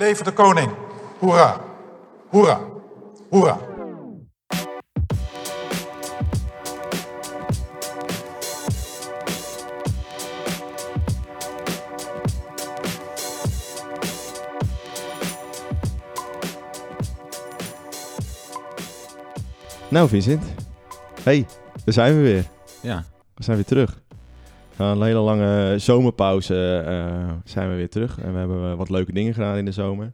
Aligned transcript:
Leven 0.00 0.24
de 0.24 0.32
koning. 0.32 0.70
Hoera. 1.18 1.60
Hoera. 2.28 2.60
Hoera. 3.30 3.58
Nou, 19.88 20.08
Vincent. 20.08 20.44
Hey, 21.22 21.46
daar 21.84 21.94
zijn 21.94 22.16
we 22.16 22.22
weer. 22.22 22.44
Ja, 22.80 23.04
We 23.34 23.44
zijn 23.44 23.56
weer 23.56 23.66
terug. 23.66 24.00
Na 24.80 24.92
een 24.92 25.02
hele 25.02 25.18
lange 25.18 25.78
zomerpauze 25.78 26.84
eh, 26.86 27.32
zijn 27.44 27.70
we 27.70 27.76
weer 27.76 27.88
terug. 27.88 28.18
En 28.18 28.32
we 28.32 28.38
hebben 28.38 28.70
eh, 28.70 28.76
wat 28.76 28.90
leuke 28.90 29.12
dingen 29.12 29.34
gedaan 29.34 29.56
in 29.56 29.64
de 29.64 29.72
zomer. 29.72 30.12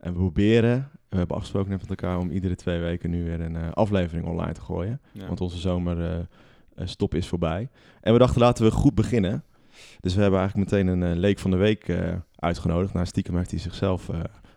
En 0.00 0.12
we 0.12 0.18
proberen, 0.18 0.90
we 1.08 1.16
hebben 1.16 1.36
afgesproken 1.36 1.70
met 1.70 1.88
elkaar 1.88 2.18
om 2.18 2.30
iedere 2.30 2.54
twee 2.54 2.78
weken 2.78 3.10
nu 3.10 3.24
weer 3.24 3.40
een 3.40 3.56
eh, 3.56 3.72
aflevering 3.72 4.26
online 4.26 4.52
te 4.52 4.60
gooien. 4.60 5.00
ja. 5.12 5.26
Want 5.26 5.40
onze 5.40 5.58
zomerstop 5.58 7.14
is 7.14 7.26
voorbij. 7.26 7.68
En 8.00 8.12
we 8.12 8.18
dachten 8.18 8.40
laten 8.40 8.64
we 8.64 8.70
goed 8.70 8.94
beginnen. 8.94 9.44
Dus 10.00 10.14
we 10.14 10.20
hebben 10.20 10.40
eigenlijk 10.40 10.70
meteen 10.70 10.86
een 10.86 11.18
leek 11.18 11.38
van 11.38 11.50
de 11.50 11.56
week 11.56 11.92
uitgenodigd. 12.34 12.92
Nou, 12.92 13.06
stiekem 13.06 13.36
heeft 13.36 13.50
hij 13.50 13.60
zichzelf 13.60 14.10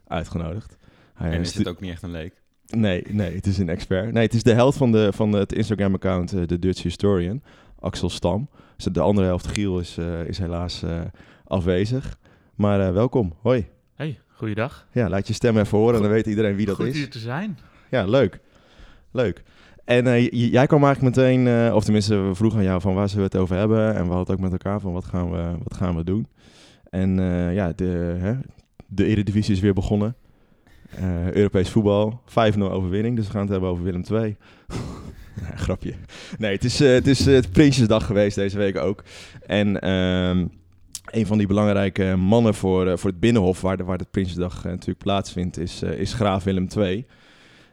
uitgenodigd. 0.08 0.78
Hij 1.14 1.32
en 1.32 1.40
is 1.40 1.54
het 1.54 1.68
ook 1.68 1.80
niet 1.80 1.92
echt 1.92 2.04
een 2.04 2.12
leek? 2.12 2.42
Nee, 2.68 3.04
nee, 3.10 3.36
het 3.36 3.48
is 3.48 3.58
een 3.58 3.70
expert. 3.70 4.12
Nee, 4.12 4.24
het 4.24 4.34
is 4.34 4.44
de 4.44 4.54
helft 4.54 4.78
van, 4.78 4.92
de, 4.92 5.14
van 5.14 5.32
het 5.32 5.54
Instagram-account, 5.54 6.50
de 6.50 6.60
Dutch 6.60 6.84
Historian, 6.84 7.42
Axel 7.82 8.10
Stam. 8.10 8.50
Dus 8.76 8.86
de 8.86 9.00
andere 9.00 9.28
helft, 9.28 9.48
Giel, 9.48 9.80
is, 9.80 9.98
eh, 9.98 10.26
is 10.26 10.38
helaas 10.38 10.84
eh, 10.84 11.00
afwezig. 11.48 12.18
Maar 12.56 12.88
eh, 12.88 12.94
welkom, 12.94 13.34
hoi. 13.42 13.68
Hey, 13.96 14.20
goeiedag. 14.28 14.88
Ja, 14.92 15.10
laat 15.10 15.28
je 15.28 15.34
stem 15.34 15.58
even 15.58 15.78
horen 15.78 15.96
en 15.96 16.02
dan 16.02 16.12
weet 16.12 16.26
iedereen 16.26 16.56
wie 16.56 16.66
dat 16.66 16.76
Goed 16.76 16.86
is. 16.86 16.98
hier 16.98 17.10
te 17.10 17.20
zijn. 17.20 17.58
Ja, 17.90 18.06
leuk. 18.06 18.40
Leuk. 19.12 19.44
En 19.86 20.24
jij 20.30 20.68
kwam 20.68 20.84
eigenlijk 20.84 21.16
meteen, 21.16 21.74
of 21.74 21.84
tenminste, 21.84 22.16
we 22.16 22.36
vroegen 22.36 22.60
aan 22.60 22.66
jou 22.66 22.82
van 22.82 22.94
waar 22.94 23.10
zullen 23.10 23.30
we 23.30 23.32
het 23.32 23.42
over 23.42 23.56
hebben. 23.56 23.88
En 23.88 23.94
we 23.94 24.14
hadden 24.14 24.20
het 24.20 24.32
ook 24.32 24.40
met 24.40 24.52
elkaar 24.52 24.80
van 24.80 24.94
wat 24.94 25.06
gaan 25.06 25.32
we, 25.32 25.58
wat 25.64 25.78
gaan 25.78 25.96
we 25.96 26.04
doen. 26.04 26.28
En 26.90 27.16
ja, 27.54 27.74
de, 27.76 28.18
hè, 28.20 28.34
de 28.88 29.06
Eredivisie 29.06 29.54
is 29.54 29.60
weer 29.60 29.74
begonnen. 29.74 30.16
Europees 31.34 31.70
voetbal, 31.70 32.22
5-0 32.26 32.60
overwinning. 32.60 33.16
Dus 33.16 33.26
we 33.26 33.32
gaan 33.32 33.42
het 33.42 33.50
hebben 33.50 33.70
over 33.70 33.84
Willem 33.84 34.04
II. 34.12 34.38
Ja, 35.50 35.56
grapje. 35.56 35.94
Nee, 36.38 36.52
het 36.54 36.64
is, 36.64 36.82
eh, 36.82 36.92
het 36.92 37.08
is 37.08 37.28
eh, 37.28 37.34
het 37.34 37.52
Prinsjesdag 37.52 38.06
geweest 38.06 38.36
deze 38.36 38.58
week 38.58 38.78
ook. 38.78 39.04
En 39.46 39.80
ehm, 39.82 40.46
een 41.06 41.26
van 41.26 41.38
die 41.38 41.48
belangrijke 41.48 42.16
mannen 42.16 42.54
voor, 42.54 42.88
eh, 42.88 42.98
voor 42.98 43.10
het 43.10 43.20
Binnenhof, 43.20 43.62
waar 43.62 43.78
de, 43.78 43.84
waar 43.84 43.98
de 43.98 44.08
Prinsjesdag 44.12 44.64
natuurlijk 44.64 44.98
plaatsvindt, 45.04 45.58
is, 45.58 45.82
is 45.84 46.14
graaf 46.14 46.44
Willem 46.44 46.68
II. 46.78 47.06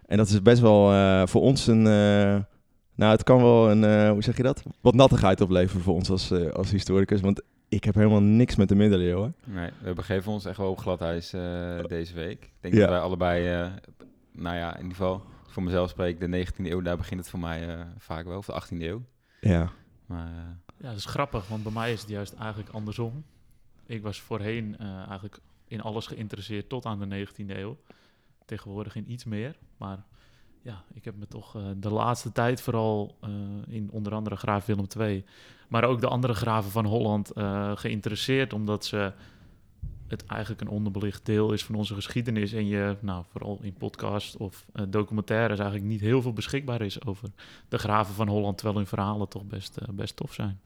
En 0.06 0.16
dat 0.16 0.28
is 0.28 0.42
best 0.42 0.60
wel 0.60 0.86
voor 1.26 1.40
ons 1.42 1.66
een. 1.66 1.82
nou, 1.82 3.12
het 3.12 3.22
kan 3.22 3.42
wel 3.42 3.70
een. 3.70 4.08
hoe 4.10 4.22
zeg 4.22 4.36
je 4.36 4.42
dat? 4.42 4.62
Wat 4.80 4.94
nattigheid 4.94 5.40
opleveren 5.40 5.82
voor 5.82 5.94
ons 5.94 6.10
als, 6.10 6.32
als 6.52 6.70
historicus. 6.70 7.20
Want 7.20 7.42
ik 7.68 7.84
heb 7.84 7.94
helemaal 7.94 8.22
niks 8.22 8.56
met 8.56 8.68
de 8.68 8.74
middeleeuwen. 8.74 9.34
Nee, 9.44 9.70
we 9.82 9.92
begeven 9.92 10.32
ons 10.32 10.44
echt 10.44 10.56
wel 10.56 10.70
op 10.70 10.78
glad 10.78 11.00
ijs 11.00 11.32
eh, 11.32 11.40
deze 11.86 12.14
week. 12.14 12.42
Ik 12.42 12.50
denk 12.60 12.74
Ja. 12.74 12.80
dat 12.80 12.88
wij 12.88 12.98
allebei, 12.98 13.68
nou 14.32 14.56
ja, 14.56 14.70
in 14.76 14.82
ieder 14.82 14.96
geval 14.96 15.22
voor 15.58 15.66
mezelf 15.66 15.90
spreek, 15.90 16.20
de 16.20 16.46
19e 16.46 16.70
eeuw, 16.70 16.80
daar 16.80 16.96
begint 16.96 17.20
het 17.20 17.28
voor 17.28 17.38
mij 17.38 17.68
eh, 17.68 17.86
vaak 17.96 18.24
wel, 18.24 18.38
of 18.38 18.46
de 18.46 18.62
18e 18.62 18.82
eeuw. 18.82 19.02
Ja. 19.40 19.70
Maar 20.06 20.26
eh, 20.26 20.76
Ja, 20.76 20.88
dat 20.88 20.96
is 20.96 21.04
grappig, 21.04 21.48
want 21.48 21.62
bij 21.62 21.72
mij 21.72 21.92
is 21.92 22.00
het 22.00 22.10
juist 22.10 22.32
eigenlijk 22.32 22.70
andersom. 22.70 23.24
Ik 23.86 24.02
was 24.02 24.20
voorheen 24.20 24.78
eh, 24.78 24.96
eigenlijk 24.96 25.38
in 25.68 25.80
alles 25.80 26.06
geïnteresseerd 26.06 26.68
tot 26.68 26.86
aan 26.86 27.08
de 27.08 27.26
19e 27.26 27.46
eeuw. 27.46 27.76
Tegenwoordig 28.44 28.96
in 28.96 29.10
iets 29.10 29.24
meer. 29.24 29.58
Maar 29.76 30.04
ja, 30.62 30.82
ik 30.94 31.04
heb 31.04 31.16
me 31.16 31.26
toch 31.26 31.56
eh, 31.56 31.62
de 31.76 31.90
laatste 31.90 32.32
tijd 32.32 32.60
vooral 32.60 33.16
eh, 33.20 33.30
in 33.68 33.88
onder 33.92 34.14
andere 34.14 34.36
graaf 34.36 34.66
Willem 34.66 34.86
II... 34.98 35.24
maar 35.68 35.84
ook 35.84 36.00
de 36.00 36.08
andere 36.08 36.34
graven 36.34 36.70
van 36.70 36.84
Holland 36.84 37.30
eh, 37.30 37.72
geïnteresseerd... 37.74 38.52
omdat 38.52 38.84
ze 38.84 39.12
het 40.08 40.24
eigenlijk 40.26 40.60
een 40.60 40.68
onderbelicht 40.68 41.26
deel 41.26 41.52
is 41.52 41.64
van 41.64 41.74
onze 41.74 41.94
geschiedenis... 41.94 42.52
en 42.52 42.66
je, 42.66 42.96
nou, 43.00 43.24
vooral 43.30 43.58
in 43.62 43.72
podcast 43.74 44.36
of 44.36 44.66
eh, 44.72 44.82
documentaires... 44.88 45.58
eigenlijk 45.58 45.90
niet 45.90 46.00
heel 46.00 46.22
veel 46.22 46.32
beschikbaar 46.32 46.80
is 46.80 47.04
over 47.04 47.28
de 47.68 47.78
graven 47.78 48.14
van 48.14 48.28
Holland... 48.28 48.56
terwijl 48.56 48.78
hun 48.78 48.86
verhalen 48.86 49.28
toch 49.28 49.44
best, 49.44 49.76
eh, 49.76 49.88
best 49.92 50.16
tof 50.16 50.32
zijn. 50.32 50.60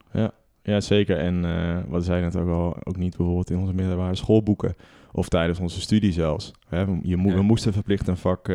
Ja, 0.65 0.81
zeker. 0.81 1.19
En 1.19 1.45
eh, 1.45 1.79
wat 1.89 2.05
zei 2.05 2.21
net 2.23 2.37
ook 2.37 2.49
al, 2.49 2.77
ook 2.85 2.97
niet 2.97 3.17
bijvoorbeeld 3.17 3.51
in 3.51 3.59
onze 3.59 3.73
middelbare 3.75 4.15
schoolboeken. 4.17 4.75
Of 5.13 5.29
tijdens 5.29 5.59
onze 5.59 5.81
studie 5.81 6.13
zelfs. 6.13 6.53
Hè, 6.69 6.85
we- 6.87 6.99
je 7.03 7.17
mo- 7.17 7.29
Ja. 7.29 7.35
We 7.35 7.43
moesten 7.43 7.73
verplicht 7.73 8.09
een 8.09 8.17
vak 8.17 8.53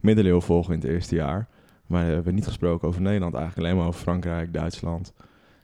middeleeuwen 0.00 0.42
volgen 0.42 0.74
in 0.74 0.80
het 0.80 0.88
eerste 0.88 1.14
jaar. 1.14 1.48
Maar 1.86 2.06
we 2.06 2.12
hebben 2.12 2.34
niet 2.34 2.46
gesproken 2.46 2.88
over 2.88 3.00
Nederland 3.00 3.34
eigenlijk. 3.34 3.66
Alleen 3.66 3.78
maar 3.78 3.88
over 3.88 4.00
Frankrijk, 4.00 4.52
Duitsland, 4.52 5.14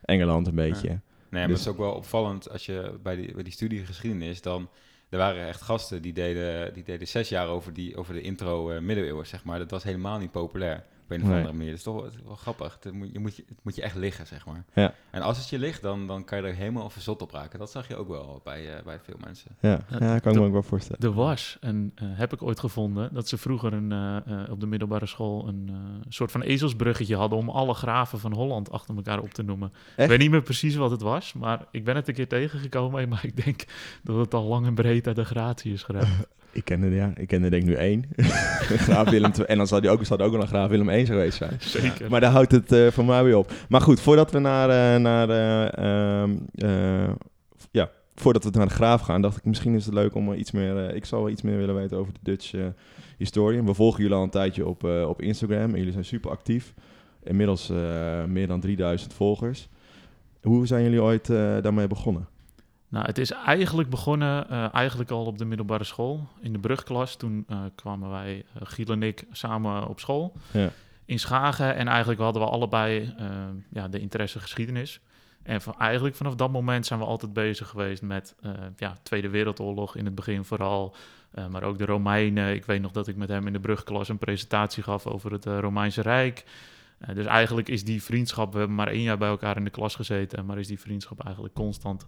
Engeland 0.02 0.46
een 0.46 0.54
beetje. 0.54 1.00
Maar 1.30 1.46
Dus- 1.48 1.58
het 1.58 1.66
is 1.66 1.72
ook 1.72 1.78
wel 1.78 1.92
opvallend 1.92 2.50
als 2.50 2.66
je 2.66 2.98
bij 3.02 3.16
die, 3.16 3.34
bij 3.34 3.42
die 3.42 3.52
studie 3.52 3.84
geschiedenis 3.86 4.42
dan... 4.42 4.68
Er 5.08 5.18
waren 5.18 5.46
echt 5.46 5.62
gasten 5.62 6.02
die 6.02 6.12
deden, 6.12 6.74
die 6.74 6.84
deden 6.84 7.08
zes 7.08 7.28
jaar 7.28 7.48
over, 7.48 7.72
die, 7.72 7.96
over 7.96 8.14
de 8.14 8.20
intro 8.20 8.70
eh 8.70 8.80
middeleeuwen, 8.80 9.26
zeg 9.26 9.44
maar. 9.44 9.58
Dat 9.58 9.70
was 9.70 9.82
helemaal 9.82 10.18
niet 10.18 10.30
populair 10.30 10.76
op 10.76 10.99
een 11.10 11.22
of 11.22 11.26
Nee. 11.28 11.36
andere 11.36 11.54
manier. 11.56 11.68
Dat 11.70 11.78
is 11.78 11.84
toch 11.84 12.10
wel, 12.26 12.36
grappig. 12.36 12.78
Het 12.82 12.92
moet, 12.92 13.12
je 13.12 13.18
moet, 13.18 13.36
je, 13.36 13.44
het 13.48 13.58
moet 13.62 13.76
je 13.76 13.82
echt 13.82 13.94
liggen, 13.96 14.26
zeg 14.26 14.46
maar. 14.46 14.64
Ja. 14.74 14.94
En 15.10 15.22
als 15.22 15.38
het 15.38 15.48
je 15.48 15.58
ligt, 15.58 15.82
dan, 15.82 16.06
dan 16.06 16.24
kan 16.24 16.38
je 16.40 16.46
er 16.46 16.54
helemaal 16.54 16.90
verzot 16.90 17.22
op 17.22 17.30
raken. 17.30 17.58
Dat 17.58 17.70
zag 17.70 17.88
je 17.88 17.96
ook 17.96 18.08
wel 18.08 18.40
bij, 18.44 18.76
eh, 18.76 18.84
bij 18.84 18.98
veel 19.02 19.16
mensen. 19.24 19.50
Ja, 19.60 19.80
Ja, 19.90 19.96
ja, 20.00 20.18
kan 20.18 20.32
ik 20.32 20.38
me 20.38 20.44
ook 20.46 20.52
wel 20.52 20.62
voorstellen. 20.62 21.02
Er 21.02 21.12
was, 21.12 21.56
en 21.60 21.92
eh, 21.94 22.06
heb 22.12 22.32
ik 22.32 22.42
ooit 22.42 22.60
gevonden, 22.60 23.14
dat 23.14 23.28
ze 23.28 23.38
vroeger 23.38 23.72
een, 23.72 23.92
eh, 23.92 24.16
eh, 24.42 24.50
op 24.50 24.60
de 24.60 24.66
middelbare 24.66 25.06
school 25.06 25.48
een 25.48 25.68
eh, 25.68 25.76
soort 26.08 26.30
van 26.30 26.42
ezelsbruggetje 26.42 27.16
hadden 27.16 27.38
om 27.38 27.48
alle 27.50 27.74
graven 27.74 28.18
van 28.18 28.32
Holland 28.32 28.70
achter 28.70 28.96
elkaar 28.96 29.20
op 29.20 29.30
te 29.32 29.42
noemen. 29.42 29.72
Ik 29.96 30.08
weet 30.08 30.18
niet 30.18 30.30
meer 30.30 30.42
precies 30.42 30.74
wat 30.74 30.90
het 30.90 31.00
was, 31.02 31.32
maar 31.32 31.64
ik 31.70 31.84
ben 31.84 31.96
het 31.96 32.08
een 32.08 32.14
keer 32.14 32.28
tegengekomen, 32.28 33.08
maar 33.08 33.24
ik 33.24 33.44
denk 33.44 33.64
dat 34.02 34.16
het 34.16 34.34
al 34.34 34.44
lang 34.44 34.66
en 34.66 34.74
breed 34.74 35.06
uit 35.06 35.16
de 35.16 35.24
gratie 35.24 35.72
is 35.72 35.82
geraakt. 35.82 36.08
Ik 36.52 36.64
ken 36.64 36.82
er, 36.82 36.92
ja, 36.92 37.12
ik 37.16 37.28
ken 37.28 37.42
er 37.42 37.50
denk 37.50 37.62
ik 37.62 37.68
nu 37.68 37.74
één. 37.74 38.04
graaf 38.86 39.10
Willem 39.10 39.32
II. 39.36 39.46
En 39.46 39.56
dan 39.56 39.66
zou 39.66 39.80
die 39.80 39.90
ook, 39.90 40.04
zou 40.04 40.20
er 40.20 40.26
ook 40.26 40.32
wel 40.32 40.40
een 40.40 40.48
graaf 40.48 40.68
Willem 40.68 40.88
I 40.88 41.06
geweest 41.06 41.36
zijn. 41.36 41.56
Zeker. 41.58 42.10
Maar 42.10 42.20
daar 42.20 42.30
houdt 42.30 42.52
het 42.52 42.72
eh 42.72 42.86
voor 42.86 43.04
mij 43.04 43.24
weer 43.24 43.36
op. 43.36 43.52
Maar 43.68 43.80
goed, 43.80 44.00
voordat 44.00 44.30
we 44.30 44.38
naar, 44.38 44.68
eh, 44.70 45.00
naar 45.00 45.28
eh, 45.30 46.22
ehm, 46.22 46.36
eh, 46.54 47.10
ja, 47.70 47.90
voordat 48.14 48.44
we 48.44 48.50
naar 48.50 48.68
de 48.68 48.74
graaf 48.74 49.00
gaan, 49.00 49.22
dacht 49.22 49.36
ik 49.36 49.44
misschien 49.44 49.74
is 49.74 49.84
het 49.84 49.94
leuk 49.94 50.14
om 50.14 50.32
iets 50.32 50.50
meer. 50.50 50.94
ik 50.94 51.04
zal 51.04 51.20
wel 51.22 51.30
iets 51.30 51.42
meer 51.42 51.56
willen 51.56 51.74
weten 51.74 51.96
over 51.96 52.12
de 52.12 52.20
Dutch 52.22 52.54
historian. 53.18 53.66
We 53.66 53.74
volgen 53.74 54.02
jullie 54.02 54.16
al 54.16 54.22
een 54.22 54.30
tijdje 54.30 54.66
op, 54.66 54.84
op 54.84 55.22
Instagram 55.22 55.70
en 55.70 55.78
jullie 55.78 55.92
zijn 55.92 56.04
super 56.04 56.30
actief. 56.30 56.74
Inmiddels 57.22 57.72
meer 58.26 58.46
dan 58.46 58.60
3000 58.60 59.12
volgers. 59.12 59.68
Hoe 60.42 60.66
zijn 60.66 60.82
jullie 60.82 61.02
ooit 61.02 61.26
daarmee 61.62 61.86
begonnen? 61.86 62.28
Nou, 62.90 63.06
het 63.06 63.18
is 63.18 63.30
eigenlijk 63.30 63.90
begonnen 63.90 64.50
eh, 64.50 64.74
eigenlijk 64.74 65.10
al 65.10 65.24
op 65.24 65.38
de 65.38 65.44
middelbare 65.44 65.84
school, 65.84 66.28
in 66.40 66.52
de 66.52 66.58
brugklas. 66.58 67.16
Toen 67.16 67.44
eh, 67.48 67.58
kwamen 67.74 68.10
wij, 68.10 68.44
eh, 68.54 68.62
Giel 68.64 68.86
en 68.86 69.02
ik, 69.02 69.24
samen 69.32 69.88
op 69.88 70.00
school 70.00 70.32
Ja. 70.52 70.70
in 71.04 71.18
Schagen. 71.18 71.74
En 71.74 71.88
eigenlijk 71.88 72.20
hadden 72.20 72.42
we 72.42 72.48
allebei 72.48 73.14
ja, 73.72 73.88
de 73.88 74.00
interesse 74.00 74.40
geschiedenis. 74.40 75.00
En 75.42 75.60
van, 75.60 75.74
eigenlijk 75.78 76.16
vanaf 76.16 76.34
dat 76.34 76.50
moment 76.50 76.86
zijn 76.86 76.98
we 76.98 77.04
altijd 77.04 77.32
bezig 77.32 77.68
geweest 77.68 78.02
met 78.02 78.34
ja, 78.76 78.96
Tweede 79.02 79.28
Wereldoorlog 79.28 79.96
in 79.96 80.04
het 80.04 80.14
begin 80.14 80.44
vooral. 80.44 80.94
maar 81.50 81.62
ook 81.62 81.78
de 81.78 81.84
Romeinen. 81.84 82.54
Ik 82.54 82.64
weet 82.64 82.80
nog 82.80 82.92
dat 82.92 83.08
ik 83.08 83.16
met 83.16 83.28
hem 83.28 83.46
in 83.46 83.52
de 83.52 83.60
brugklas 83.60 84.08
een 84.08 84.18
presentatie 84.18 84.82
gaf 84.82 85.06
over 85.06 85.32
het 85.32 85.44
Romeinse 85.44 86.02
Rijk. 86.02 86.44
Eh, 87.00 87.14
dus 87.14 87.26
eigenlijk 87.26 87.68
is 87.68 87.84
die 87.84 88.02
vriendschap, 88.02 88.52
we 88.52 88.58
hebben 88.58 88.76
maar 88.76 88.88
één 88.88 89.02
jaar 89.02 89.18
bij 89.18 89.28
elkaar 89.28 89.56
in 89.56 89.64
de 89.64 89.70
klas 89.70 89.94
gezeten, 89.94 90.46
maar 90.46 90.58
is 90.58 90.66
die 90.66 90.80
vriendschap 90.80 91.24
eigenlijk 91.24 91.54
constant 91.54 92.06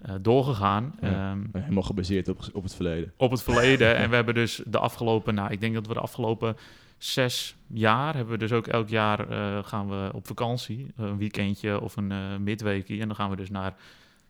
eh, 0.00 0.14
doorgegaan. 0.20 0.94
Ja. 1.00 1.08
Ehm, 1.08 1.62
Helemaal 1.62 1.82
gebaseerd 1.82 2.28
op, 2.28 2.48
op 2.52 2.62
het 2.62 2.74
verleden. 2.74 3.12
op 3.16 3.30
het 3.30 3.42
verleden. 3.42 3.96
en 3.96 4.08
we 4.08 4.14
hebben 4.14 4.34
dus 4.34 4.62
de 4.66 4.78
afgelopen, 4.78 5.34
nou, 5.34 5.50
ik 5.50 5.60
denk 5.60 5.74
dat 5.74 5.86
we 5.86 5.94
de 5.94 6.00
afgelopen 6.00 6.56
zes 6.98 7.56
jaar 7.66 8.14
hebben 8.14 8.32
we 8.32 8.38
dus 8.38 8.52
ook 8.52 8.66
elk 8.66 8.88
jaar 8.88 9.28
eh, 9.28 9.64
gaan 9.64 9.88
we 9.88 10.10
op 10.14 10.26
vakantie, 10.26 10.86
een 10.96 11.18
weekendje 11.18 11.80
of 11.80 11.96
een 11.96 12.10
uh, 12.10 12.36
midweekje. 12.36 13.00
En 13.00 13.06
dan 13.06 13.16
gaan 13.16 13.30
we 13.30 13.36
dus 13.36 13.50
naar 13.50 13.74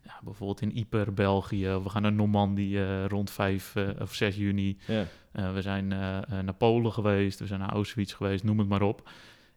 ja, 0.02 0.18
bijvoorbeeld 0.22 0.60
in 0.60 0.70
Yper, 0.74 1.14
België. 1.14 1.80
We 1.82 1.88
gaan 1.88 2.02
naar 2.02 2.12
Normandië 2.12 3.04
rond 3.08 3.30
5 3.30 3.74
uh, 3.74 3.88
of 4.00 4.14
6 4.14 4.36
juni. 4.36 4.78
Ja. 4.86 5.04
We 5.52 5.62
zijn 5.62 5.88
naar 6.44 6.54
Polen 6.58 6.92
geweest, 6.92 7.38
we 7.38 7.46
zijn 7.46 7.60
naar 7.60 7.72
Auschwitz 7.72 8.14
geweest, 8.14 8.44
noem 8.44 8.58
het 8.58 8.68
maar 8.68 8.82
op. 8.82 9.10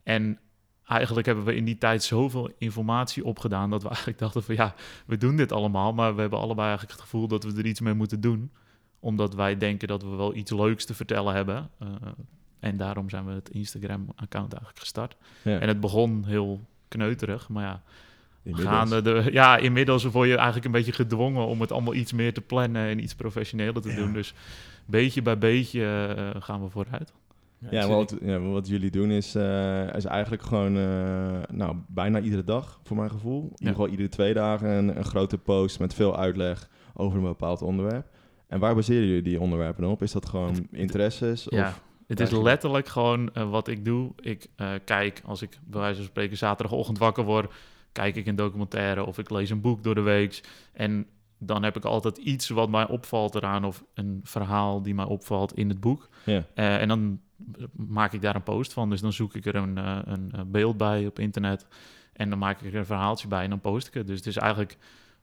En 0.04 0.40
eigenlijk 0.88 1.26
hebben 1.28 1.46
we 1.46 1.56
in 1.56 1.66
die 1.66 1.78
tijd 1.78 2.04
zoveel 2.04 2.52
informatie 2.58 3.26
opgedaan 3.26 3.70
dat 3.70 3.82
we 3.82 3.88
eigenlijk 3.96 4.20
dachten 4.20 4.44
van 4.44 4.56
ja, 4.56 4.76
we 5.06 5.18
doen 5.18 5.36
dit 5.36 5.52
allemaal, 5.52 5.94
maar 5.94 6.16
we 6.16 6.22
hebben 6.22 6.40
allebei 6.40 6.68
eigenlijk 6.68 6.98
het 6.98 7.02
gevoel 7.10 7.28
dat 7.28 7.44
we 7.44 7.58
er 7.58 7.66
iets 7.66 7.80
mee 7.80 7.94
moeten 7.94 8.22
doen, 8.22 8.52
omdat 9.00 9.36
wij 9.36 9.58
denken 9.58 9.88
dat 9.88 10.04
we 10.04 10.10
wel 10.10 10.36
iets 10.36 10.52
leuks 10.52 10.86
te 10.86 10.94
vertellen 10.94 11.34
hebben. 11.36 11.70
Uh, 11.84 11.88
en 12.60 12.78
daarom 12.78 13.10
zijn 13.10 13.26
we 13.26 13.32
het 13.32 13.50
Instagram-account 13.50 14.52
eigenlijk 14.52 14.80
gestart. 14.80 15.16
Ja. 15.42 15.60
En 15.60 15.68
het 15.68 15.80
begon 15.80 16.24
heel 16.26 16.62
kneuterig, 16.88 17.50
maar 17.50 17.64
ja, 17.64 17.82
Inmiddels. 18.44 18.76
gaande 18.76 19.02
de, 19.02 19.30
ja, 19.32 19.58
inmiddels 19.58 20.04
word 20.04 20.28
je 20.28 20.36
eigenlijk 20.36 20.66
een 20.66 20.72
beetje 20.72 20.92
gedwongen 20.92 21.46
om 21.48 21.62
het 21.62 21.72
allemaal 21.72 21.94
iets 21.94 22.14
meer 22.14 22.34
te 22.34 22.42
plannen 22.42 22.88
en 22.88 23.04
iets 23.04 23.16
professioneler 23.16 23.82
te 23.82 23.90
Ja. 23.90 23.96
doen. 23.96 24.14
Dus 24.14 24.34
beetje 24.86 25.22
bij 25.22 25.38
beetje 25.38 25.86
eh, 26.36 26.42
gaan 26.42 26.64
we 26.64 26.70
vooruit. 26.70 27.14
Ja, 27.70 27.88
wat, 27.88 28.16
ja, 28.22 28.40
wat 28.40 28.68
jullie 28.68 28.92
doen 28.92 29.12
is, 29.12 29.36
eh, 29.36 29.96
is 29.96 30.06
eigenlijk 30.06 30.44
gewoon 30.44 30.78
eh, 30.78 31.42
nou, 31.52 31.76
bijna 31.88 32.20
iedere 32.20 32.44
dag, 32.44 32.80
voor 32.84 32.98
mijn 32.98 33.10
gevoel. 33.10 33.42
In 33.44 33.50
ieder 33.58 33.74
geval 33.74 33.88
iedere 33.88 34.10
twee 34.10 34.34
dagen 34.34 34.70
een, 34.70 34.98
een 34.98 35.06
grote 35.06 35.38
post 35.38 35.80
met 35.80 35.94
veel 35.94 36.18
uitleg 36.18 36.70
over 36.94 37.18
een 37.18 37.24
bepaald 37.24 37.62
onderwerp. 37.62 38.08
En 38.48 38.60
waar 38.60 38.76
baseren 38.76 39.08
jullie 39.08 39.22
die 39.22 39.40
onderwerpen 39.40 39.86
op? 39.86 40.02
Is 40.02 40.12
dat 40.12 40.30
gewoon 40.30 40.68
interesses? 40.72 41.48
Ja, 41.50 41.68
Of, 41.68 41.82
het 42.08 42.20
is 42.20 42.32
letterlijk 42.32 42.88
gewoon 42.88 43.34
eh, 43.34 43.50
wat 43.50 43.68
ik 43.68 43.86
doe. 43.86 44.12
Ik 44.20 44.50
kijk, 44.86 45.22
als 45.26 45.42
ik 45.42 45.60
bij 45.66 45.80
wijze 45.80 45.96
van 45.96 46.06
spreken 46.06 46.38
zaterdagochtend 46.38 46.98
wakker 46.98 47.24
word, 47.24 47.54
kijk 47.92 48.16
ik 48.16 48.28
een 48.28 48.36
documentaire 48.36 49.06
of 49.06 49.18
ik 49.18 49.30
lees 49.30 49.50
een 49.50 49.62
boek 49.62 49.84
door 49.84 49.96
de 49.96 50.02
week. 50.02 50.44
En 50.74 51.08
dan 51.38 51.64
heb 51.64 51.76
ik 51.76 51.86
altijd 51.86 52.18
iets 52.18 52.50
wat 52.50 52.70
mij 52.70 52.88
opvalt 52.88 53.36
eraan 53.36 53.66
of 53.66 53.84
een 53.94 54.20
verhaal 54.24 54.82
die 54.82 54.96
mij 54.96 55.06
opvalt 55.06 55.58
in 55.58 55.70
het 55.70 55.80
boek. 55.80 56.10
ja. 56.26 56.46
En 56.54 56.88
dan 56.88 57.20
maak 57.72 58.14
ik 58.14 58.22
daar 58.22 58.36
een 58.36 58.44
post 58.44 58.74
van. 58.74 58.90
Dus 58.90 59.02
dan 59.02 59.14
zoek 59.14 59.34
ik 59.36 59.46
er 59.46 59.56
een, 59.56 59.78
eh, 59.78 60.00
een 60.04 60.32
eh, 60.32 60.42
beeld 60.46 60.78
bij 60.78 61.06
op 61.06 61.20
internet. 61.20 61.66
En 62.14 62.30
dan 62.30 62.40
maak 62.40 62.62
ik 62.62 62.74
er 62.74 62.80
een 62.80 62.86
verhaaltje 62.86 63.28
bij 63.28 63.44
en 63.44 63.50
dan 63.50 63.62
post 63.62 63.88
ik 63.88 63.94
het. 63.94 64.08
Dus 64.08 64.18
het 64.18 64.28
is 64.28 64.38
eigenlijk 64.38 64.78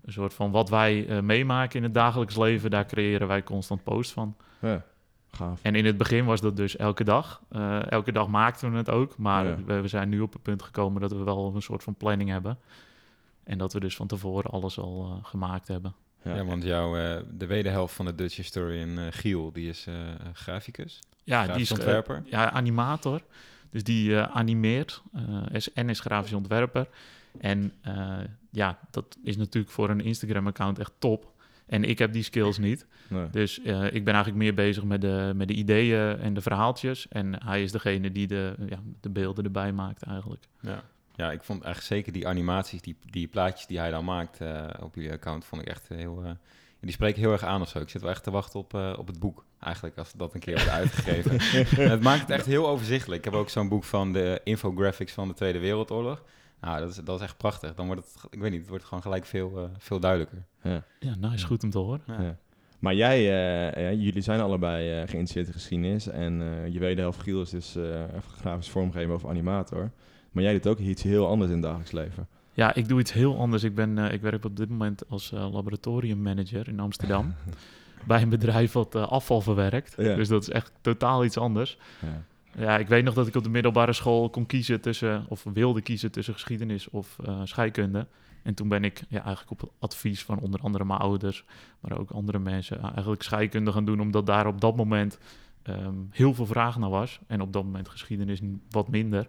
een 0.04 0.12
soort 0.12 0.34
van 0.34 0.50
wat 0.50 0.68
wij 0.68 1.06
eh, 1.08 1.20
meemaken 1.20 1.76
in 1.76 1.82
het 1.82 1.94
dagelijks 1.94 2.36
leven. 2.36 2.70
Daar 2.70 2.86
creëren 2.86 3.28
wij 3.28 3.42
constant 3.42 3.82
post 3.82 4.12
van. 4.12 4.36
ja, 4.60 4.84
gaaf. 5.30 5.60
En 5.62 5.74
in 5.74 5.84
het 5.84 5.96
begin 5.96 6.24
was 6.24 6.40
dat 6.40 6.56
dus 6.56 6.76
elke 6.76 7.04
dag. 7.04 7.42
Eh, 7.48 7.90
elke 7.90 8.12
dag 8.12 8.28
maakten 8.28 8.70
we 8.70 8.76
het 8.76 8.90
ook. 8.90 9.16
Maar 9.16 9.46
Ja. 9.46 9.56
we, 9.64 9.80
we 9.80 9.88
zijn 9.88 10.08
nu 10.08 10.20
op 10.20 10.32
het 10.32 10.42
punt 10.42 10.62
gekomen 10.62 11.00
dat 11.00 11.12
we 11.12 11.22
wel 11.24 11.52
een 11.54 11.62
soort 11.62 11.82
van 11.82 11.94
planning 11.94 12.30
hebben. 12.30 12.58
En 13.44 13.58
dat 13.58 13.72
we 13.72 13.80
dus 13.80 13.96
van 13.96 14.06
tevoren 14.06 14.50
alles 14.50 14.78
al 14.78 15.04
eh, 15.18 15.24
gemaakt 15.28 15.68
hebben. 15.68 15.94
Ja. 16.24 16.34
Ja, 16.34 16.44
want 16.44 16.62
jouw, 16.62 16.96
eh, 16.96 17.22
de 17.32 17.46
wederhelft 17.46 17.94
van 17.94 18.04
de 18.04 18.14
Dutch 18.14 18.36
Historian, 18.36 18.98
eh 18.98 19.06
Giel, 19.10 19.52
die 19.52 19.68
is 19.68 19.86
eh, 19.86 19.94
graficus. 20.32 21.00
Ja, 21.30 21.42
Grafisch 21.42 21.54
die 21.54 21.62
is 21.62 21.72
ontwerper. 21.72 22.22
ja, 22.24 22.50
animator. 22.50 23.20
Dus 23.70 23.84
die 23.84 24.16
eh, 24.16 24.36
animeert 24.36 25.02
eh, 25.12 25.42
is, 25.52 25.72
en 25.72 25.88
is 25.88 26.00
grafisch 26.00 26.32
ontwerper. 26.32 26.88
En 27.40 27.72
eh, 27.80 28.18
ja, 28.50 28.78
dat 28.90 29.16
is 29.22 29.36
natuurlijk 29.36 29.72
voor 29.72 29.90
een 29.90 30.00
Instagram-account 30.00 30.78
echt 30.78 30.92
top. 30.98 31.32
En 31.66 31.84
ik 31.84 31.98
heb 31.98 32.12
die 32.12 32.22
skills 32.22 32.58
niet. 32.58 32.86
Nee. 33.08 33.30
Dus 33.30 33.58
ik 33.58 34.04
ben 34.04 34.14
eigenlijk 34.14 34.36
meer 34.36 34.54
bezig 34.54 34.84
met 34.84 35.00
de, 35.00 35.32
met 35.36 35.48
de 35.48 35.54
ideeën 35.54 36.18
en 36.18 36.34
de 36.34 36.40
verhaaltjes. 36.40 37.08
En 37.08 37.44
hij 37.44 37.62
is 37.62 37.72
degene 37.72 38.12
die 38.12 38.26
de, 38.26 38.54
ja, 38.68 38.78
de 39.00 39.10
beelden 39.10 39.44
erbij 39.44 39.72
maakt 39.72 40.02
eigenlijk. 40.02 40.44
Ja. 40.60 40.82
ja, 41.14 41.32
ik 41.32 41.42
vond 41.42 41.62
eigenlijk 41.62 41.94
zeker 41.94 42.12
die 42.12 42.28
animaties, 42.28 42.82
die, 42.82 42.96
die 43.10 43.28
plaatjes 43.28 43.66
die 43.66 43.78
hij 43.78 43.90
dan 43.90 44.04
maakt 44.04 44.38
op 44.80 44.94
jullie 44.94 45.12
account, 45.12 45.44
vond 45.44 45.62
ik 45.62 45.68
echt 45.68 45.88
heel... 45.88 46.36
eh, 46.80 46.86
die 46.86 46.92
spreken 46.92 47.20
heel 47.20 47.32
erg 47.32 47.42
aan 47.44 47.60
of 47.60 47.68
zo. 47.68 47.78
Ik 47.78 47.88
zit 47.88 48.02
wel 48.02 48.10
echt 48.10 48.22
te 48.22 48.30
wachten 48.30 48.60
op, 48.60 48.74
eh, 48.74 48.94
op 48.98 49.06
het 49.06 49.18
boek, 49.18 49.44
eigenlijk, 49.60 49.98
als 49.98 50.12
dat 50.12 50.34
een 50.34 50.40
keer 50.40 50.54
wordt 50.54 50.70
uitgegeven. 50.70 51.30
En 51.78 51.90
het 51.96 52.02
maakt 52.02 52.20
het 52.20 52.30
echt 52.30 52.46
heel 52.46 52.68
overzichtelijk. 52.68 53.24
Ik 53.24 53.30
heb 53.32 53.40
ook 53.40 53.48
zo'n 53.48 53.68
boek 53.68 53.84
van 53.84 54.12
de 54.12 54.40
infographics 54.44 55.12
van 55.12 55.28
de 55.28 55.34
Tweede 55.34 55.58
Wereldoorlog. 55.58 56.22
Nou, 56.60 56.80
dat 56.80 56.90
is, 56.90 56.96
dat 56.96 57.18
is 57.18 57.24
echt 57.24 57.36
prachtig. 57.36 57.74
Dan 57.74 57.86
wordt 57.86 58.00
het, 58.00 58.24
ik 58.30 58.40
weet 58.40 58.50
niet, 58.50 58.60
het 58.60 58.68
wordt 58.68 58.84
gewoon 58.84 59.02
gelijk 59.02 59.24
veel, 59.24 59.58
eh, 59.58 59.64
veel 59.78 60.00
duidelijker. 60.00 60.44
Ja. 60.62 60.84
Ja, 61.00 61.14
nou 61.18 61.34
is 61.34 61.44
goed 61.44 61.62
om 61.62 61.70
te 61.70 61.78
horen. 61.78 62.02
Ja. 62.06 62.22
Ja. 62.22 62.38
Maar 62.80 62.94
jij, 62.94 63.18
eh, 63.18 63.82
ja, 63.82 63.92
jullie 63.92 64.22
zijn 64.22 64.40
allebei 64.40 64.90
eh, 64.90 64.96
geïnteresseerd 64.96 65.46
in 65.46 65.52
geschiedenis. 65.52 66.06
En 66.06 66.42
eh, 66.42 66.72
je 66.72 66.78
wederhelft 66.78 67.20
Giel 67.20 67.40
is 67.40 67.50
dus 67.50 67.76
eh 67.76 68.04
grafisch 68.36 68.70
vormgever 68.70 69.14
of 69.14 69.26
animator. 69.26 69.90
Maar 70.30 70.42
jij 70.42 70.52
doet 70.52 70.66
ook 70.66 70.78
iets 70.78 71.02
heel 71.02 71.26
anders 71.26 71.50
in 71.50 71.56
het 71.56 71.64
dagelijks 71.64 71.92
leven. 71.92 72.28
Ja, 72.52 72.74
ik 72.74 72.88
doe 72.88 73.00
iets 73.00 73.12
heel 73.12 73.38
anders. 73.38 73.62
Ik, 73.62 73.74
ben, 73.74 73.98
eh, 73.98 74.12
ik 74.12 74.20
werk 74.20 74.44
op 74.44 74.56
dit 74.56 74.68
moment 74.68 75.02
als 75.08 75.32
eh, 75.32 75.52
laboratoriummanager 75.52 76.68
in 76.68 76.80
Amsterdam. 76.80 77.34
bij 78.06 78.22
een 78.22 78.28
bedrijf 78.28 78.72
wat 78.72 78.94
eh, 78.94 79.08
afval 79.08 79.40
verwerkt. 79.40 79.94
Ja. 79.96 80.14
Dus 80.14 80.28
dat 80.28 80.42
is 80.42 80.48
echt 80.48 80.72
totaal 80.80 81.24
iets 81.24 81.38
anders. 81.38 81.78
Ja. 82.00 82.22
Ja, 82.58 82.78
ik 82.78 82.88
weet 82.88 83.04
nog 83.04 83.14
dat 83.14 83.26
ik 83.26 83.34
op 83.34 83.42
de 83.42 83.50
middelbare 83.50 83.92
school 83.92 84.30
kon 84.30 84.46
kiezen 84.46 84.80
tussen, 84.80 85.24
of 85.28 85.44
wilde 85.52 85.80
kiezen 85.80 86.10
tussen 86.10 86.34
geschiedenis 86.34 86.88
of 86.88 87.16
scheikunde. 87.44 88.06
En 88.42 88.54
toen 88.54 88.68
ben 88.68 88.84
ik 88.84 89.02
ja, 89.08 89.24
eigenlijk 89.24 89.62
op 89.62 89.72
advies 89.78 90.24
van 90.24 90.38
onder 90.38 90.60
andere 90.60 90.84
mijn 90.84 91.00
ouders, 91.00 91.44
maar 91.80 91.98
ook 91.98 92.10
andere 92.10 92.38
mensen, 92.38 92.80
eigenlijk 92.80 93.22
scheikunde 93.22 93.72
gaan 93.72 93.84
doen, 93.84 94.00
omdat 94.00 94.26
daar 94.26 94.46
op 94.46 94.60
dat 94.60 94.76
moment 94.76 95.18
ehm, 95.62 95.94
heel 96.10 96.34
veel 96.34 96.46
vraag 96.46 96.78
naar 96.78 96.90
was. 96.90 97.20
En 97.26 97.40
op 97.40 97.52
dat 97.52 97.64
moment 97.64 97.88
geschiedenis 97.88 98.40
wat 98.70 98.88
minder. 98.88 99.28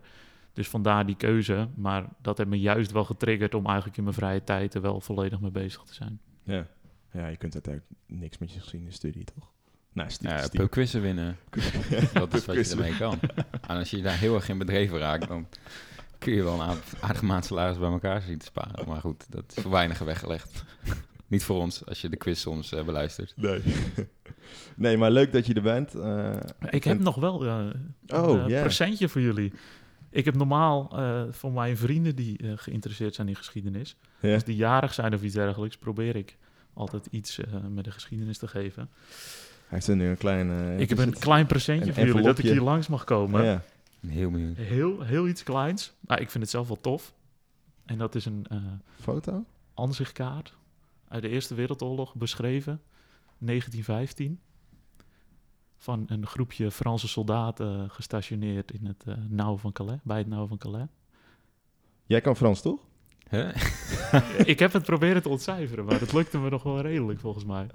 Dus 0.54 0.68
vandaar 0.68 1.06
die 1.06 1.16
keuze. 1.16 1.68
Maar 1.76 2.06
dat 2.22 2.38
heeft 2.38 2.50
me 2.50 2.60
juist 2.60 2.92
wel 2.92 3.04
getriggerd 3.06 3.54
om 3.56 3.66
eigenlijk 3.66 3.98
in 3.98 4.04
mijn 4.04 4.16
vrije 4.16 4.44
tijd 4.44 4.74
er 4.74 4.82
wel 4.82 5.02
volledig 5.02 5.40
mee 5.40 5.52
bezig 5.52 5.82
te 5.84 5.94
zijn. 5.94 6.20
Ja. 6.44 6.68
ja, 7.12 7.28
je 7.28 7.38
kunt 7.38 7.54
uiteindelijk 7.54 7.94
niks 8.08 8.38
met 8.38 8.52
je 8.54 8.60
geschiedenisstudie, 8.60 9.24
toch? 9.24 9.50
Nou, 9.94 10.10
stu- 10.10 10.28
Ja, 10.28 10.42
stiekem. 10.42 10.70
quizzen 10.70 11.02
winnen. 11.02 11.38
Dat 12.14 12.34
is 12.34 12.46
wat 12.46 12.56
je 12.68 12.72
ermee 12.72 12.98
kan. 12.98 13.20
En 13.68 13.78
als 13.78 13.90
je 13.90 14.02
daar 14.02 14.18
heel 14.18 14.36
erg 14.36 14.50
in 14.50 14.58
bedreven 14.58 14.98
raakt, 14.98 15.28
dan 15.28 15.48
kun 16.18 16.34
je 16.34 16.44
wel 16.44 16.54
een 16.54 16.62
aard- 16.68 16.94
aardige 17.02 17.26
maand 17.26 17.46
salaris 17.46 17.78
bij 17.78 17.90
elkaar 17.92 18.22
zien 18.22 18.38
te 18.38 18.46
sparen. 18.46 18.88
Maar 18.88 19.02
goed, 19.02 19.26
dat 19.32 19.44
is 19.56 19.62
voor 19.64 19.72
weinigen 19.72 20.06
weggelegd. 20.06 20.64
Niet 21.28 21.44
voor 21.44 21.58
ons, 21.60 21.86
als 21.86 22.02
je 22.02 22.10
de 22.10 22.18
quiz 22.18 22.40
soms 22.42 22.72
eh, 22.74 22.84
beluistert. 22.86 23.34
Nee. 23.36 23.62
nee, 24.76 24.98
maar 24.98 25.12
leuk 25.12 25.32
dat 25.34 25.46
je 25.46 25.54
er 25.54 25.62
bent. 25.62 25.96
Eh, 25.96 26.36
Ik 26.70 26.84
heb 26.84 27.00
nog 27.00 27.16
wel 27.16 27.46
eh, 27.46 27.58
een 28.06 28.20
Oh, 28.20 28.42
eh, 28.44 28.48
ja. 28.48 28.62
presentje 28.62 29.10
voor 29.10 29.22
jullie. 29.22 29.54
Ik 30.12 30.26
heb 30.26 30.36
normaal 30.36 30.90
eh, 30.92 31.24
voor 31.30 31.52
mijn 31.52 31.78
vrienden 31.78 32.16
die 32.16 32.38
eh, 32.38 32.52
geïnteresseerd 32.56 33.16
zijn 33.16 33.28
in 33.28 33.36
geschiedenis, 33.36 33.96
ja. 34.20 34.34
als 34.34 34.44
die 34.44 34.56
jarig 34.56 34.94
zijn 34.94 35.14
of 35.14 35.24
iets 35.24 35.34
dergelijks, 35.34 35.78
probeer 35.78 36.16
ik 36.16 36.38
altijd 36.74 37.06
iets 37.06 37.40
eh, 37.40 37.54
met 37.70 37.84
de 37.84 37.92
geschiedenis 37.92 38.38
te 38.38 38.48
geven. 38.48 38.90
Hij 39.68 39.80
heeft 39.80 39.88
er 39.88 39.96
nu 39.96 40.10
een 40.10 40.18
klein... 40.18 40.80
ik 40.80 40.90
heb 40.90 40.98
een 40.98 41.10
het? 41.10 41.20
klein 41.20 41.46
presentje 41.46 41.88
Een 41.88 41.94
voor 41.94 42.06
jullie, 42.06 42.22
dat 42.22 42.38
ik 42.38 42.46
hier 42.46 42.62
langs 42.62 42.88
mag 42.88 43.04
komen. 43.04 43.44
Ja. 43.44 43.64
Heel 44.08 44.32
benieuwd. 44.32 44.58
Heel, 44.58 45.02
heel 45.02 45.28
iets 45.28 45.44
kleins. 45.44 45.94
Maar 46.00 46.22
ik 46.22 46.30
vind 46.30 46.44
het 46.44 46.52
zelf 46.52 46.68
wel 46.68 46.82
tof. 46.82 47.14
En 47.86 47.98
dat 47.98 48.16
is 48.16 48.26
een 48.26 48.46
eh 48.50 48.58
Foto? 49.00 49.46
ansichtkaart 49.74 50.56
uit 51.08 51.22
de 51.22 51.30
Eerste 51.30 51.56
Wereldoorlog 51.56 52.16
beschreven, 52.16 52.82
1915. 53.38 54.40
Van 55.82 56.04
een 56.08 56.28
groepje 56.28 56.72
Franse 56.72 57.08
soldaten 57.08 57.90
gestationeerd 57.90 58.72
in 58.72 58.86
het 58.86 59.04
eh 59.06 59.16
nauw 59.30 59.58
van 59.58 59.72
Calais, 59.72 60.00
bij 60.04 60.18
het 60.18 60.28
nauw 60.28 60.48
van 60.48 60.58
Calais. 60.58 60.88
Jij 62.06 62.22
kan 62.22 62.36
Frans, 62.36 62.62
toch? 62.62 62.88
Huh? 63.30 63.56
ik 64.54 64.60
heb 64.60 64.74
het 64.74 64.84
proberen 64.84 65.22
te 65.22 65.30
ontcijferen, 65.30 65.86
maar 65.86 66.00
het 66.00 66.14
lukte 66.14 66.38
me 66.38 66.50
nog 66.50 66.64
wel 66.64 66.82
redelijk 66.82 67.20
volgens 67.20 67.46
mij. 67.46 67.68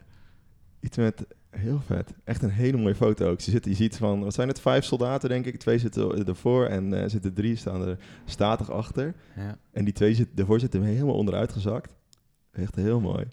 Iets 0.81 0.97
met... 0.97 1.27
Heel 1.51 1.81
vet. 1.81 2.15
Echt 2.25 2.43
een 2.43 2.51
hele 2.51 2.77
mooie 2.77 2.95
foto 2.95 3.31
ook. 3.31 3.41
Je, 3.41 3.51
zit, 3.51 3.65
je 3.65 3.75
ziet 3.75 3.97
van... 3.97 4.25
Wat 4.25 4.35
zijn 4.35 4.49
het? 4.49 4.61
Vijf 4.61 4.85
soldaten, 4.85 5.29
denk 5.29 5.47
ik. 5.47 5.59
Twee 5.59 5.79
zitten 5.79 6.27
ervoor 6.27 6.67
en 6.67 7.03
eh 7.03 7.09
zitten 7.09 7.35
drie 7.35 7.57
staan 7.57 7.83
er 7.83 7.99
statig 8.25 8.71
achter. 8.71 9.15
Ja. 9.37 9.59
En 9.73 9.85
die 9.85 9.95
twee 9.95 10.15
zit, 10.15 10.29
ervoor 10.35 10.61
zitten 10.61 10.83
helemaal 10.83 11.15
onderuit 11.15 11.53
gezakt. 11.53 11.95
Echt 12.53 12.75
heel 12.75 13.01
mooi. 13.01 13.27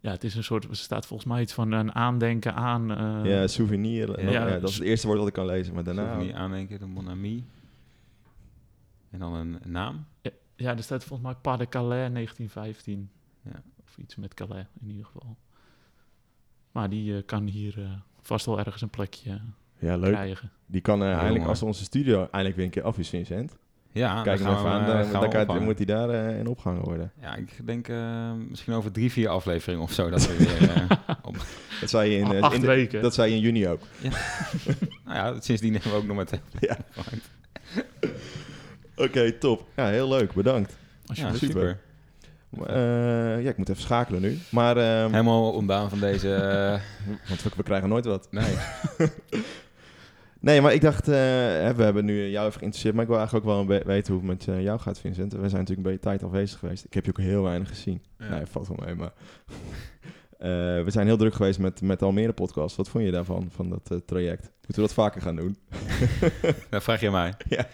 Ja, 0.00 0.10
het 0.10 0.24
is 0.24 0.34
een 0.34 0.44
soort, 0.44 0.64
er 0.64 0.76
staat 0.76 1.06
volgens 1.06 1.28
mij 1.28 1.42
iets 1.42 1.52
van 1.52 1.72
een 1.72 1.94
aandenken 1.94 2.54
aan. 2.54 2.90
eh, 2.90 3.30
ja, 3.30 3.46
souvenir. 3.46 4.22
Ja. 4.24 4.30
ja, 4.30 4.58
dat 4.58 4.68
is 4.68 4.74
het 4.74 4.84
eerste 4.84 5.06
woord 5.06 5.18
dat 5.18 5.28
ik 5.28 5.32
kan 5.34 5.46
lezen. 5.46 5.74
Maar 5.74 5.84
daarna... 5.84 6.16
Niet 6.16 6.32
aandenken, 6.32 6.78
de 6.78 6.86
Mon 6.86 7.08
Ami. 7.08 7.44
En 9.10 9.18
dan 9.18 9.34
een 9.34 9.58
naam. 9.64 10.04
ja, 10.56 10.76
er 10.76 10.82
staat 10.82 11.04
volgens 11.04 11.28
mij 11.28 11.38
Pas 11.42 11.58
de 11.58 11.68
Calais 11.68 12.12
1915. 12.12 13.10
Ja. 13.42 13.62
Of 13.84 13.98
iets 13.98 14.16
met 14.16 14.34
Calais 14.34 14.64
in 14.80 14.88
ieder 14.90 15.04
geval. 15.04 15.36
Maar 16.72 16.90
die 16.90 17.16
eh, 17.16 17.22
kan 17.26 17.46
hier 17.46 17.78
eh, 17.82 17.90
vast 18.20 18.46
wel 18.46 18.58
ergens 18.58 18.82
een 18.82 18.90
plekje 18.90 19.40
Ja, 19.78 19.96
leuk. 19.96 20.12
krijgen. 20.12 20.50
Die 20.66 20.80
kan 20.80 21.02
eigenlijk, 21.02 21.36
mooi. 21.36 21.48
als 21.48 21.62
onze 21.62 21.84
studio 21.84 22.18
eindelijk 22.20 22.56
weer 22.56 22.64
een 22.64 22.70
keer 22.70 22.82
af 22.82 22.98
is, 22.98 23.08
Vincent. 23.08 23.58
Ja, 23.92 24.22
Kijk 24.22 24.38
dan 24.38 24.46
hem 24.46 24.56
gaan 24.56 24.66
even 24.66 24.70
we 24.70 24.70
aan. 24.70 24.86
Dan, 24.86 25.06
eh, 25.06 25.12
dan, 25.20 25.30
we 25.30 25.38
ophangen. 25.38 25.62
moet 25.62 25.76
hij 25.76 25.86
daar 25.86 26.08
eh, 26.10 26.38
in 26.38 26.46
opgehangen 26.46 26.82
worden. 26.84 27.12
Ja, 27.20 27.34
ik 27.36 27.66
denk 27.66 27.88
eh, 27.88 28.30
misschien 28.48 28.72
over 28.74 28.92
drie, 28.92 29.12
vier 29.12 29.28
afleveringen 29.28 29.82
of 29.82 29.92
zo 29.92 30.10
dat 30.10 30.26
we 30.26 30.36
weer... 30.44 30.70
eh, 30.70 31.14
op... 31.22 31.36
Dat 31.80 31.90
zei 31.90 32.10
je 32.10 32.18
in, 32.18 32.42
Acht 32.42 32.54
in 32.54 32.60
de- 32.60 32.66
weken. 32.66 33.02
dat 33.02 33.14
zei 33.14 33.30
je 33.30 33.36
in 33.36 33.42
juni 33.42 33.68
ook. 33.68 33.80
Nou 35.04 35.16
ja, 35.34 35.40
sindsdien 35.40 35.72
hebben 35.72 35.90
we 35.92 35.96
ook 35.96 36.06
nog 36.06 36.16
met... 36.16 36.40
Ja. 36.68 36.76
Oké, 38.96 39.32
top. 39.32 39.66
Ja, 39.76 39.86
heel 39.88 40.08
leuk. 40.08 40.32
Bedankt. 40.32 40.76
Ja, 41.02 41.06
Alsjeblieft. 41.06 41.44
super. 41.44 41.78
Eh, 42.66 43.42
ja, 43.42 43.48
ik 43.50 43.56
moet 43.56 43.68
even 43.68 43.82
schakelen 43.82 44.20
nu. 44.20 44.38
Maar, 44.50 44.76
ehm, 44.76 45.10
Helemaal 45.10 45.52
ontdaan 45.52 45.88
van 45.88 46.00
deze... 46.00 46.28
want 47.28 47.42
we, 47.42 47.50
we 47.56 47.62
krijgen 47.62 47.88
nooit 47.88 48.04
wat. 48.04 48.28
nee. 48.30 48.54
Nee, 50.40 50.60
maar 50.60 50.72
ik 50.72 50.80
dacht, 50.80 51.08
eh, 51.08 51.14
we 51.70 51.82
hebben 51.82 52.04
nu 52.04 52.26
jou 52.26 52.46
even 52.46 52.58
geïnteresseerd, 52.58 52.94
maar 52.94 53.02
ik 53.02 53.08
wil 53.08 53.18
eigenlijk 53.18 53.46
ook 53.46 53.66
wel 53.66 53.82
weten 53.84 54.14
hoe 54.14 54.22
het 54.22 54.46
met 54.46 54.56
eh, 54.56 54.62
jou 54.62 54.80
gaat, 54.80 54.98
Vincent. 54.98 55.32
We 55.32 55.38
zijn 55.38 55.60
natuurlijk 55.60 55.76
een 55.86 55.92
beetje 55.92 55.98
tijd 55.98 56.22
afwezig 56.22 56.58
geweest. 56.58 56.84
Ik 56.84 56.94
heb 56.94 57.04
je 57.04 57.10
ook 57.10 57.18
heel 57.18 57.42
weinig 57.42 57.68
gezien. 57.68 58.02
Ja. 58.18 58.28
Nee, 58.28 58.46
valt 58.46 58.68
wel 58.68 58.78
mee, 58.84 58.94
maar... 58.94 59.12
Eh, 60.40 60.48
we 60.84 60.86
zijn 60.86 61.06
heel 61.06 61.16
druk 61.16 61.34
geweest 61.34 61.58
met, 61.58 61.82
met 61.82 62.02
Almere 62.02 62.32
podcast. 62.32 62.76
Wat 62.76 62.88
vond 62.88 63.04
je 63.04 63.10
daarvan, 63.10 63.48
van 63.50 63.68
dat 63.68 64.02
traject? 64.06 64.42
Moeten 64.42 64.74
we 64.74 64.80
dat 64.80 64.92
vaker 64.92 65.22
gaan 65.22 65.36
doen? 65.36 65.56
Dat 66.70 66.82
vraag 66.82 67.00
je 67.00 67.10
mij. 67.10 67.34
Ja. 67.48 67.66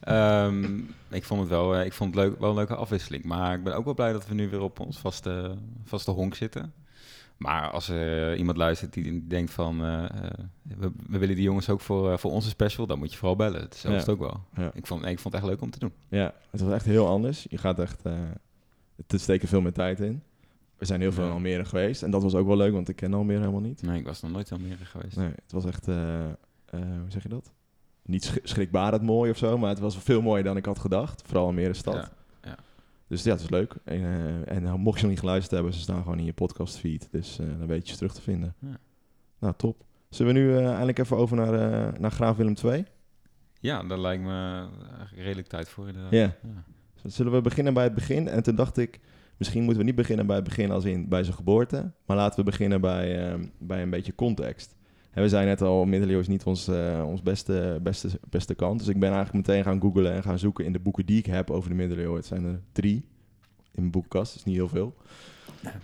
Ehm, 0.00 0.78
ik 1.10 1.24
vond 1.24 1.40
het 1.40 1.48
wel, 1.48 1.80
ik 1.80 1.92
vond 1.92 2.14
het 2.14 2.24
leuk, 2.24 2.40
wel 2.40 2.48
een 2.48 2.56
leuke 2.56 2.74
afwisseling. 2.74 3.24
Maar 3.24 3.54
ik 3.54 3.64
ben 3.64 3.74
ook 3.74 3.84
wel 3.84 3.94
blij 3.94 4.12
dat 4.12 4.28
we 4.28 4.34
nu 4.34 4.48
weer 4.48 4.60
op 4.60 4.80
ons 4.80 4.98
vaste, 4.98 5.54
vaste 5.84 6.10
honk 6.10 6.34
zitten. 6.34 6.72
Maar 7.38 7.70
als 7.70 7.88
er 7.88 8.36
iemand 8.36 8.56
luistert 8.56 8.92
die 8.92 9.26
denkt 9.26 9.50
van... 9.50 9.84
eh, 9.84 10.04
eh, 10.04 10.10
we, 10.62 10.92
we 11.08 11.18
willen 11.18 11.34
die 11.34 11.44
jongens 11.44 11.68
ook 11.68 11.80
voor, 11.80 12.12
eh, 12.12 12.18
voor 12.18 12.30
onze 12.30 12.48
special... 12.48 12.86
dan 12.86 12.98
moet 12.98 13.10
je 13.12 13.18
vooral 13.18 13.36
bellen. 13.36 13.60
Dat 13.60 13.74
is 13.74 13.82
Ja. 13.82 14.12
ook 14.12 14.18
wel. 14.18 14.40
Ja. 14.54 14.70
Ik, 14.74 14.86
vond, 14.86 15.02
nee, 15.02 15.12
ik 15.12 15.18
vond 15.18 15.34
het 15.34 15.42
echt 15.42 15.52
leuk 15.52 15.62
om 15.62 15.70
te 15.70 15.78
doen. 15.78 15.92
Ja, 16.08 16.34
het 16.50 16.60
was 16.60 16.72
echt 16.72 16.84
heel 16.84 17.08
anders. 17.08 17.46
Je 17.50 17.58
gaat 17.58 17.78
echt... 17.78 18.02
eh 18.02 18.12
er 19.06 19.20
steken 19.20 19.48
veel 19.48 19.60
meer 19.60 19.72
tijd 19.72 20.00
in. 20.00 20.22
We 20.76 20.84
zijn 20.84 21.00
heel 21.00 21.12
veel 21.12 21.24
in. 21.24 21.30
Almere 21.30 21.64
geweest. 21.64 22.02
En 22.02 22.10
dat 22.10 22.22
was 22.22 22.34
ook 22.34 22.46
wel 22.46 22.56
leuk, 22.56 22.72
want 22.72 22.88
ik 22.88 22.96
ken 22.96 23.14
Almere 23.14 23.38
helemaal 23.38 23.60
niet. 23.60 23.82
Nee, 23.82 23.98
ik 23.98 24.06
was 24.06 24.22
nog 24.22 24.30
nooit 24.30 24.50
in 24.50 24.56
Almere 24.56 24.84
geweest. 24.84 25.16
Nee, 25.16 25.28
het 25.28 25.52
was 25.52 25.64
echt... 25.64 25.88
eh, 25.88 26.24
eh, 26.24 26.30
hoe 26.70 27.08
zeg 27.08 27.22
je 27.22 27.28
dat? 27.28 27.52
Niet 28.02 28.24
sch- 28.24 28.36
schrikbarend 28.42 29.02
mooi 29.02 29.30
of 29.30 29.36
zo, 29.36 29.58
maar 29.58 29.68
het 29.68 29.78
was 29.78 29.98
veel 29.98 30.22
mooier 30.22 30.44
dan 30.44 30.56
ik 30.56 30.64
had 30.64 30.78
gedacht. 30.78 31.22
Vooral 31.26 31.46
Almere 31.46 31.74
stad. 31.74 31.94
Ja. 31.94 32.10
Dus 33.08 33.22
ja, 33.22 33.30
het 33.32 33.40
is 33.40 33.50
leuk. 33.50 33.74
En, 33.84 34.02
eh, 34.02 34.56
en 34.56 34.62
nou, 34.62 34.78
mocht 34.78 34.96
je 34.96 35.02
nog 35.02 35.10
niet 35.10 35.20
geluisterd 35.20 35.54
hebben, 35.54 35.72
ze 35.72 35.80
staan 35.80 36.02
gewoon 36.02 36.18
in 36.18 36.24
je 36.24 36.32
podcastfeed. 36.32 37.08
Dus 37.10 37.38
eh, 37.38 37.46
dan 37.58 37.66
weet 37.66 37.86
je 37.86 37.92
ze 37.92 37.98
terug 37.98 38.14
te 38.14 38.22
vinden. 38.22 38.54
Ja. 38.58 38.78
Nou, 39.38 39.54
top. 39.56 39.86
Zullen 40.08 40.34
we 40.34 40.38
nu 40.38 40.56
eh, 40.56 40.68
eindelijk 40.68 40.98
even 40.98 41.16
over 41.16 41.36
naar, 41.36 41.54
eh, 41.54 42.00
naar 42.00 42.10
Graaf 42.10 42.36
Willem 42.36 42.54
II? 42.64 42.84
Ja, 43.60 43.82
daar 43.82 43.98
lijkt 43.98 44.22
me 44.22 44.68
eigenlijk 44.96 45.22
redelijk 45.22 45.48
tijd 45.48 45.68
voor. 45.68 45.86
inderdaad. 45.86 46.12
Ja. 46.12 46.36
Ja. 46.42 46.64
Zullen 47.10 47.32
we 47.32 47.40
beginnen 47.40 47.74
bij 47.74 47.84
het 47.84 47.94
begin? 47.94 48.28
En 48.28 48.42
toen 48.42 48.54
dacht 48.54 48.76
ik, 48.76 49.00
misschien 49.36 49.62
moeten 49.62 49.80
we 49.80 49.86
niet 49.86 49.96
beginnen 49.96 50.26
bij 50.26 50.36
het 50.36 50.44
begin 50.44 50.70
als 50.70 50.84
in 50.84 51.08
bij 51.08 51.22
zijn 51.24 51.36
geboorte. 51.36 51.92
Maar 52.06 52.16
laten 52.16 52.38
we 52.38 52.44
beginnen 52.44 52.80
bij, 52.80 53.32
eh, 53.32 53.40
bij 53.58 53.82
een 53.82 53.90
beetje 53.90 54.14
context. 54.14 54.76
We 55.12 55.28
zijn 55.28 55.46
net 55.46 55.62
al, 55.62 55.84
middeleeuwen 55.84 56.24
is 56.24 56.30
niet 56.30 56.44
ons, 56.44 56.68
eh, 56.68 57.04
ons 57.06 57.22
beste, 57.22 57.78
beste, 57.82 58.08
beste 58.30 58.54
kant. 58.54 58.78
Dus 58.78 58.88
ik 58.88 59.00
ben 59.00 59.12
eigenlijk 59.12 59.46
meteen 59.46 59.64
gaan 59.64 59.80
googlen 59.80 60.12
en 60.12 60.22
gaan 60.22 60.38
zoeken 60.38 60.64
in 60.64 60.72
de 60.72 60.78
boeken 60.78 61.06
die 61.06 61.18
ik 61.18 61.26
heb 61.26 61.50
over 61.50 61.70
de 61.70 61.76
middeleeuwen. 61.76 62.16
Het 62.16 62.26
zijn 62.26 62.44
er 62.44 62.60
drie 62.72 62.96
in 63.54 63.80
mijn 63.80 63.90
boekenkast, 63.90 64.34
is 64.34 64.44
niet 64.44 64.54
heel 64.54 64.68
veel. 64.68 64.94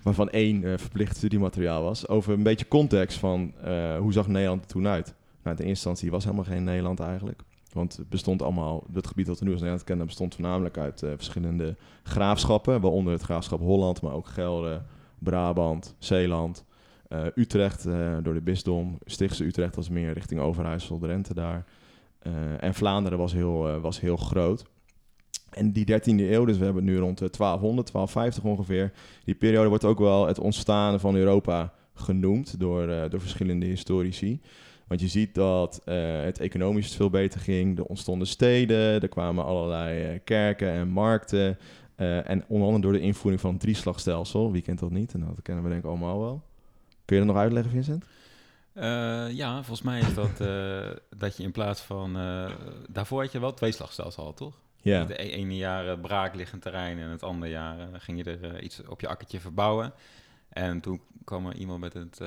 Waarvan 0.03 0.31
één 0.31 0.65
eh, 0.65 0.79
verplicht 0.79 1.17
studiemateriaal 1.17 1.83
was. 1.83 2.09
Over 2.09 2.33
een 2.33 2.43
beetje 2.43 2.69
context 2.69 3.19
van 3.19 3.53
eh, 3.63 3.99
hoe 3.99 4.13
zag 4.13 4.29
Nederland 4.29 4.61
er 4.61 4.69
toen 4.69 4.87
uit. 4.87 5.07
Nou, 5.07 5.17
in 5.43 5.51
eerste 5.51 5.65
instantie 5.65 6.11
was 6.11 6.25
helemaal 6.25 6.45
geen 6.45 6.65
Nederland 6.65 7.01
eigenlijk. 7.01 7.43
Want 7.73 7.97
het 7.97 8.09
bestond 8.09 8.43
allemaal, 8.43 8.85
het 8.93 9.07
gebied 9.07 9.27
dat 9.27 9.39
we 9.39 9.45
nu 9.45 9.51
als 9.51 9.61
Nederland 9.61 9.87
kennen, 9.87 10.07
bestond 10.07 10.35
voornamelijk 10.35 10.79
uit 10.79 10.99
verschillende 10.99 11.77
graafschappen. 12.03 12.81
Waaronder 12.81 13.13
het 13.13 13.23
graafschap 13.23 13.61
Holland, 13.61 14.03
maar 14.03 14.13
ook 14.13 14.27
Gelre, 14.27 14.83
Brabant, 15.19 15.95
Zeeland. 15.99 16.65
Eh, 17.09 17.27
Utrecht 17.35 17.87
eh, 17.87 18.17
door 18.23 18.35
de 18.35 18.41
bisdom. 18.41 18.99
Stichtse 19.05 19.45
Utrecht 19.45 19.77
was 19.77 19.89
meer 19.89 20.13
richting 20.13 20.41
Overijssel, 20.41 20.99
Drenthe 20.99 21.35
daar. 21.35 21.65
Eh, 22.19 22.33
en 22.63 22.75
Vlaanderen 22.75 23.19
was 23.19 23.33
heel, 23.33 23.81
was 23.81 24.01
heel 24.01 24.17
groot. 24.17 24.65
En 25.51 25.73
die 25.73 25.85
13e 25.85 26.31
eeuw, 26.31 26.45
dus 26.45 26.59
we 26.59 26.65
hebben 26.65 26.85
het 26.85 26.93
nu 26.93 26.99
rond 26.99 27.21
eh, 27.21 27.29
1200, 27.29 27.93
1250 27.93 28.45
ongeveer. 28.45 28.93
Die 29.25 29.35
periode 29.35 29.69
wordt 29.69 29.85
ook 29.85 29.99
wel 29.99 30.27
het 30.27 30.39
ontstaan 30.39 31.01
van 31.01 31.17
Europa 31.17 31.73
genoemd 31.95 32.61
door, 32.61 32.87
door 32.87 33.21
verschillende 33.21 33.67
historici. 33.67 34.41
Want 34.87 35.01
je 35.01 35.09
ziet 35.09 35.35
dat 35.35 35.81
het 35.85 36.41
economisch 36.41 36.97
veel 36.97 37.11
beter 37.11 37.41
ging. 37.41 37.79
Er 37.79 37.85
ontstonden 37.85 38.27
steden, 38.27 39.03
er 39.03 39.09
kwamen 39.09 39.45
allerlei 39.45 40.19
kerken 40.19 40.71
en 40.71 40.89
markten. 40.89 41.59
En 41.97 42.45
onder 42.49 42.67
andere 42.67 42.83
door 42.83 42.93
de 42.93 43.01
invoering 43.01 43.41
van 43.41 43.53
het 43.53 43.61
drieslagstelsel. 43.61 44.53
Wie 44.53 44.63
kent 44.63 44.79
dat 44.79 44.91
niet? 44.91 45.15
En 45.15 45.21
dat 45.21 45.43
kennen 45.43 45.65
we 45.65 45.71
denk 45.71 45.83
ik 45.83 45.89
allemaal 45.89 46.21
wel. 46.21 46.43
Kun 47.05 47.17
je 47.17 47.25
dat 47.25 47.35
nog 47.35 47.43
uitleggen, 47.43 47.73
Vincent? 47.73 48.05
Eh, 48.73 49.31
ja, 49.31 49.55
volgens 49.55 49.83
mij 49.83 50.01
is 50.01 50.15
dat 50.15 50.41
eh, 50.41 50.91
dat 51.23 51.37
je 51.37 51.43
in 51.43 51.53
plaats 51.53 51.81
van... 51.81 52.17
eh, 52.17 52.51
daarvoor 52.89 53.23
had 53.23 53.33
je 53.33 53.41
wel 53.41 53.55
twee 53.55 53.73
slagstelsel 53.73 54.25
al, 54.25 54.35
toch? 54.35 54.55
Ja, 54.77 55.05
De 55.05 55.23
e- 55.23 55.29
ene 55.31 55.57
jaar 55.57 55.99
braakliggend 55.99 56.63
terrein 56.63 56.99
en 56.99 57.09
het 57.09 57.23
andere 57.23 57.51
jaar 57.51 57.77
ging 57.93 58.25
je 58.25 58.39
er 58.39 58.63
iets 58.63 58.83
op 58.87 59.01
je 59.01 59.09
akkertje 59.09 59.41
verbouwen. 59.41 59.93
En 60.49 60.81
toen 60.81 61.01
kwam 61.25 61.47
er 61.47 61.55
iemand 61.55 61.81
met 61.81 61.93
het 61.93 62.21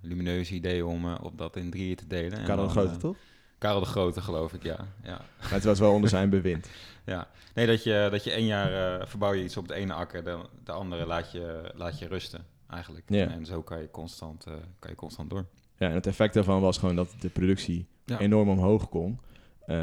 lumineuze 0.00 0.54
idee 0.54 0.86
om 0.86 1.14
op 1.14 1.38
dat 1.38 1.56
in 1.56 1.70
drieën 1.70 1.96
te 1.96 2.06
delen. 2.06 2.38
En 2.38 2.44
Karel 2.44 2.64
de 2.64 2.70
Grote, 2.70 2.96
toch? 2.96 3.16
Karel 3.58 3.80
de 3.80 3.86
Grote, 3.86 4.20
geloof 4.20 4.52
ik, 4.52 4.62
ja. 4.62 4.78
ja. 5.02 5.20
Maar 5.40 5.50
het 5.52 5.64
was 5.64 5.78
wel 5.78 5.92
onder 5.92 6.10
zijn 6.10 6.30
bewind. 6.30 6.68
Ja, 7.06 7.28
nee, 7.54 7.66
dat 7.66 7.82
je, 7.82 8.08
dat 8.10 8.24
je 8.24 8.30
één 8.30 8.46
jaar 8.46 9.08
verbouw 9.08 9.32
je 9.32 9.44
iets 9.44 9.56
op 9.56 9.68
het 9.68 9.76
ene 9.76 9.92
akker, 9.92 10.24
de, 10.24 10.38
de 10.64 10.72
andere 10.72 11.06
laat 11.06 11.32
je, 11.32 11.72
laat 11.74 11.98
je 11.98 12.06
rusten, 12.06 12.46
eigenlijk. 12.68 13.04
Ja. 13.08 13.30
En 13.30 13.46
zo 13.46 13.62
kan 13.62 13.80
je 13.80 13.90
constant, 13.90 14.44
eh, 14.46 14.52
kan 14.78 14.90
je 14.90 14.96
constant 14.96 15.30
door. 15.30 15.46
Ja, 15.78 15.88
en 15.88 15.94
het 15.94 16.06
effect 16.06 16.34
daarvan 16.34 16.60
was 16.60 16.78
gewoon 16.78 16.96
dat 16.96 17.14
de 17.20 17.28
productie 17.28 17.86
Ja. 18.04 18.18
enorm 18.18 18.48
omhoog 18.48 18.88
kon. 18.88 19.18
Eh, 19.66 19.76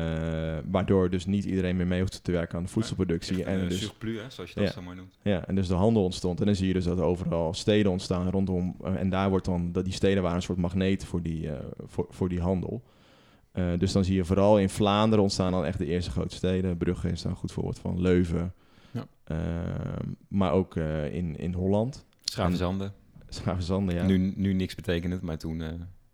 waardoor 0.71 1.09
dus 1.09 1.25
niet 1.25 1.45
iedereen 1.45 1.75
meer 1.75 1.87
mee 1.87 1.99
hoefde 1.99 2.21
te 2.21 2.31
werken 2.31 2.57
aan 2.57 2.63
de 2.63 2.69
voedselproductie. 2.69 3.43
en 3.43 3.53
En 3.53 3.59
een 3.59 3.67
dus, 3.69 3.79
surplus, 3.79 4.21
hè, 4.21 4.29
zoals 4.29 4.49
je 4.49 4.55
dat 4.59 4.67
Ja. 4.67 4.71
zo 4.73 4.81
mooi 4.81 4.95
noemt. 4.95 5.17
ja, 5.21 5.45
en 5.47 5.55
dus 5.55 5.67
de 5.67 5.73
handel 5.73 6.03
ontstond. 6.03 6.39
En 6.39 6.45
dan 6.45 6.55
zie 6.55 6.67
je 6.67 6.73
dus 6.73 6.83
dat 6.83 6.97
er 6.97 7.03
overal 7.03 7.53
steden 7.53 7.91
ontstaan 7.91 8.29
rondom. 8.29 8.75
eh, 8.83 8.95
en 8.95 9.09
daar 9.09 9.29
wordt 9.29 9.45
dan, 9.45 9.71
dat 9.71 9.83
die 9.83 9.93
steden 9.93 10.21
waren 10.21 10.37
een 10.37 10.43
soort 10.43 10.57
magneet 10.57 11.05
voor 11.05 11.21
die, 11.21 11.49
voor, 11.85 12.05
voor 12.09 12.29
die 12.29 12.41
handel. 12.41 12.81
Dus 13.77 13.91
dan 13.91 14.03
zie 14.03 14.15
je 14.15 14.25
vooral 14.25 14.59
in 14.59 14.69
Vlaanderen 14.69 15.23
ontstaan 15.23 15.51
dan 15.51 15.65
echt 15.65 15.77
de 15.77 15.85
eerste 15.85 16.11
grote 16.11 16.35
steden. 16.35 16.77
Brugge 16.77 17.09
is 17.09 17.21
daar 17.21 17.31
een 17.31 17.37
goed 17.37 17.51
voorbeeld 17.51 17.79
van. 17.79 18.01
Leuven. 18.01 18.53
Ja. 18.91 19.05
Ehm, 19.23 20.07
maar 20.27 20.51
ook 20.51 20.75
in, 21.11 21.37
in 21.37 21.53
Holland. 21.53 22.05
Schravenzanden. 22.23 22.93
Schavenzanden, 23.29 23.95
ja. 23.95 24.05
Nu, 24.05 24.33
nu 24.35 24.53
niks 24.53 24.75
betekent, 24.75 25.21
maar 25.21 25.37
toen... 25.37 25.61
eh, 25.61 25.69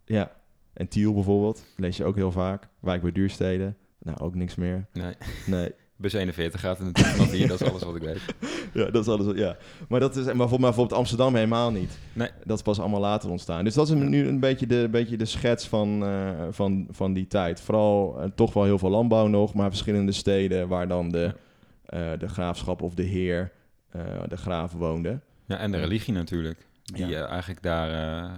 Ja, 0.05 0.31
en 0.73 0.87
Tiel 0.87 1.13
bijvoorbeeld, 1.13 1.63
lees 1.75 1.97
je 1.97 2.05
ook 2.05 2.15
heel 2.15 2.31
vaak. 2.31 2.67
Wijk 2.79 3.01
bij 3.01 3.11
duursteden, 3.11 3.77
nou 3.99 4.17
ook 4.19 4.35
niks 4.35 4.55
meer. 4.55 4.85
nee, 4.93 5.13
Nee, 5.47 5.71
bus 5.95 6.13
41 6.13 6.59
gaat 6.59 6.79
natuurlijk 6.79 7.07
vanaf 7.15 7.31
hier, 7.31 7.47
dat 7.47 7.61
is 7.61 7.69
alles 7.69 7.83
wat 7.83 7.95
ik 7.95 8.01
weet. 8.01 8.21
ja, 8.73 8.85
dat 8.91 9.03
is 9.03 9.07
alles. 9.13 9.25
wat- 9.25 9.37
Ja. 9.37 9.57
Maar 9.89 9.99
dat 9.99 10.09
is, 10.15 10.15
maar 10.15 10.23
bijvoorbeeld, 10.25 10.59
maar 10.61 10.69
bijvoorbeeld 10.69 10.99
Amsterdam 10.99 11.35
helemaal 11.35 11.71
niet. 11.71 11.97
Nee. 12.13 12.29
Dat 12.45 12.57
is 12.57 12.63
pas 12.63 12.79
allemaal 12.79 12.99
later 12.99 13.29
ontstaan. 13.29 13.63
Dus 13.63 13.73
dat 13.73 13.87
is 13.89 13.93
nu 13.93 14.27
een 14.27 14.39
beetje 14.39 14.67
de, 14.67 14.87
beetje 14.91 15.17
de 15.17 15.25
schets 15.25 15.67
van, 15.67 16.03
eh, 16.05 16.31
van, 16.49 16.87
van 16.89 17.13
die 17.13 17.27
tijd. 17.27 17.61
Vooral 17.61 18.19
eh, 18.21 18.29
toch 18.35 18.53
wel 18.53 18.63
heel 18.63 18.77
veel 18.79 18.89
landbouw 18.89 19.27
nog, 19.27 19.53
maar 19.53 19.69
verschillende 19.69 20.11
steden 20.11 20.67
waar 20.67 20.87
dan 20.87 21.09
de, 21.09 21.33
de 22.19 22.27
graafschap 22.27 22.81
of 22.81 22.93
de 22.93 23.03
heer, 23.03 23.51
de 24.27 24.37
graaf 24.37 24.71
woonde. 24.71 25.19
Ja, 25.47 25.57
en 25.57 25.71
de 25.71 25.77
religie 25.77 26.13
natuurlijk, 26.13 26.67
die 26.83 27.07
Ja. 27.07 27.25
eh, 27.25 27.31
eigenlijk 27.31 27.63
daar, 27.63 27.89
eh, 27.89 28.23
eh, 28.23 28.33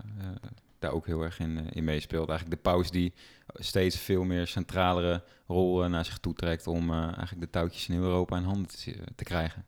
daar 0.79 0.91
ook 0.91 1.05
heel 1.05 1.21
erg 1.21 1.39
in, 1.39 1.69
in 1.69 1.83
meespeelt. 1.83 2.29
Eigenlijk 2.29 2.63
de 2.63 2.69
paus 2.69 2.91
die 2.91 3.13
steeds 3.53 3.97
veel 3.97 4.23
meer 4.23 4.47
centralere 4.47 5.23
rol 5.47 5.89
naar 5.89 6.05
zich 6.05 6.17
toe 6.17 6.33
trekt 6.33 6.67
om 6.67 6.93
eigenlijk 6.93 7.39
de 7.39 7.49
touwtjes 7.49 7.89
in 7.89 7.95
Europa 7.97 8.37
in 8.37 8.43
handen 8.43 8.67
te, 8.67 8.95
te 9.15 9.23
krijgen. 9.23 9.65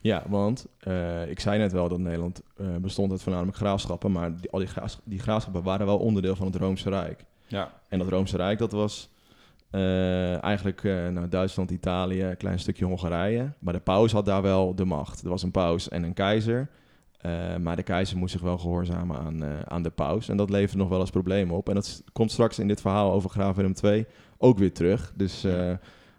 Ja, 0.00 0.24
want 0.28 0.66
ik 1.28 1.40
zei 1.40 1.58
net 1.58 1.72
wel 1.72 1.88
dat 1.88 1.98
Nederland 1.98 2.42
bestond 2.80 3.10
uit 3.10 3.22
voornamelijk 3.22 3.56
graafschappen, 3.56 4.12
maar 4.12 4.36
die, 4.36 4.50
al 4.50 4.58
die, 4.58 4.68
die 5.04 5.18
graafschappen 5.18 5.62
waren 5.62 5.86
wel 5.86 5.98
onderdeel 5.98 6.36
van 6.36 6.46
het 6.46 6.56
Roomse 6.56 6.88
Rijk. 6.88 7.24
Ja, 7.46 7.80
En 7.88 7.98
dat 7.98 8.08
Roomse 8.08 8.36
Rijk, 8.36 8.58
dat 8.58 8.72
was 8.72 9.08
eigenlijk 10.40 10.82
nou, 10.82 11.28
Duitsland, 11.28 11.70
Italië, 11.70 12.22
een 12.22 12.36
klein 12.36 12.58
stukje 12.58 12.84
Hongarije. 12.84 13.52
Maar 13.58 13.72
de 13.72 13.80
paus 13.80 14.12
had 14.12 14.24
daar 14.24 14.42
wel 14.42 14.74
de 14.74 14.84
macht. 14.84 15.22
Er 15.22 15.28
was 15.28 15.42
een 15.42 15.50
paus 15.50 15.88
en 15.88 16.02
een 16.02 16.14
keizer. 16.14 16.68
Eh, 17.22 17.56
maar 17.56 17.76
de 17.76 17.82
keizer 17.82 18.16
moest 18.16 18.32
zich 18.32 18.40
wel 18.40 18.58
gehoorzamen 18.58 19.18
aan, 19.18 19.42
eh, 19.42 19.60
aan 19.60 19.82
de 19.82 19.90
paus. 19.90 20.28
En 20.28 20.36
dat 20.36 20.50
levert 20.50 20.78
nog 20.78 20.88
wel 20.88 21.00
eens 21.00 21.10
problemen 21.10 21.56
op. 21.56 21.68
En 21.68 21.74
dat 21.74 22.02
komt 22.12 22.32
straks 22.32 22.58
in 22.58 22.68
dit 22.68 22.80
verhaal 22.80 23.12
over 23.12 23.30
graaf 23.30 23.56
Willem 23.56 23.74
II 23.82 24.06
ook 24.36 24.58
weer 24.58 24.72
terug. 24.72 25.12
Dus 25.16 25.44
eh, 25.44 25.72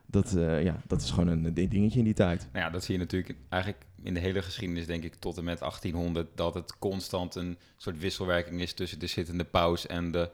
dat, 0.05 0.31
ja, 0.37 0.81
dat 0.87 1.01
is 1.01 1.11
gewoon 1.11 1.27
een 1.27 1.53
ding- 1.53 1.69
dingetje 1.69 1.99
in 1.99 2.05
die 2.05 2.13
tijd. 2.13 2.47
nou 2.51 2.65
ja, 2.65 2.71
dat 2.71 2.83
zie 2.83 2.93
je 2.93 2.99
natuurlijk 2.99 3.37
eigenlijk 3.49 3.85
in 4.03 4.13
de 4.13 4.19
hele 4.19 4.41
geschiedenis, 4.41 4.85
denk 4.85 5.03
ik, 5.03 5.15
tot 5.15 5.37
en 5.37 5.43
met 5.43 5.59
1800, 5.59 6.27
dat 6.35 6.53
het 6.53 6.77
constant 6.79 7.35
een 7.35 7.57
soort 7.77 7.99
wisselwerking 7.99 8.61
is 8.61 8.73
tussen 8.73 8.99
de 8.99 9.07
zittende 9.07 9.43
paus 9.43 9.87
en 9.87 10.11
de, 10.11 10.29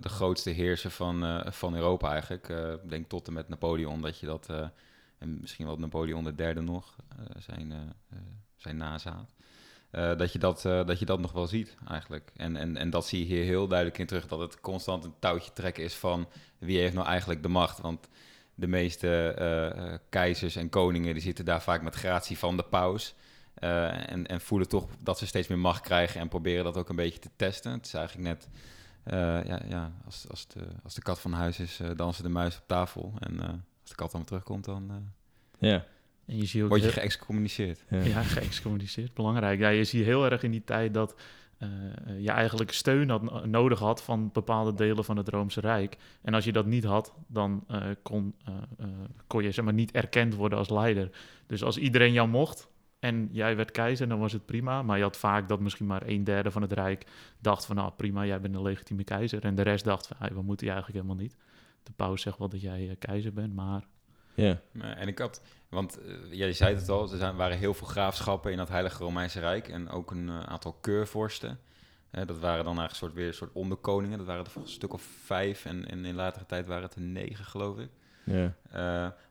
de 0.00 0.08
grootste 0.08 0.50
heerser 0.50 0.90
van, 0.90 1.44
van 1.52 1.74
Europa 1.74 2.10
eigenlijk. 2.10 2.48
Ik 2.82 2.90
denk 2.90 3.08
tot 3.08 3.26
en 3.26 3.32
met 3.32 3.48
Napoleon, 3.48 4.00
dat 4.00 4.18
je 4.18 4.26
dat, 4.26 4.48
en 5.18 5.38
misschien 5.40 5.66
wel 5.66 5.78
Napoleon 5.78 6.32
derde 6.36 6.60
nog, 6.60 6.96
zijn, 7.38 7.72
zijn 8.56 8.76
nazaat. 8.76 9.34
Eh, 9.94 10.16
dat, 10.16 10.32
je 10.32 10.38
dat, 10.38 10.64
eh, 10.64 10.86
dat 10.86 10.98
je 10.98 11.04
dat 11.04 11.20
nog 11.20 11.32
wel 11.32 11.46
ziet 11.46 11.76
eigenlijk. 11.88 12.30
En, 12.36 12.56
en, 12.56 12.76
en 12.76 12.90
dat 12.90 13.06
zie 13.06 13.18
je 13.18 13.24
hier 13.24 13.44
heel 13.44 13.68
duidelijk 13.68 13.98
in 13.98 14.06
terug, 14.06 14.26
dat 14.26 14.38
het 14.38 14.60
constant 14.60 15.04
een 15.04 15.14
touwtje 15.18 15.52
trekken 15.52 15.84
is 15.84 15.94
van 15.94 16.28
wie 16.58 16.78
heeft 16.78 16.94
nou 16.94 17.06
eigenlijk 17.06 17.42
de 17.42 17.48
macht. 17.48 17.80
Want 17.80 18.08
de 18.54 18.66
meeste 18.66 19.28
eh, 19.28 19.94
keizers 20.08 20.56
en 20.56 20.68
koningen 20.68 21.12
die 21.14 21.22
zitten 21.22 21.44
daar 21.44 21.62
vaak 21.62 21.82
met 21.82 21.94
gratie 21.94 22.38
van 22.38 22.56
de 22.56 22.62
paus. 22.62 23.14
En, 23.54 24.26
en 24.26 24.40
voelen 24.40 24.68
toch 24.68 24.88
dat 24.98 25.18
ze 25.18 25.26
steeds 25.26 25.48
meer 25.48 25.58
macht 25.58 25.80
krijgen 25.80 26.20
en 26.20 26.28
proberen 26.28 26.64
dat 26.64 26.76
ook 26.76 26.88
een 26.88 26.96
beetje 26.96 27.18
te 27.18 27.30
testen. 27.36 27.72
Het 27.72 27.86
is 27.86 27.94
eigenlijk 27.94 28.28
net, 28.28 28.48
ja, 29.46 29.60
ja 29.68 29.92
als, 30.04 30.26
als, 30.30 30.46
de, 30.46 30.66
als 30.82 30.94
de 30.94 31.02
kat 31.02 31.20
van 31.20 31.32
huis 31.32 31.58
is, 31.58 31.80
dansen 31.96 32.22
de 32.22 32.28
muis 32.28 32.56
op 32.56 32.62
tafel. 32.66 33.12
En 33.18 33.40
als 33.40 33.88
de 33.88 33.94
kat 33.94 34.10
dan 34.10 34.24
terugkomt, 34.24 34.64
dan 34.64 35.12
Ja. 35.58 35.84
En 36.26 36.36
je 36.36 36.44
ziet 36.44 36.62
ook 36.62 36.68
word 36.68 36.80
je 36.82 36.86
heel- 36.86 37.00
geëxcommuniceerd. 37.02 37.84
ja. 37.90 38.00
Ja, 38.02 38.22
geëxcommuniceerd. 38.38 39.14
Belangrijk. 39.14 39.58
Ja, 39.58 39.68
je 39.68 39.84
ziet 39.84 40.04
heel 40.04 40.30
erg 40.30 40.42
in 40.42 40.50
die 40.50 40.64
tijd 40.64 40.94
dat 40.94 41.14
eh, 41.58 41.68
eh, 41.68 42.20
je 42.20 42.30
eigenlijk 42.30 42.72
steun 42.72 43.08
had, 43.08 43.22
no- 43.22 43.44
nodig 43.44 43.78
had 43.78 44.02
van 44.02 44.30
bepaalde 44.32 44.74
delen 44.74 45.04
van 45.04 45.16
het 45.16 45.28
Roomse 45.28 45.60
Rijk. 45.60 45.96
En 46.22 46.34
als 46.34 46.44
je 46.44 46.52
dat 46.52 46.66
niet 46.66 46.84
had, 46.84 47.14
dan 47.26 47.64
eh, 47.68 47.82
kon, 48.02 48.34
eh, 48.44 48.54
eh, 48.78 48.86
kon 49.26 49.42
je 49.42 49.50
zeg 49.50 49.64
maar, 49.64 49.74
niet 49.74 49.90
erkend 49.92 50.34
worden 50.34 50.58
als 50.58 50.70
leider. 50.70 51.10
Dus 51.46 51.62
als 51.64 51.76
iedereen 51.78 52.12
jou 52.12 52.28
mocht 52.28 52.68
en 52.98 53.28
jij 53.32 53.56
werd 53.56 53.70
keizer, 53.70 54.08
dan 54.08 54.18
was 54.18 54.32
het 54.32 54.46
prima. 54.46 54.82
Maar 54.82 54.96
je 54.96 55.02
had 55.02 55.16
vaak 55.16 55.48
dat 55.48 55.60
misschien 55.60 55.86
maar 55.86 56.02
een 56.06 56.24
derde 56.24 56.50
van 56.50 56.62
het 56.62 56.72
Rijk 56.72 57.06
dacht 57.40 57.66
van... 57.66 57.76
nou 57.76 57.92
prima, 57.96 58.26
jij 58.26 58.40
bent 58.40 58.54
een 58.54 58.62
legitieme 58.62 59.04
keizer. 59.04 59.44
En 59.44 59.54
de 59.54 59.62
rest 59.62 59.84
dacht 59.84 60.06
van, 60.06 60.16
hey, 60.20 60.30
we 60.34 60.42
moeten 60.42 60.66
je 60.66 60.72
eigenlijk 60.72 61.02
helemaal 61.04 61.22
niet. 61.24 61.36
De 61.82 61.92
paus 61.96 62.22
zegt 62.22 62.38
wel 62.38 62.48
dat 62.48 62.60
jij 62.60 62.88
eh, 62.88 62.94
keizer 62.98 63.32
bent, 63.32 63.54
maar... 63.54 63.84
Ja. 64.34 64.60
Eh, 64.80 65.00
En 65.00 65.08
ik 65.08 65.18
had, 65.18 65.40
want 65.68 65.98
eh, 66.00 66.14
jij 66.30 66.52
zei 66.52 66.74
het 66.74 66.88
al, 66.88 67.10
er 67.12 67.18
zijn, 67.18 67.36
waren 67.36 67.58
heel 67.58 67.74
veel 67.74 67.86
graafschappen 67.86 68.52
in 68.52 68.58
het 68.58 68.68
Heilige 68.68 69.02
Romeinse 69.04 69.40
Rijk 69.40 69.68
en 69.68 69.90
ook 69.90 70.10
een 70.10 70.28
eh, 70.28 70.40
aantal 70.40 70.72
keurvorsten. 70.80 71.58
Dat 72.10 72.38
waren 72.38 72.64
dan 72.64 72.78
eigenlijk 72.78 72.94
soort, 72.94 73.12
weer 73.12 73.26
een 73.26 73.34
soort 73.34 73.52
onderkoningen. 73.52 74.18
Dat 74.18 74.26
waren 74.26 74.44
er 74.44 74.50
volgens 74.50 74.72
een 74.74 74.80
stuk 74.80 74.92
of 74.92 75.02
vijf 75.24 75.64
en, 75.64 75.88
en 75.90 76.04
in 76.04 76.14
latere 76.14 76.46
tijd 76.46 76.66
waren 76.66 76.82
het 76.82 76.94
er 76.94 77.00
negen, 77.00 77.44
geloof 77.44 77.78
ik. 77.78 77.88
Ja. 78.24 78.54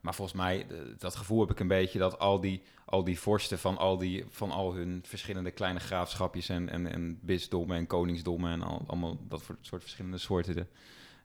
Maar 0.00 0.14
volgens 0.14 0.36
mij, 0.36 0.66
dat 0.98 1.16
gevoel 1.16 1.40
heb 1.40 1.50
ik 1.50 1.60
een 1.60 1.68
beetje 1.68 1.98
dat 1.98 2.18
al 2.18 2.40
die, 2.40 2.62
al 2.84 3.04
die 3.04 3.20
vorsten 3.20 3.58
van 3.58 3.78
al, 3.78 3.98
die, 3.98 4.24
van 4.28 4.50
al 4.50 4.74
hun 4.74 5.02
verschillende 5.06 5.50
kleine 5.50 5.80
graafschapjes 5.80 6.48
en, 6.48 6.68
en, 6.68 6.92
en 6.92 7.18
bisdommen 7.22 7.76
en 7.76 7.86
koningsdommen 7.86 8.52
en 8.52 8.62
al, 8.62 8.84
allemaal 8.86 9.18
dat 9.28 9.42
voor- 9.42 9.58
soort 9.60 9.82
verschillende 9.82 10.18
soorten 10.18 10.68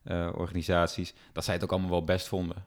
eh, 0.04 0.30
organisaties, 0.36 1.14
dat 1.32 1.44
zij 1.44 1.54
het 1.54 1.64
ook 1.64 1.72
allemaal 1.72 1.90
wel 1.90 2.04
best 2.04 2.28
vonden. 2.28 2.66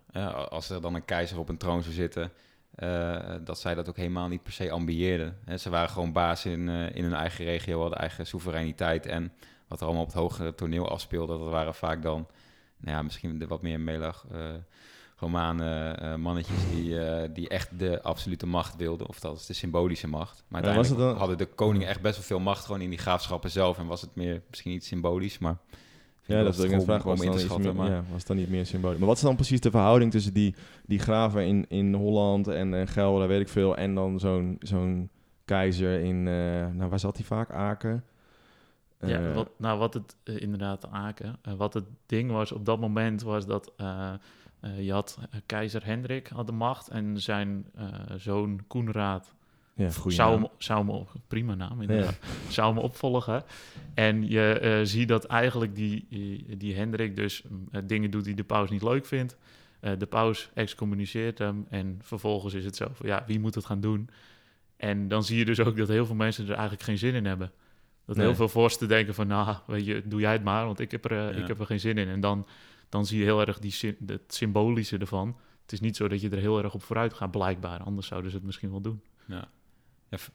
Als 0.49 0.71
er 0.71 0.81
dan 0.81 0.95
een 0.95 1.05
keizer 1.05 1.39
op 1.39 1.49
een 1.49 1.57
troon 1.57 1.83
zou 1.83 1.95
zitten, 1.95 2.33
eh, 2.75 3.19
dat 3.45 3.59
zij 3.59 3.75
dat 3.75 3.89
ook 3.89 3.97
helemaal 3.97 4.29
niet 4.29 4.43
per 4.43 4.53
se 4.53 4.71
ambieerden. 4.71 5.39
Ze 5.59 5.71
waren 5.71 5.91
gewoon 5.91 6.13
baas 6.13 6.45
in, 6.45 6.69
eh, 6.69 6.95
in 6.97 7.03
hun 7.05 7.15
eigen 7.15 7.45
regio, 7.45 7.81
hadden 7.81 7.99
eigen 7.99 8.27
soevereiniteit 8.27 9.07
en 9.07 9.33
wat 9.69 9.81
er 9.81 9.87
allemaal 9.87 10.05
op 10.05 10.09
het 10.13 10.19
hogere 10.19 10.55
toneel 10.55 10.89
afspeelde, 10.89 11.39
dat 11.39 11.49
waren 11.51 11.75
vaak 11.75 12.03
dan, 12.03 12.27
nou 12.77 12.97
ja, 12.97 13.03
misschien 13.03 13.39
de 13.39 13.47
wat 13.47 13.63
meer 13.63 13.81
melag. 13.81 14.27
Romane 15.17 16.17
mannetjes 16.19 16.57
die, 16.71 16.99
die 17.33 17.49
echt 17.49 17.79
de 17.79 18.03
absolute 18.03 18.47
macht 18.47 18.77
wilden, 18.77 19.09
of 19.09 19.21
dat 19.21 19.37
is 19.37 19.47
de 19.47 19.53
symbolische 19.53 20.09
macht. 20.09 20.45
Maar 20.49 20.63
uiteindelijk 20.63 21.09
dan- 21.11 21.19
hadden 21.19 21.39
de 21.39 21.47
koningen 21.47 21.89
echt 21.89 22.01
best 22.01 22.17
wel 22.17 22.25
veel 22.25 22.41
macht 22.41 22.65
gewoon 22.65 22.81
in 22.81 22.91
die 22.91 22.99
graafschappen 22.99 23.51
zelf 23.51 23.79
en 23.79 23.87
was 23.87 24.01
het 24.01 24.15
meer 24.15 24.43
misschien 24.49 24.71
niet 24.73 24.85
symbolisch, 24.85 25.39
maar 25.39 25.57
Ja, 26.27 26.43
dat 26.43 26.57
net 26.71 26.71
lastig 26.71 26.85
vragen. 26.85 27.05
om- 27.05 27.17
Was 27.17 27.19
dan, 27.19 27.27
in 27.27 27.33
te 27.33 27.39
iets 27.39 27.47
schatten. 27.47 27.75
meer, 27.77 27.83
Maar 27.85 27.91
ja, 27.91 28.05
was 28.13 28.25
dan 28.25 28.37
niet 28.37 28.49
meer 28.51 28.67
symbolisch? 28.67 28.99
Maar 28.99 29.07
wat 29.09 29.17
is 29.17 29.23
dan 29.23 29.35
precies 29.35 29.61
de 29.61 29.71
verhouding 29.71 30.11
tussen 30.11 30.33
die, 30.35 30.55
die 30.87 30.99
graven 30.99 31.47
in, 31.47 31.65
in 31.69 31.95
Holland 31.95 32.49
en 32.49 32.75
eh 32.75 32.87
Gelder, 32.87 33.29
weet 33.29 33.41
ik 33.41 33.49
veel, 33.49 33.77
en 33.77 33.95
dan 33.95 34.19
zo'n 34.21 34.57
zo'n 34.61 35.11
keizer 35.45 36.01
in, 36.01 36.17
eh, 36.29 36.67
nou 36.73 36.91
waar 36.91 36.99
zat 36.99 37.17
hij 37.17 37.25
vaak? 37.27 37.51
Aken? 37.51 38.05
Ja, 39.01 39.21
Eh, 39.29 39.35
wat, 39.35 39.51
nou, 39.59 39.79
wat 39.79 39.95
het 39.95 40.17
eh, 40.25 40.41
inderdaad 40.41 40.87
Aken. 40.91 41.39
wat 41.57 41.75
het 41.75 41.85
ding 42.07 42.31
was 42.31 42.53
op 42.53 42.65
dat 42.65 42.81
moment 42.81 43.23
was 43.23 43.47
dat 43.47 43.73
je 44.77 44.93
had 44.93 45.19
keizer 45.47 45.85
Hendrik 45.87 46.29
had 46.29 46.47
de 46.47 46.53
macht 46.53 46.89
en 46.89 47.21
zijn 47.21 47.67
eh, 47.75 47.85
zoon 48.17 48.61
Koenraad 48.67 49.35
ja, 49.75 49.91
zou 50.07 50.35
hem, 50.41 50.47
zou 50.59 50.79
hem 50.79 50.89
op- 50.91 51.11
prima 51.29 51.55
naam 51.55 51.81
inderdaad, 51.81 52.19
zou 52.49 52.75
hem 52.75 52.83
opvolgen. 52.83 53.45
En 53.95 54.29
je 54.29 54.59
eh, 54.59 54.81
ziet 54.83 55.09
dat 55.09 55.25
eigenlijk 55.25 55.75
die, 55.75 56.07
die, 56.09 56.57
die 56.57 56.75
Hendrik 56.75 57.17
dus 57.17 57.43
mm, 57.49 57.69
eh, 57.71 57.81
dingen 57.87 58.11
doet 58.11 58.25
die 58.25 58.35
de 58.35 58.45
paus 58.45 58.71
niet 58.71 58.83
leuk 58.83 59.07
vindt. 59.07 59.37
Eh, 59.81 59.93
de 59.99 60.07
paus 60.07 60.51
excommuniceert 60.55 61.39
hem 61.39 61.67
en 61.71 61.99
vervolgens 62.03 62.55
is 62.55 62.65
het 62.65 62.77
zo 62.77 62.89
van 62.93 63.07
ja, 63.07 63.25
wie 63.27 63.41
moet 63.41 63.55
het 63.55 63.65
gaan 63.65 63.81
doen? 63.81 64.09
En 64.77 65.09
dan 65.09 65.25
zie 65.25 65.39
je 65.39 65.45
dus 65.45 65.61
ook 65.61 65.77
dat 65.77 65.89
heel 65.89 66.07
veel 66.07 66.15
mensen 66.15 66.45
er 66.45 66.53
eigenlijk 66.53 66.83
geen 66.83 66.99
zin 66.99 67.15
in 67.15 67.25
hebben. 67.25 67.53
Dat 68.07 68.17
Nee. 68.17 68.27
heel 68.27 68.35
veel 68.35 68.49
vorsten 68.49 68.89
denken 68.89 69.15
van, 69.15 69.27
nou, 69.27 69.57
weet 69.67 69.85
je, 69.85 70.03
doe 70.05 70.21
jij 70.21 70.33
het 70.33 70.45
maar, 70.45 70.65
want 70.67 70.81
ik 70.81 70.91
heb 70.91 71.05
er, 71.05 71.11
eh, 71.13 71.37
Ja. 71.37 71.43
ik 71.43 71.49
heb 71.49 71.61
er 71.61 71.67
geen 71.67 71.81
zin 71.81 71.99
in. 71.99 72.09
En 72.09 72.21
dan, 72.21 72.47
dan 72.89 73.07
zie 73.07 73.19
je 73.19 73.25
heel 73.25 73.41
erg 73.41 73.59
die, 73.59 73.97
het 74.07 74.35
symbolische 74.35 74.99
ervan. 74.99 75.37
Het 75.63 75.73
is 75.73 75.81
niet 75.81 75.97
zo 75.97 76.09
dat 76.09 76.21
je 76.21 76.29
er 76.31 76.39
heel 76.39 76.63
erg 76.63 76.75
op 76.75 76.83
vooruit 76.83 77.13
gaat, 77.15 77.31
blijkbaar. 77.31 77.81
Anders 77.83 78.07
zouden 78.07 78.31
ze 78.31 78.37
het 78.37 78.47
misschien 78.47 78.71
wel 78.71 78.81
doen. 78.81 79.01
ja. 79.27 79.49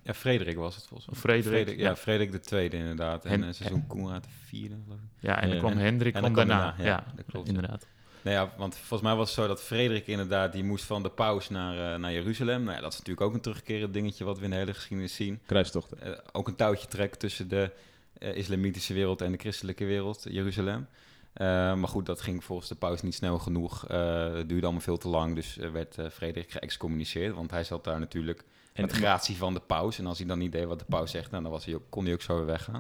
Ja, 0.04 0.14
Frederik 0.14 0.56
was 0.58 0.76
het 0.76 0.86
volgens 0.88 1.10
mij. 1.10 1.16
Of 1.18 1.22
Frederik, 1.44 1.78
ja, 1.78 1.84
ja. 1.84 1.96
Frederik 1.96 2.32
de 2.32 2.40
tweede 2.40 2.78
inderdaad. 2.78 3.26
En, 3.26 3.32
En- 3.32 3.44
en 3.44 3.56
seizoen 3.56 3.88
Koenraad 3.88 4.24
de 4.24 4.30
vierde, 4.46 4.76
geloof 4.84 5.00
ik. 5.00 5.06
Ja, 5.20 5.42
en 5.42 5.50
dan 5.50 5.58
kwam 5.58 5.72
En- 5.72 5.78
Hendrik 5.78 6.14
en 6.14 6.20
kwam 6.22 6.34
dan 6.34 6.46
kwam 6.46 6.58
daarna. 6.58 6.76
daarna, 6.78 6.92
Ja, 6.92 7.04
ja, 7.08 7.14
dat 7.16 7.26
klopt, 7.26 7.48
inderdaad. 7.48 7.88
Nou 8.22 8.36
ja, 8.38 8.54
want 8.58 8.76
volgens 8.78 9.02
mij 9.02 9.16
was 9.16 9.26
het 9.30 9.40
zo 9.40 9.48
dat 9.48 9.62
Frederik 9.64 10.08
inderdaad, 10.08 10.54
die 10.54 10.64
moest 10.64 10.86
van 10.86 11.04
de 11.04 11.10
paus 11.10 11.50
naar, 11.50 11.94
eh, 11.94 12.00
naar 12.00 12.12
Jeruzalem. 12.12 12.64
Nou 12.64 12.76
ja, 12.76 12.82
dat 12.82 12.92
is 12.92 12.98
natuurlijk 13.00 13.28
ook 13.28 13.34
een 13.34 13.42
terugkerend 13.42 13.94
dingetje 13.94 14.24
wat 14.24 14.38
we 14.38 14.44
in 14.44 14.50
de 14.50 14.56
hele 14.56 14.74
geschiedenis 14.74 15.16
zien. 15.16 15.40
Kruistochten. 15.46 16.02
Eh, 16.02 16.12
ook 16.32 16.48
een 16.48 16.56
touwtje 16.56 16.88
trek 16.88 17.16
tussen 17.16 17.48
de 17.48 17.72
eh, 18.18 18.36
islamitische 18.36 18.94
wereld 18.94 19.22
en 19.22 19.32
de 19.32 19.38
christelijke 19.38 19.86
wereld, 19.86 20.26
Jeruzalem. 20.30 20.88
Eh, 21.34 21.46
maar 21.74 21.88
goed, 21.88 22.06
dat 22.06 22.22
ging 22.22 22.44
volgens 22.44 22.70
de 22.70 22.76
paus 22.76 23.02
niet 23.02 23.16
snel 23.16 23.40
genoeg. 23.40 23.88
Eh, 23.88 24.34
het 24.34 24.50
duurde 24.50 24.64
allemaal 24.66 24.82
veel 24.84 24.98
te 24.98 25.08
lang, 25.08 25.36
dus 25.36 25.58
eh, 25.58 25.70
werd 25.72 25.98
eh, 25.98 26.10
Frederik 26.10 26.52
geëxcommuniceerd. 26.52 27.36
Want 27.36 27.52
hij 27.52 27.64
zat 27.64 27.84
daar 27.84 28.00
natuurlijk 28.00 28.44
En- 28.84 28.90
gratie 28.90 29.36
van 29.38 29.54
de 29.54 29.60
paus. 29.60 30.00
En 30.00 30.06
als 30.06 30.18
hij 30.18 30.28
dan 30.28 30.38
niet 30.40 30.52
deed 30.52 30.66
wat 30.66 30.80
de 30.80 30.86
paus 30.90 31.12
zegt, 31.12 31.32
nou, 31.32 31.44
dan 31.44 31.52
was 31.52 31.66
hij 31.66 31.76
ook, 31.76 31.84
kon 31.90 32.04
hij 32.04 32.14
ook 32.14 32.22
zo 32.22 32.36
weer 32.36 32.46
weggaan. 32.46 32.76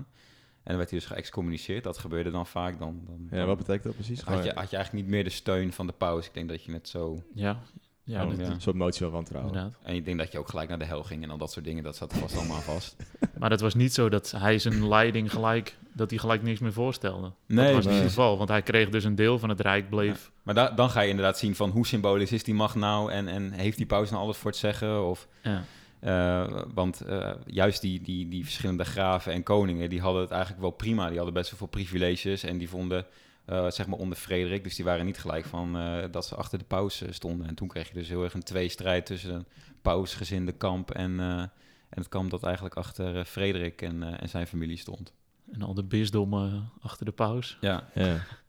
En 0.63 0.73
dan 0.73 0.77
werd 0.77 0.89
hij 0.89 0.99
dus 0.99 1.07
geëxcommuniceerd. 1.07 1.83
Dat 1.83 1.97
gebeurde 1.97 2.31
dan 2.31 2.47
vaak. 2.47 2.79
Dan, 2.79 3.01
dan, 3.05 3.39
Ja, 3.39 3.45
wat 3.45 3.57
betekent 3.57 3.83
dat 3.83 3.93
precies? 3.95 4.21
had, 4.21 4.43
je, 4.43 4.51
had 4.55 4.69
je 4.69 4.75
eigenlijk 4.75 5.05
niet 5.05 5.07
meer 5.15 5.23
de 5.23 5.29
steun 5.29 5.73
van 5.73 5.87
de 5.87 5.93
paus. 5.93 6.25
Ik 6.25 6.33
denk 6.33 6.49
dat 6.49 6.63
je 6.63 6.71
net 6.71 6.89
zo... 6.89 7.23
Ja, 7.33 7.57
ja, 8.03 8.23
Oh, 8.23 8.29
dat- 8.29 8.39
ja. 8.39 8.45
Een 8.51 8.61
soort 8.61 8.75
motie 8.75 9.01
van 9.01 9.11
wantrouwen. 9.11 9.53
inderdaad. 9.53 9.79
En 9.83 9.95
ik 9.95 10.05
denk 10.05 10.17
dat 10.17 10.31
je 10.31 10.37
ook 10.39 10.49
gelijk 10.49 10.69
naar 10.69 10.79
de 10.79 10.85
hel 10.85 11.03
ging 11.03 11.23
en 11.23 11.29
al 11.29 11.37
dat 11.37 11.51
soort 11.51 11.65
dingen. 11.65 11.83
Dat 11.83 11.95
zat 11.95 12.11
er 12.11 12.17
vast 12.17 12.35
allemaal 12.37 12.61
vast. 12.61 12.95
Maar 13.37 13.49
het 13.49 13.61
was 13.61 13.73
niet 13.75 13.93
zo 13.93 14.09
dat 14.09 14.31
hij 14.37 14.59
zijn 14.59 14.87
leiding 14.87 15.31
gelijk, 15.31 15.77
dat 15.93 16.09
hij 16.09 16.19
gelijk 16.19 16.43
niks 16.43 16.59
meer 16.59 16.73
voorstelde. 16.73 17.31
Nee, 17.45 17.65
dat 17.65 17.75
was 17.75 17.85
niet 17.85 17.93
het 18.01 18.03
geval, 18.07 18.37
want 18.37 18.49
hij 18.49 18.61
kreeg 18.61 18.89
dus 18.89 19.03
een 19.03 19.15
deel 19.15 19.39
van 19.39 19.49
het 19.49 19.59
rijk 19.59 19.89
bleef. 19.89 20.31
Maar 20.43 20.55
da- 20.55 20.69
dan 20.71 20.89
ga 20.89 21.01
je 21.01 21.09
inderdaad 21.09 21.37
zien 21.37 21.55
van 21.55 21.69
hoe 21.69 21.85
symbolisch 21.87 22.31
is 22.31 22.43
die 22.43 22.53
macht 22.53 22.75
nou 22.75 23.11
en, 23.11 23.27
en 23.27 23.51
heeft 23.51 23.77
die 23.77 23.85
paus 23.85 24.09
nou 24.09 24.21
alles 24.23 24.37
voor 24.37 24.51
het 24.51 24.59
zeggen? 24.59 25.05
Of, 25.07 25.27
Ja. 25.41 25.63
Eh, 25.99 26.61
want 26.73 27.01
eh, 27.01 27.31
juist 27.45 27.81
die, 27.81 28.01
die, 28.01 28.27
die 28.27 28.43
verschillende 28.43 28.85
graven 28.85 29.33
en 29.33 29.43
koningen, 29.43 29.89
die 29.89 30.01
hadden 30.01 30.21
het 30.21 30.31
eigenlijk 30.31 30.61
wel 30.61 30.71
prima. 30.71 31.07
Die 31.07 31.15
hadden 31.15 31.33
best 31.33 31.49
wel 31.49 31.59
veel 31.59 31.67
privileges 31.67 32.43
en 32.43 32.57
die 32.57 32.69
vonden, 32.69 33.05
eh, 33.45 33.69
zeg 33.69 33.87
maar 33.87 33.99
onder 33.99 34.17
Frederik, 34.17 34.63
dus 34.63 34.75
die 34.75 34.85
waren 34.85 35.05
niet 35.05 35.17
gelijk 35.17 35.45
van 35.45 35.77
eh, 35.77 36.03
dat 36.11 36.25
ze 36.25 36.35
achter 36.35 36.57
de 36.59 36.65
paus 36.65 37.03
stonden. 37.09 37.47
En 37.47 37.55
toen 37.55 37.67
kreeg 37.67 37.87
je 37.87 37.93
dus 37.93 38.07
heel 38.07 38.23
erg 38.23 38.33
een 38.33 38.43
tweestrijd 38.43 39.05
tussen 39.05 39.33
een 39.33 39.45
pausgezinde 39.81 40.51
kamp 40.51 40.91
en, 40.91 41.19
eh, 41.19 41.39
en 41.39 41.49
het 41.89 42.07
kamp 42.07 42.29
dat 42.29 42.43
eigenlijk 42.43 42.75
achter 42.75 43.25
Frederik 43.25 43.81
en, 43.81 44.03
eh, 44.03 44.21
en 44.21 44.29
zijn 44.29 44.47
familie 44.47 44.77
stond. 44.77 45.13
En 45.51 45.61
al 45.61 45.73
de 45.73 45.83
bisdommen 45.83 46.69
achter 46.81 47.05
de 47.05 47.11
paus. 47.11 47.57
Ja, 47.61 47.89
Ja. 47.93 48.05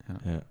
Ja. 0.07 0.21
ja. 0.25 0.47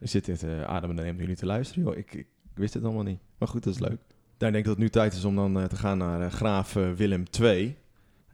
Zit 0.00 0.24
dit 0.24 0.42
uh, 0.42 0.62
ademen 0.62 0.96
neemt 0.96 1.20
jullie 1.20 1.36
te 1.36 1.46
luisteren, 1.46 1.84
joh. 1.84 1.96
Ik, 1.96 2.14
ik 2.14 2.26
wist 2.54 2.74
het 2.74 2.84
allemaal 2.84 3.02
niet. 3.02 3.20
Maar 3.38 3.48
goed, 3.48 3.62
dat 3.62 3.74
is 3.74 3.80
leuk. 3.80 4.00
Daar 4.36 4.52
denk 4.52 4.64
ik 4.64 4.64
dat 4.64 4.74
het 4.74 4.82
nu 4.82 4.90
tijd 4.90 5.12
is 5.12 5.24
om 5.24 5.36
dan 5.36 5.60
eh, 5.60 5.64
te 5.64 5.76
gaan 5.76 5.98
naar 5.98 6.20
eh, 6.20 6.30
graaf 6.30 6.76
eh, 6.76 6.92
Willem 6.92 7.24
II. 7.40 7.76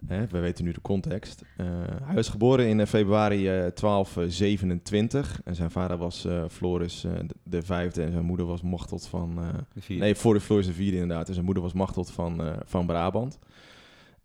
Hè, 0.06 0.26
we 0.26 0.38
weten 0.38 0.64
nu 0.64 0.72
de 0.72 0.80
context. 0.80 1.42
Hij 2.02 2.14
was 2.14 2.28
geboren 2.28 2.66
in 2.66 2.86
februari 2.86 3.48
eh, 3.48 3.52
1227. 3.52 5.40
En 5.44 5.54
zijn 5.54 5.70
vader 5.70 5.96
was 5.96 6.26
Floris 6.50 7.00
de, 7.00 7.34
de 7.42 7.62
vijfde 7.62 8.02
en 8.02 8.12
zijn 8.12 8.24
moeder 8.24 8.46
was 8.46 8.62
Machteld 8.62 9.06
van... 9.06 9.40
de. 9.74 9.94
Nee, 9.94 10.14
voor 10.14 10.34
de 10.34 10.40
Floris 10.40 10.66
de 10.66 10.72
vierde 10.72 10.96
inderdaad. 10.96 11.28
En 11.28 11.34
zijn 11.34 11.44
moeder 11.44 11.62
was 11.62 11.72
Machteld 11.72 12.10
van, 12.10 12.42
van 12.64 12.86
Brabant. 12.86 13.38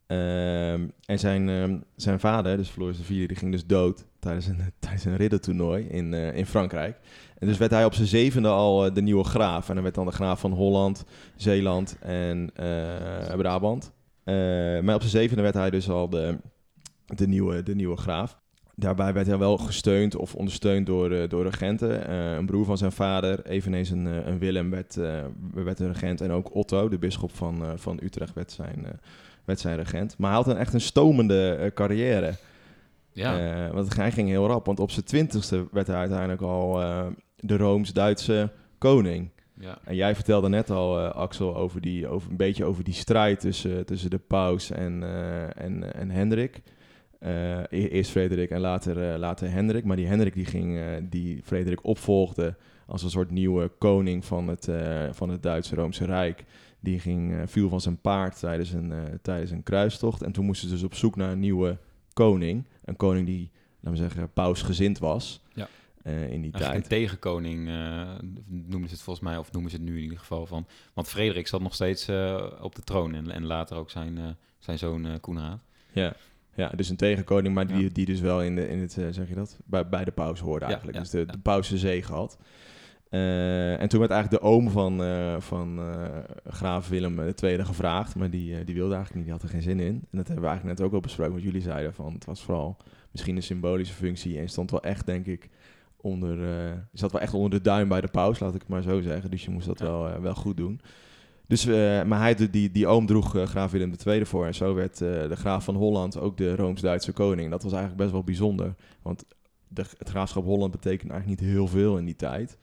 Ehm, 0.07 0.87
en 1.05 1.19
zijn, 1.19 1.49
ehm, 1.49 1.77
zijn 1.95 2.19
vader, 2.19 2.57
dus 2.57 2.69
Floris 2.69 2.97
de 2.97 3.03
vierde, 3.03 3.27
die 3.27 3.37
ging 3.37 3.51
dus 3.51 3.65
dood 3.65 4.05
tijdens 4.19 4.47
een, 4.47 4.59
tijdens 4.79 5.05
een 5.05 5.15
riddertoernooi 5.15 5.83
in, 5.83 6.13
in 6.13 6.45
Frankrijk. 6.45 6.97
En 7.37 7.47
dus 7.47 7.57
werd 7.57 7.71
hij 7.71 7.85
op 7.85 7.93
zijn 7.93 8.07
zevende 8.07 8.47
al 8.47 8.85
eh, 8.85 8.93
de 8.93 9.01
nieuwe 9.01 9.23
graaf. 9.23 9.67
En 9.69 9.73
hij 9.73 9.83
werd 9.83 9.95
dan 9.95 10.05
de 10.05 10.11
graaf 10.11 10.39
van 10.39 10.51
Holland, 10.51 11.05
Zeeland 11.35 11.97
en 11.99 12.49
eh, 12.55 13.35
Brabant. 13.37 13.91
Eh, 14.23 14.35
maar 14.79 14.95
op 14.95 15.01
zijn 15.01 15.11
zevende 15.11 15.41
werd 15.41 15.53
hij 15.53 15.69
dus 15.69 15.89
al 15.89 16.09
de, 16.09 16.37
de, 17.05 17.27
nieuwe, 17.27 17.63
de 17.63 17.75
nieuwe 17.75 17.97
graaf. 17.97 18.37
Daarbij 18.75 19.13
werd 19.13 19.27
hij 19.27 19.37
wel 19.37 19.57
gesteund 19.57 20.15
of 20.15 20.35
ondersteund 20.35 20.85
door, 20.85 21.27
door 21.29 21.43
regenten. 21.43 22.11
Een 22.13 22.45
broer 22.45 22.65
van 22.65 22.77
zijn 22.77 22.91
vader, 22.91 23.45
eveneens 23.45 23.89
een, 23.89 24.05
een 24.05 24.39
Willem, 24.39 24.69
werd, 24.69 24.95
werd 25.53 25.79
een 25.79 25.91
regent. 25.91 26.21
En 26.21 26.31
ook 26.31 26.55
Otto, 26.55 26.89
de 26.89 26.97
bisschop 26.97 27.35
van, 27.35 27.63
van 27.75 27.99
Utrecht, 28.03 28.33
werd 28.33 28.51
zijn, 28.51 28.85
werd 29.45 29.59
zijn 29.59 29.77
regent. 29.77 30.17
Maar 30.17 30.29
hij 30.29 30.39
had 30.39 30.47
een 30.47 30.57
echt 30.57 30.73
een 30.73 30.81
stomende 30.81 31.71
carrière. 31.73 32.33
Ja. 33.15 33.65
Eh, 33.65 33.73
want 33.73 33.95
hij 33.95 34.11
ging 34.11 34.29
heel 34.29 34.47
rap. 34.47 34.65
Want 34.65 34.79
op 34.79 34.91
zijn 34.91 35.05
twintigste 35.05 35.67
werd 35.71 35.87
hij 35.87 35.95
uiteindelijk 35.95 36.41
al 36.41 36.81
eh, 36.81 37.05
de 37.35 37.57
Rooms-Duitse 37.57 38.51
koning. 38.77 39.29
ja. 39.59 39.77
En 39.83 39.95
jij 39.95 40.15
vertelde 40.15 40.49
net 40.49 40.69
al, 40.69 40.99
eh, 40.99 41.11
Axel, 41.11 41.55
over 41.55 41.81
die, 41.81 42.07
over, 42.07 42.29
een 42.31 42.37
beetje 42.37 42.65
over 42.65 42.83
die 42.83 42.93
strijd 42.93 43.39
tussen, 43.39 43.85
tussen 43.85 44.09
de 44.09 44.17
paus 44.17 44.71
en, 44.71 45.03
eh, 45.03 45.63
en, 45.63 45.93
en 45.93 46.09
Hendrik. 46.09 46.61
E- 47.19 47.65
eerst 47.69 48.11
Frederik 48.11 48.49
en 48.49 48.59
later, 48.59 49.17
later 49.19 49.51
Hendrik. 49.51 49.83
Maar 49.83 49.95
die 49.95 50.07
Hendrik 50.07 50.33
die 50.33 50.45
ging, 50.45 50.79
die 51.09 51.41
Frederik 51.43 51.85
opvolgde 51.85 52.55
als 52.87 53.03
een 53.03 53.09
soort 53.09 53.31
nieuwe 53.31 53.71
koning 53.77 54.25
van 54.25 54.47
het, 54.47 54.69
van 55.11 55.29
het 55.29 55.43
Duitse 55.43 55.75
Roomse 55.75 56.05
Rijk. 56.05 56.43
Die 56.79 56.99
ging, 56.99 57.33
viel 57.45 57.69
van 57.69 57.81
zijn 57.81 58.01
paard 58.01 58.39
tijdens 58.39 58.71
een, 58.71 58.93
tijdens 59.21 59.51
een 59.51 59.63
kruistocht. 59.63 60.21
En 60.21 60.31
toen 60.31 60.45
moesten 60.45 60.67
ze 60.67 60.73
dus 60.73 60.83
op 60.83 60.93
zoek 60.93 61.15
naar 61.15 61.31
een 61.31 61.39
nieuwe 61.39 61.77
koning. 62.15 62.63
Een 62.85 62.95
koning 62.95 63.25
die, 63.25 63.49
laten 63.79 63.99
we 64.01 64.07
zeggen, 64.07 64.33
pausgezind 64.33 64.99
was 64.99 65.41
Ja. 65.53 65.67
eh, 66.03 66.13
in 66.31 66.41
die 66.41 66.51
Eigenlijk 66.51 66.61
tijd. 66.61 66.75
een 66.75 66.87
tegenkoning 66.89 67.67
uh, 67.67 68.09
noemen 68.47 68.87
ze 68.89 68.93
het 68.95 69.03
volgens 69.03 69.25
mij, 69.25 69.37
of 69.37 69.51
noemen 69.51 69.71
ze 69.71 69.77
het 69.77 69.85
nu 69.85 69.95
in 69.97 70.03
ieder 70.03 70.19
geval 70.19 70.45
van. 70.45 70.65
Want 70.93 71.07
Frederik 71.07 71.47
zat 71.47 71.61
nog 71.61 71.73
steeds 71.73 72.09
uh, 72.09 72.45
op 72.61 72.75
de 72.75 72.81
troon 72.81 73.13
en, 73.15 73.31
en 73.31 73.45
later 73.45 73.77
ook 73.77 73.89
zijn, 73.89 74.17
uh, 74.17 74.23
zijn 74.59 74.77
zoon 74.77 75.05
uh, 75.05 75.13
Koenraad. 75.21 75.63
Ja. 75.91 76.15
ja, 76.55 76.69
dus 76.69 76.89
een 76.89 76.95
tegenkoning, 76.95 77.53
maar 77.53 77.67
die, 77.67 77.83
ja. 77.83 77.89
die 77.93 78.05
dus 78.05 78.19
wel 78.19 78.41
in, 78.43 78.55
de, 78.55 78.67
in 78.67 78.79
het, 78.79 78.91
zeg 78.91 79.27
je 79.27 79.35
dat, 79.35 79.57
bij, 79.65 79.89
bij 79.89 80.05
de 80.05 80.11
paus 80.11 80.39
hoorde 80.39 80.65
eigenlijk. 80.65 80.95
Ja, 80.97 81.03
dus 81.03 81.11
de, 81.11 81.25
de 81.25 81.37
paus 81.37 81.67
zijn 81.67 81.79
zege 81.79 82.13
had. 82.13 82.37
Uh, 83.09 83.81
en 83.81 83.87
toen 83.87 83.99
werd 83.99 84.11
eigenlijk 84.11 84.41
de 84.41 84.49
oom 84.49 84.69
van, 84.69 85.01
uh, 85.01 85.39
van 85.39 85.79
uh, 85.79 86.05
graaf 86.47 86.89
Willem 86.89 87.19
II 87.19 87.65
gevraagd, 87.65 88.15
maar 88.15 88.29
die, 88.29 88.63
die 88.63 88.75
wilde 88.75 88.93
eigenlijk 88.95 89.15
niet, 89.15 89.23
die 89.23 89.33
had 89.33 89.43
er 89.43 89.49
geen 89.49 89.61
zin 89.61 89.79
in. 89.79 89.93
En 89.93 90.17
dat 90.17 90.27
hebben 90.27 90.43
we 90.43 90.49
eigenlijk 90.49 90.79
net 90.79 90.87
ook 90.87 90.93
al 90.93 90.99
besproken, 90.99 91.33
wat 91.33 91.43
jullie 91.43 91.61
zeiden, 91.61 91.93
van 91.93 92.13
het 92.13 92.25
was 92.25 92.43
vooral 92.43 92.77
misschien 93.11 93.35
een 93.35 93.43
symbolische 93.43 93.93
functie 93.93 94.39
en 94.39 94.49
stond 94.49 94.71
wel 94.71 94.83
echt, 94.83 95.05
denk 95.05 95.25
ik, 95.25 95.49
onder, 95.97 96.37
zat 96.93 97.11
wel 97.11 97.21
echt 97.21 97.33
onder 97.33 97.49
de 97.49 97.61
duim 97.61 97.87
bij 97.87 98.01
de 98.01 98.07
paus, 98.07 98.39
laat 98.39 98.55
ik 98.55 98.61
het 98.61 98.69
maar 98.69 98.81
zo 98.81 99.01
zeggen. 99.01 99.31
Dus 99.31 99.45
je 99.45 99.51
moest 99.51 99.67
dat 99.67 99.79
ja. 99.79 99.85
wel, 99.85 100.21
wel 100.21 100.35
goed 100.35 100.57
doen. 100.57 100.81
Dus, 101.47 101.65
maar 102.05 102.19
hij, 102.19 102.49
die, 102.51 102.71
die 102.71 102.87
oom 102.87 103.05
droeg 103.05 103.37
graaf 103.43 103.71
Willem 103.71 103.93
II 104.05 104.25
voor 104.25 104.45
en 104.45 104.55
zo 104.55 104.73
werd 104.73 104.97
de 104.97 105.35
graaf 105.35 105.63
van 105.63 105.75
Holland 105.75 106.19
ook 106.19 106.37
de 106.37 106.55
Rooms-Duitse 106.55 107.11
koning. 107.11 107.51
Dat 107.51 107.63
was 107.63 107.71
eigenlijk 107.71 108.01
best 108.01 108.13
wel 108.13 108.23
bijzonder, 108.23 108.75
want 109.01 109.25
de, 109.67 109.83
het 109.97 110.09
graafschap 110.09 110.43
Holland 110.43 110.71
betekent 110.71 111.11
eigenlijk 111.11 111.41
niet 111.41 111.49
heel 111.49 111.67
veel 111.67 111.97
in 111.97 112.05
die 112.05 112.15
tijd. 112.15 112.57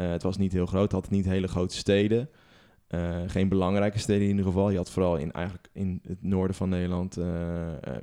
Uh, 0.00 0.10
het 0.10 0.22
was 0.22 0.36
niet 0.36 0.52
heel 0.52 0.66
groot, 0.66 0.92
had 0.92 1.10
niet 1.10 1.24
hele 1.24 1.48
grote 1.48 1.76
steden. 1.76 2.28
Uh, 2.90 3.16
geen 3.26 3.48
belangrijke 3.48 3.98
steden 3.98 4.22
in 4.22 4.28
ieder 4.28 4.44
geval. 4.44 4.70
Je 4.70 4.76
had 4.76 4.90
vooral 4.90 5.16
in, 5.16 5.32
eigenlijk 5.32 5.68
in 5.72 6.00
het 6.06 6.22
noorden 6.22 6.56
van 6.56 6.68
Nederland 6.68 7.18
uh, 7.18 7.26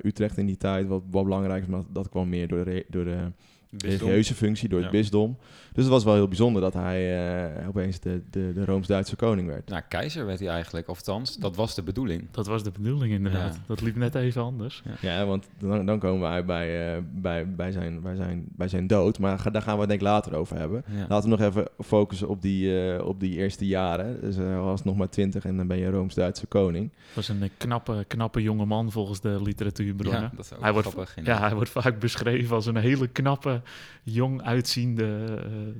Utrecht 0.02 0.38
in 0.38 0.46
die 0.46 0.56
tijd 0.56 0.86
wat, 0.86 1.02
wat 1.10 1.24
belangrijk 1.24 1.62
is, 1.62 1.68
maar 1.68 1.82
dat 1.88 2.08
kwam 2.08 2.28
meer 2.28 2.48
door 2.48 2.64
de, 2.64 2.84
door 2.88 3.04
de 3.04 3.32
religieuze 3.78 4.34
functie, 4.34 4.68
door 4.68 4.78
het 4.82 4.90
Ja. 4.92 4.98
bisdom. 4.98 5.36
Dus 5.72 5.84
het 5.84 5.92
was 5.92 6.04
wel 6.04 6.14
heel 6.14 6.28
bijzonder 6.28 6.62
dat 6.62 6.72
hij 6.74 7.26
eh, 7.60 7.68
opeens 7.68 8.00
de, 8.00 8.20
de, 8.30 8.52
de 8.54 8.64
Rooms-Duitse 8.64 9.16
koning 9.16 9.48
werd. 9.48 9.68
Nou, 9.68 9.82
keizer 9.88 10.26
werd 10.26 10.38
hij 10.38 10.48
eigenlijk, 10.48 10.88
of 10.88 10.96
althans, 10.96 11.36
dat 11.36 11.56
was 11.56 11.74
de 11.74 11.82
bedoeling. 11.82 12.28
Dat 12.30 12.46
was 12.46 12.62
de 12.62 12.70
bedoeling 12.70 13.12
inderdaad. 13.12 13.54
Ja. 13.54 13.60
Dat 13.66 13.80
liep 13.80 13.96
net 13.96 14.14
even 14.14 14.42
anders. 14.42 14.82
Ja, 15.00 15.24
want 15.26 15.48
dan, 15.58 15.86
dan 15.86 15.98
komen 15.98 16.20
we 16.20 16.26
uit 16.26 16.46
bij, 16.46 16.94
eh, 16.96 17.02
bij, 17.12 17.48
bij, 17.54 17.70
zijn, 17.72 18.00
bij, 18.00 18.16
zijn, 18.16 18.44
bij 18.48 18.68
zijn 18.68 18.86
dood. 18.86 19.18
Maar 19.18 19.38
ga- 19.38 19.50
daar 19.50 19.62
gaan 19.62 19.74
we 19.74 19.80
het 19.80 19.88
denk 19.88 20.00
ik 20.00 20.06
later 20.06 20.34
over 20.34 20.56
hebben. 20.56 20.84
Ja. 20.86 21.06
Laten 21.08 21.30
we 21.30 21.36
nog 21.36 21.48
even 21.48 21.68
focussen 21.84 22.28
op 22.28 22.42
die, 22.42 22.92
eh, 22.92 23.06
op 23.06 23.20
die 23.20 23.36
eerste 23.36 23.66
jaren. 23.66 24.20
Dus 24.20 24.36
hij 24.36 24.56
was 24.56 24.84
nog 24.84 24.96
maar 24.96 25.08
twintig 25.08 25.44
en 25.44 25.56
dan 25.56 25.66
ben 25.66 25.78
je 25.78 25.90
Rooms-Duitse 25.90 26.46
koning. 26.46 26.90
was 27.14 27.28
een 27.28 27.50
knappe, 27.56 28.04
knappe 28.08 28.42
jonge 28.42 28.64
man 28.64 28.90
volgens 28.90 29.20
de 29.20 29.42
literatuurbronnen. 29.42 30.22
Ja, 30.22 30.32
dat 30.36 30.44
is 30.44 30.52
ook 30.54 30.60
Hij 30.62 30.72
wordt, 30.72 30.88
grappig. 30.88 31.16
ja, 31.24 31.38
hij 31.38 31.54
wordt 31.54 31.70
vaak 31.70 31.98
beschreven 31.98 32.54
als 32.54 32.66
een 32.66 32.76
hele 32.76 33.08
knappe, 33.08 33.60
jong 34.02 34.42
uitziende 34.42 35.24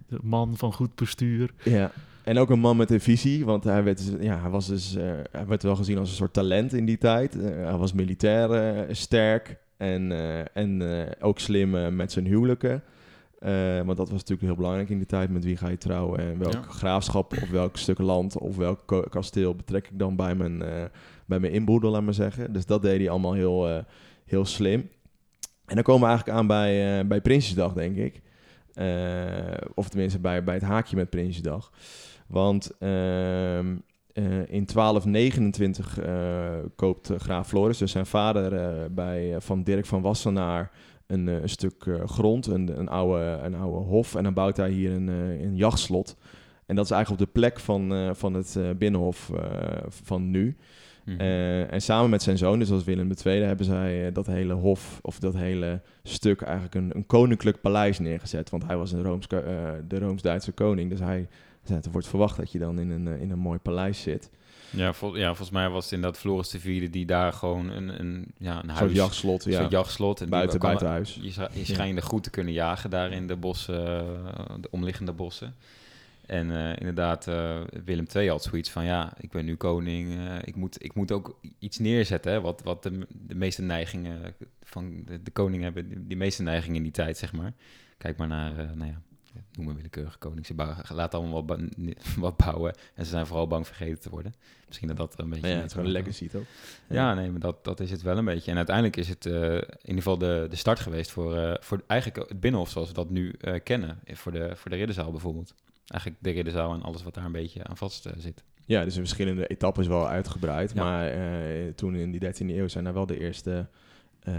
eh, 0.08 0.18
man 0.22 0.56
van 0.56 0.72
goed 0.72 0.94
bestuur. 0.94 1.50
Ja. 1.64 1.90
En 2.24 2.38
ook 2.38 2.50
een 2.50 2.60
man 2.60 2.76
met 2.76 2.90
een 2.90 3.00
visie, 3.00 3.44
want 3.44 3.64
hij 3.64 3.82
werd, 3.82 3.98
dus- 3.98 4.24
ja, 4.26 4.40
hij 4.40 4.50
was 4.50 4.66
dus, 4.66 4.96
eh, 4.96 5.04
hij 5.30 5.46
werd 5.46 5.62
wel 5.62 5.76
gezien 5.76 5.98
als 5.98 6.08
een 6.08 6.16
soort 6.16 6.32
talent 6.32 6.72
in 6.72 6.84
die 6.84 6.98
tijd. 6.98 7.38
Eh, 7.40 7.50
hij 7.50 7.76
was 7.76 7.92
militair 7.92 8.86
sterk 8.96 9.56
en, 9.76 10.12
en 10.54 10.82
ook 11.20 11.38
slim 11.38 11.96
met 11.96 12.12
zijn 12.12 12.26
huwelijken. 12.26 12.82
Want 13.84 13.96
dat 13.96 14.10
was 14.10 14.10
natuurlijk 14.10 14.40
heel 14.42 14.54
belangrijk 14.56 14.88
in 14.88 14.96
die 14.96 15.06
tijd. 15.06 15.30
Met 15.30 15.44
wie 15.44 15.56
ga 15.56 15.68
je 15.68 15.78
trouwen 15.78 16.18
en 16.18 16.38
welk 16.38 16.52
Ja. 16.52 16.62
graafschap 16.62 17.32
of 17.32 17.50
welk 17.50 17.76
stuk 17.76 17.98
land 17.98 18.38
of 18.38 18.56
welk 18.56 19.06
kasteel 19.10 19.54
betrek 19.54 19.88
ik 19.88 19.98
dan 19.98 20.16
bij 20.16 20.34
mijn, 20.34 20.58
bij 21.26 21.40
mijn 21.40 21.52
inboedel, 21.52 21.90
laat 21.90 22.02
maar 22.02 22.14
zeggen. 22.14 22.52
Dus 22.52 22.66
dat 22.66 22.82
deed 22.82 22.98
hij 22.98 23.10
allemaal 23.10 23.32
heel, 23.32 23.84
heel 24.24 24.44
slim. 24.44 24.88
En 25.72 25.78
dan 25.78 25.86
komen 25.86 26.02
we 26.02 26.08
eigenlijk 26.08 26.38
aan 26.38 26.46
bij, 26.46 26.98
eh, 26.98 27.06
bij 27.06 27.20
Prinsjesdag, 27.20 27.72
denk 27.72 27.96
ik. 27.96 28.22
Eh, 28.74 29.68
of 29.74 29.88
tenminste 29.88 30.18
bij, 30.18 30.44
bij 30.44 30.54
het 30.54 30.62
haakje 30.62 30.96
met 30.96 31.10
Prinsjesdag. 31.10 31.72
Want 32.26 32.70
ehm, 32.78 33.76
eh, 34.12 34.48
in 34.48 34.66
1229 34.66 35.98
eh, 35.98 36.58
koopt 36.76 37.10
graaf 37.16 37.48
Floris, 37.48 37.78
dus 37.78 37.92
zijn 37.92 38.06
vader, 38.06 38.92
bij, 38.92 39.40
van 39.40 39.62
Dirk 39.62 39.86
van 39.86 40.02
Wassenaar 40.02 40.70
een, 41.06 41.26
een 41.26 41.48
stuk 41.48 42.00
grond, 42.04 42.46
een, 42.46 42.78
een, 42.78 42.88
oude, 42.88 43.40
een 43.42 43.54
oude 43.54 43.86
hof. 43.86 44.14
En 44.14 44.22
dan 44.22 44.34
bouwt 44.34 44.56
hij 44.56 44.70
hier 44.70 44.92
een, 44.92 45.08
een 45.08 45.56
jachtslot. 45.56 46.16
En 46.66 46.76
dat 46.76 46.84
is 46.84 46.90
eigenlijk 46.90 47.22
op 47.22 47.26
de 47.26 47.40
plek 47.40 47.60
van, 47.60 48.14
van 48.16 48.34
het 48.34 48.58
binnenhof 48.78 49.30
van 49.88 50.30
nu. 50.30 50.56
Mhm. 51.04 51.20
Eh, 51.20 51.72
en 51.72 51.82
samen 51.82 52.10
met 52.10 52.22
zijn 52.22 52.38
zoon, 52.38 52.58
dus 52.58 52.70
als 52.70 52.84
Willem 52.84 53.10
II, 53.24 53.42
hebben 53.42 53.66
zij 53.66 54.06
eh, 54.06 54.14
dat 54.14 54.26
hele 54.26 54.52
hof, 54.52 54.98
of 55.02 55.18
dat 55.18 55.34
hele 55.34 55.80
stuk, 56.02 56.40
eigenlijk 56.42 56.74
een, 56.74 56.90
een 56.94 57.06
koninklijk 57.06 57.60
paleis 57.60 57.98
neergezet. 57.98 58.50
Want 58.50 58.66
hij 58.66 58.76
was 58.76 58.92
een 58.92 59.02
Rooms, 59.02 59.26
eh, 59.26 59.38
de 59.88 59.98
Rooms-Duitse 59.98 60.52
koning. 60.52 60.90
Dus 60.90 61.00
hij, 61.00 61.28
er 61.68 61.80
wordt 61.92 62.08
verwacht 62.08 62.36
dat 62.36 62.52
je 62.52 62.58
dan 62.58 62.78
in 62.78 62.90
een, 62.90 63.06
in 63.20 63.30
een 63.30 63.38
mooi 63.38 63.58
paleis 63.58 64.02
zit. 64.02 64.30
ja, 64.70 64.92
vol- 64.92 65.16
ja, 65.16 65.26
volgens 65.26 65.50
mij 65.50 65.68
was 65.68 65.84
het 65.84 65.92
inderdaad 65.92 66.20
Floris 66.20 66.48
de 66.50 66.60
Vierde 66.60 66.90
die 66.90 67.06
daar 67.06 67.32
gewoon 67.32 67.70
een, 67.70 68.00
een, 68.00 68.24
ja, 68.38 68.54
een 68.56 68.60
Zo'n 68.68 68.68
huis... 68.76 68.92
jachtslot, 68.92 69.44
een 69.44 69.52
ja. 69.52 69.58
soort 69.60 69.70
jachtslot. 69.70 70.20
En 70.20 70.28
buiten, 70.28 70.58
kan- 70.58 70.68
buiten 70.68 70.88
huis. 70.88 71.18
Je, 71.22 71.48
je 71.52 71.64
schijnde 71.64 72.02
goed 72.02 72.22
te 72.22 72.30
kunnen 72.30 72.52
jagen 72.52 72.90
daar 72.90 73.12
in 73.12 73.26
de 73.26 73.36
bossen, 73.36 73.84
de 74.60 74.68
omliggende 74.70 75.12
bossen. 75.12 75.54
En 76.32 76.50
eh, 76.50 76.76
inderdaad, 76.78 77.28
eh, 77.28 77.60
Willem 77.84 78.06
II 78.14 78.28
had 78.28 78.42
zoiets 78.42 78.70
van, 78.70 78.84
ja, 78.84 79.12
ik 79.20 79.30
ben 79.30 79.44
nu 79.44 79.56
koning, 79.56 80.16
eh, 80.16 80.36
ik, 80.44 80.56
moet, 80.56 80.84
ik 80.84 80.94
moet 80.94 81.12
ook 81.12 81.38
iets 81.58 81.78
neerzetten, 81.78 82.32
hè, 82.32 82.40
wat, 82.40 82.62
wat 82.62 82.82
de, 82.82 83.06
de 83.08 83.34
meeste 83.34 83.62
neigingen 83.62 84.34
van 84.62 85.02
de, 85.04 85.22
de 85.22 85.30
koning 85.30 85.62
hebben, 85.62 85.88
die, 85.88 86.06
die 86.06 86.16
meeste 86.16 86.42
neigingen 86.42 86.76
in 86.76 86.82
die 86.82 86.92
tijd, 86.92 87.18
zeg 87.18 87.32
maar. 87.32 87.52
Kijk 87.98 88.16
maar 88.16 88.28
naar, 88.28 88.54
nou 88.54 88.90
ja, 88.90 89.00
noem 89.52 89.66
maar 89.66 89.74
willekeurige 89.74 90.18
koning. 90.18 90.46
Ze 90.46 90.54
bouwen, 90.54 90.78
laten 90.88 91.18
allemaal 91.18 91.46
wat, 91.46 91.60
wat 92.16 92.36
bouwen 92.36 92.74
en 92.94 93.04
ze 93.04 93.10
zijn 93.10 93.26
vooral 93.26 93.46
bang 93.46 93.66
vergeten 93.66 94.00
te 94.00 94.10
worden. 94.10 94.34
Misschien 94.66 94.88
dat 94.88 94.96
dat 94.96 95.18
een 95.18 95.30
beetje... 95.30 95.48
Ja, 95.48 95.54
het 95.54 95.64
is 95.64 95.68
te 95.68 95.74
gewoon 95.78 95.94
een 95.94 96.02
legacy, 96.02 96.28
toch? 96.28 96.44
ja, 96.86 97.14
nee, 97.14 97.30
maar 97.30 97.40
dat, 97.40 97.64
dat 97.64 97.80
is 97.80 97.90
het 97.90 98.02
wel 98.02 98.18
een 98.18 98.24
beetje. 98.24 98.50
En 98.50 98.56
uiteindelijk 98.56 98.96
is 98.96 99.08
het 99.08 99.24
in 99.26 99.64
ieder 99.80 100.02
geval 100.02 100.18
de, 100.18 100.46
de 100.50 100.56
start 100.56 100.80
geweest 100.80 101.10
voor, 101.10 101.58
voor 101.60 101.82
eigenlijk 101.86 102.28
het 102.28 102.40
Binnenhof 102.40 102.70
zoals 102.70 102.88
we 102.88 102.94
dat 102.94 103.10
nu 103.10 103.34
kennen. 103.62 103.98
Voor 104.06 104.32
de, 104.32 104.56
voor 104.56 104.70
de 104.70 104.76
Ridderzaal 104.76 105.10
bijvoorbeeld. 105.10 105.54
Eigenlijk 105.92 106.22
de 106.22 106.30
Ridderzaal 106.30 106.72
en 106.74 106.82
alles 106.82 107.02
wat 107.02 107.14
daar 107.14 107.24
een 107.24 107.32
beetje 107.32 107.64
aan 107.64 107.76
vast 107.76 108.06
eh, 108.06 108.12
zit. 108.16 108.44
Ja, 108.66 108.84
dus 108.84 108.94
in 108.94 109.00
verschillende 109.00 109.46
etappes 109.46 109.86
wel 109.86 110.08
uitgebreid. 110.08 110.72
Ja. 110.74 110.82
Maar 110.84 111.08
eh, 111.08 111.68
toen 111.74 111.94
in 111.94 112.10
die 112.10 112.20
13e 112.34 112.46
eeuw 112.46 112.68
zijn 112.68 112.86
er 112.86 112.92
wel 112.92 113.06
de 113.06 113.18
eerste, 113.18 113.68
eh, 114.20 114.34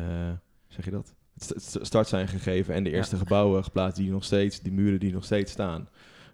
zeg 0.67 0.85
je 0.85 0.91
dat? 0.91 1.13
St- 1.37 1.53
st- 1.61 1.77
Start 1.85 2.07
zijn 2.07 2.27
gegeven 2.27 2.73
en 2.73 2.83
de 2.83 2.89
Ja. 2.89 2.95
eerste 2.95 3.17
gebouwen 3.17 3.63
geplaatst 3.63 3.97
die 3.97 4.11
nog 4.11 4.23
steeds, 4.23 4.59
die 4.59 4.71
muren 4.71 4.99
die 4.99 5.13
nog 5.13 5.23
steeds 5.25 5.51
staan. 5.51 5.89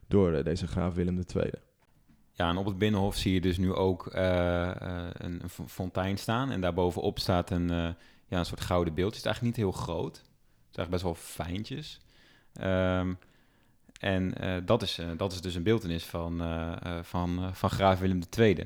Door 0.07 0.43
deze 0.43 0.67
graaf 0.67 0.93
Willem 0.93 1.21
II. 1.35 1.49
Ja, 2.33 2.49
en 2.49 2.57
op 2.57 2.65
het 2.65 2.77
Binnenhof 2.77 3.15
zie 3.15 3.33
je 3.33 3.41
dus 3.41 3.57
nu 3.57 3.73
ook 3.73 4.05
een, 4.13 5.41
een 5.41 5.49
fo- 5.49 5.67
fontein 5.67 6.17
staan. 6.17 6.51
En 6.51 6.61
daarbovenop 6.61 7.19
staat 7.19 7.49
een, 7.51 7.67
ja, 8.27 8.39
een 8.39 8.45
soort 8.45 8.61
gouden 8.61 8.93
beeld. 8.93 9.09
Het 9.09 9.19
is 9.19 9.25
eigenlijk 9.25 9.57
niet 9.57 9.65
heel 9.65 9.75
groot. 9.81 10.17
Het 10.17 10.25
is 10.71 10.77
eigenlijk 10.77 10.89
best 10.89 11.03
wel 11.03 11.15
fijntjes. 11.15 11.99
Ehm, 12.53 13.13
en 13.99 14.37
eh, 14.37 14.55
dat, 14.65 14.81
is, 14.81 14.97
eh, 14.97 15.07
dat 15.17 15.31
is 15.31 15.41
dus 15.41 15.55
een 15.55 15.63
beeldenis 15.63 16.03
van, 16.03 16.41
eh, 16.41 16.99
van, 17.01 17.49
van 17.53 17.69
graaf 17.69 17.99
Willem 17.99 18.21
II. 18.37 18.63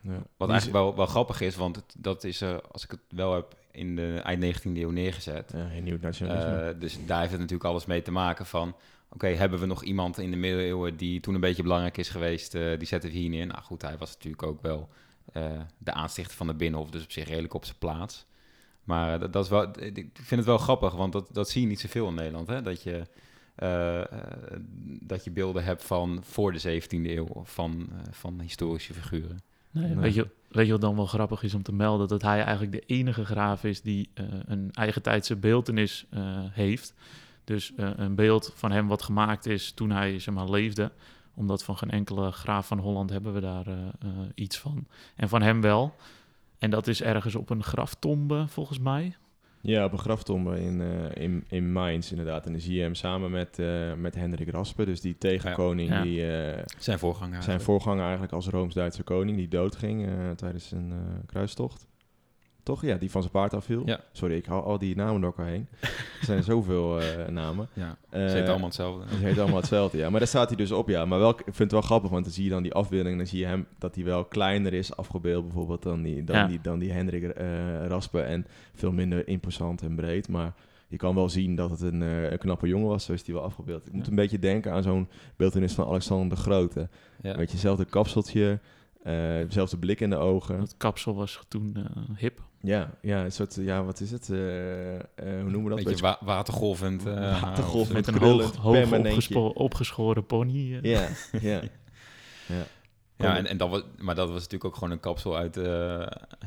Ja. 0.00 0.22
Wat 0.36 0.50
eigenlijk 0.50 0.78
wel, 0.78 0.96
wel 0.96 1.06
grappig 1.06 1.40
is, 1.40 1.56
want 1.56 1.76
het, 1.76 1.94
dat 1.98 2.24
is, 2.24 2.40
eh, 2.40 2.56
als 2.72 2.84
ik 2.84 2.90
het 2.90 3.00
wel 3.08 3.34
heb, 3.34 3.58
in 3.70 3.96
de 3.96 4.20
eind 4.24 4.40
19e 4.40 4.80
eeuw 4.80 4.90
neergezet. 4.90 5.52
Ja, 5.54 5.80
nieuw 5.80 5.98
nationalisme. 6.00 6.76
Dus 6.78 6.98
daar 7.06 7.18
heeft 7.18 7.30
het 7.30 7.40
natuurlijk 7.40 7.68
alles 7.68 7.86
mee 7.86 8.02
te 8.02 8.10
maken 8.10 8.46
van... 8.46 8.76
Oké, 9.12 9.26
hebben 9.26 9.58
we 9.58 9.66
nog 9.66 9.82
iemand 9.82 10.18
in 10.18 10.30
de 10.30 10.36
middeleeuwen 10.36 10.96
die 10.96 11.20
toen 11.20 11.34
een 11.34 11.40
beetje 11.40 11.62
belangrijk 11.62 11.96
is 11.96 12.08
geweest? 12.08 12.52
die 12.52 12.86
zetten 12.86 13.10
we 13.10 13.16
hier 13.16 13.28
neer. 13.28 13.46
Nou 13.46 13.62
goed, 13.62 13.82
hij 13.82 13.96
was 13.98 14.12
natuurlijk 14.12 14.42
ook 14.42 14.62
wel 14.62 14.88
de 15.78 15.92
aanstichter 15.92 16.36
van 16.36 16.46
de 16.46 16.54
Binnenhof, 16.54 16.90
dus 16.90 17.04
op 17.04 17.12
zich 17.12 17.28
redelijk 17.28 17.54
op 17.54 17.64
zijn 17.64 17.78
plaats. 17.78 18.26
Maar 18.84 19.18
dat, 19.18 19.32
dat 19.32 19.44
is 19.44 19.50
wel, 19.50 19.68
ik 19.78 20.10
vind 20.12 20.30
het 20.30 20.44
wel 20.44 20.58
grappig, 20.58 20.94
want 20.94 21.12
dat, 21.12 21.28
dat 21.32 21.48
zie 21.48 21.62
je 21.62 21.66
niet 21.66 21.80
zoveel 21.80 22.08
in 22.08 22.14
Nederland. 22.14 22.46
Hè? 22.46 22.62
Dat, 22.62 22.82
je, 22.82 23.06
eh, 23.60 24.00
eh, 24.00 24.06
dat 25.00 25.24
je 25.24 25.30
beelden 25.30 25.64
hebt 25.64 25.84
van 25.84 26.18
voor 26.22 26.52
de 26.52 26.58
17e 26.58 27.10
eeuw 27.10 27.28
van, 27.44 27.88
eh, 27.90 27.98
van 28.10 28.40
historische 28.40 28.94
figuren. 28.94 29.42
Nee. 29.70 29.96
Weet, 29.96 30.14
je, 30.14 30.28
weet 30.48 30.66
je 30.66 30.72
wat 30.72 30.80
dan 30.80 30.96
wel 30.96 31.06
grappig 31.06 31.42
is 31.42 31.54
om 31.54 31.62
te 31.62 31.72
melden? 31.72 32.08
Dat 32.08 32.22
hij 32.22 32.42
eigenlijk 32.42 32.72
de 32.72 32.94
enige 32.94 33.24
graaf 33.24 33.64
is 33.64 33.82
die 33.82 34.10
een 34.44 34.70
eigen 34.72 35.02
tijdse 35.02 35.36
beeltenis 35.36 36.06
eh, 36.10 36.22
heeft. 36.50 36.94
Dus 37.44 37.72
een 37.76 38.14
beeld 38.14 38.52
van 38.54 38.70
hem 38.70 38.88
wat 38.88 39.02
gemaakt 39.02 39.46
is 39.46 39.72
toen 39.72 39.90
hij 39.90 40.18
zeg 40.18 40.34
maar, 40.34 40.50
leefde. 40.50 40.92
Omdat 41.34 41.64
van 41.64 41.76
geen 41.76 41.90
enkele 41.90 42.30
graaf 42.30 42.66
van 42.66 42.78
Holland 42.78 43.10
hebben 43.10 43.32
we 43.32 43.40
daar 43.40 43.66
iets 44.34 44.58
van. 44.58 44.86
En 45.16 45.28
van 45.28 45.42
hem 45.42 45.60
wel. 45.60 45.94
En 46.58 46.70
dat 46.70 46.86
is 46.86 47.02
ergens 47.02 47.34
op 47.34 47.50
een 47.50 47.62
graftombe, 47.62 48.44
volgens 48.48 48.78
mij. 48.78 49.16
Ja, 49.62 49.84
op 49.84 49.92
een 49.92 49.98
graftombe 49.98 50.60
in, 50.60 50.80
eh, 50.80 51.22
in, 51.22 51.44
in 51.48 51.72
Mainz 51.72 52.10
inderdaad. 52.10 52.46
En 52.46 52.52
dan 52.52 52.60
zie 52.60 52.74
je 52.74 52.82
hem 52.82 52.94
samen 52.94 53.30
met, 53.30 53.58
eh, 53.58 53.94
met 53.94 54.14
Hendrik 54.14 54.50
Raspe, 54.50 54.84
dus 54.84 55.00
die 55.00 55.18
tegenkoning, 55.18 55.88
Ja. 55.88 56.02
die 56.02 56.26
eh, 56.36 56.62
Zijn 56.78 56.98
voorganger. 56.98 57.42
zijn 57.42 57.60
voorganger 57.60 58.02
eigenlijk 58.02 58.32
als 58.32 58.46
Rooms-Duitse 58.48 59.02
koning, 59.02 59.36
die 59.36 59.48
doodging 59.48 60.06
eh, 60.06 60.30
tijdens 60.36 60.70
een 60.70 60.90
eh, 60.92 60.98
kruistocht. 61.26 61.86
Toch? 62.70 62.82
Ja, 62.82 62.96
die 62.96 63.10
van 63.10 63.20
zijn 63.20 63.32
paard 63.32 63.54
afviel. 63.54 63.82
Ja. 63.84 64.00
Sorry, 64.12 64.36
ik 64.36 64.46
hou 64.46 64.64
al 64.64 64.78
die 64.78 64.96
namen 64.96 65.20
door 65.20 65.30
elkaar 65.36 65.46
heen. 65.52 65.68
er 65.80 66.24
zijn 66.24 66.42
zoveel 66.42 67.00
eh, 67.00 67.26
namen. 67.28 67.68
Ja, 67.72 67.96
Eh, 68.10 68.28
ze 68.28 68.36
heet 68.36 68.48
allemaal 68.48 68.66
hetzelfde. 68.66 69.04
Ze 69.18 69.24
heet 69.24 69.38
allemaal 69.38 69.56
hetzelfde, 69.60 69.98
ja. 69.98 70.10
Maar 70.10 70.18
daar 70.18 70.28
staat 70.28 70.48
hij 70.48 70.56
dus 70.56 70.70
op, 70.72 70.88
ja. 70.88 71.04
Maar 71.04 71.18
wel, 71.18 71.30
ik 71.30 71.42
vind 71.44 71.58
het 71.58 71.72
wel 71.72 71.80
grappig, 71.80 72.10
want 72.10 72.24
dan 72.24 72.32
zie 72.32 72.44
je 72.44 72.50
dan 72.50 72.62
die 72.62 72.74
afbeelding... 72.74 73.12
en 73.12 73.18
dan 73.18 73.26
zie 73.26 73.38
je 73.38 73.46
hem 73.46 73.66
dat 73.78 73.94
hij 73.94 74.04
wel 74.04 74.24
kleiner 74.24 74.72
is 74.72 74.96
afgebeeld 74.96 75.44
bijvoorbeeld... 75.44 75.82
dan 75.82 76.02
die, 76.02 76.24
dan 76.24 76.36
Ja. 76.36 76.46
die, 76.46 76.58
dan 76.62 76.78
die 76.78 76.92
Hendrik 76.92 77.22
eh, 77.24 77.86
Raspe 77.86 78.20
en 78.20 78.46
veel 78.74 78.92
minder 78.92 79.28
imposant 79.28 79.82
en 79.82 79.94
breed. 79.94 80.28
Maar 80.28 80.52
je 80.88 80.96
kan 80.96 81.14
wel 81.14 81.28
zien 81.28 81.54
dat 81.54 81.70
het 81.70 81.80
een, 81.80 82.02
eh, 82.02 82.30
een 82.30 82.38
knappe 82.38 82.68
jongen 82.68 82.88
was, 82.88 83.04
zo 83.04 83.12
is 83.12 83.26
hij 83.26 83.34
wel 83.34 83.44
afgebeeld. 83.44 83.86
Ik 83.86 83.92
moet 83.92 84.04
Ja. 84.04 84.10
een 84.10 84.16
beetje 84.16 84.38
denken 84.38 84.72
aan 84.72 84.82
zo'n 84.82 85.08
beeldenis 85.36 85.72
van 85.72 85.86
Alexander 85.86 86.36
de 86.36 86.42
Grote. 86.42 86.88
Ja. 87.22 87.36
Weet 87.36 87.46
je, 87.46 87.52
hetzelfde 87.52 87.84
kapseltje, 87.84 88.58
eh 89.02 89.12
dezelfde 89.46 89.78
blik 89.78 90.00
in 90.00 90.10
de 90.10 90.16
ogen. 90.16 90.60
Het 90.60 90.74
kapsel 90.76 91.14
was 91.14 91.44
toen 91.48 91.76
eh, 91.76 92.16
hip. 92.18 92.40
Ja, 92.62 92.90
ja, 93.02 93.24
een 93.24 93.32
soort, 93.32 93.54
ja, 93.54 93.84
wat 93.84 94.00
is 94.00 94.10
het? 94.10 94.30
Eh, 94.30 94.94
eh, 94.96 95.02
hoe 95.14 95.50
noemen 95.50 95.62
we 95.64 95.68
dat? 95.68 95.84
Beetje 95.84 96.02
wa 96.02 96.18
watergolvend. 96.20 97.06
eh, 97.06 97.42
Watergolvend. 97.42 97.92
Met 97.92 98.06
een 98.06 98.14
hoog, 98.42 98.56
hoog 98.56 98.74
opgespo- 99.12 99.48
opgeschoren 99.48 100.26
pony. 100.26 100.78
Ja, 100.82 101.08
ja. 101.40 101.60
ja. 102.48 102.62
Ja, 103.16 103.36
en, 103.36 103.46
en 103.46 103.56
dat 103.56 103.68
was, 103.70 103.82
maar 103.98 104.14
dat 104.14 104.26
was 104.28 104.36
natuurlijk 104.36 104.64
ook 104.64 104.74
gewoon 104.74 104.90
een 104.90 105.00
kapsel 105.00 105.36
uit, 105.36 105.56
eh, 105.56 105.64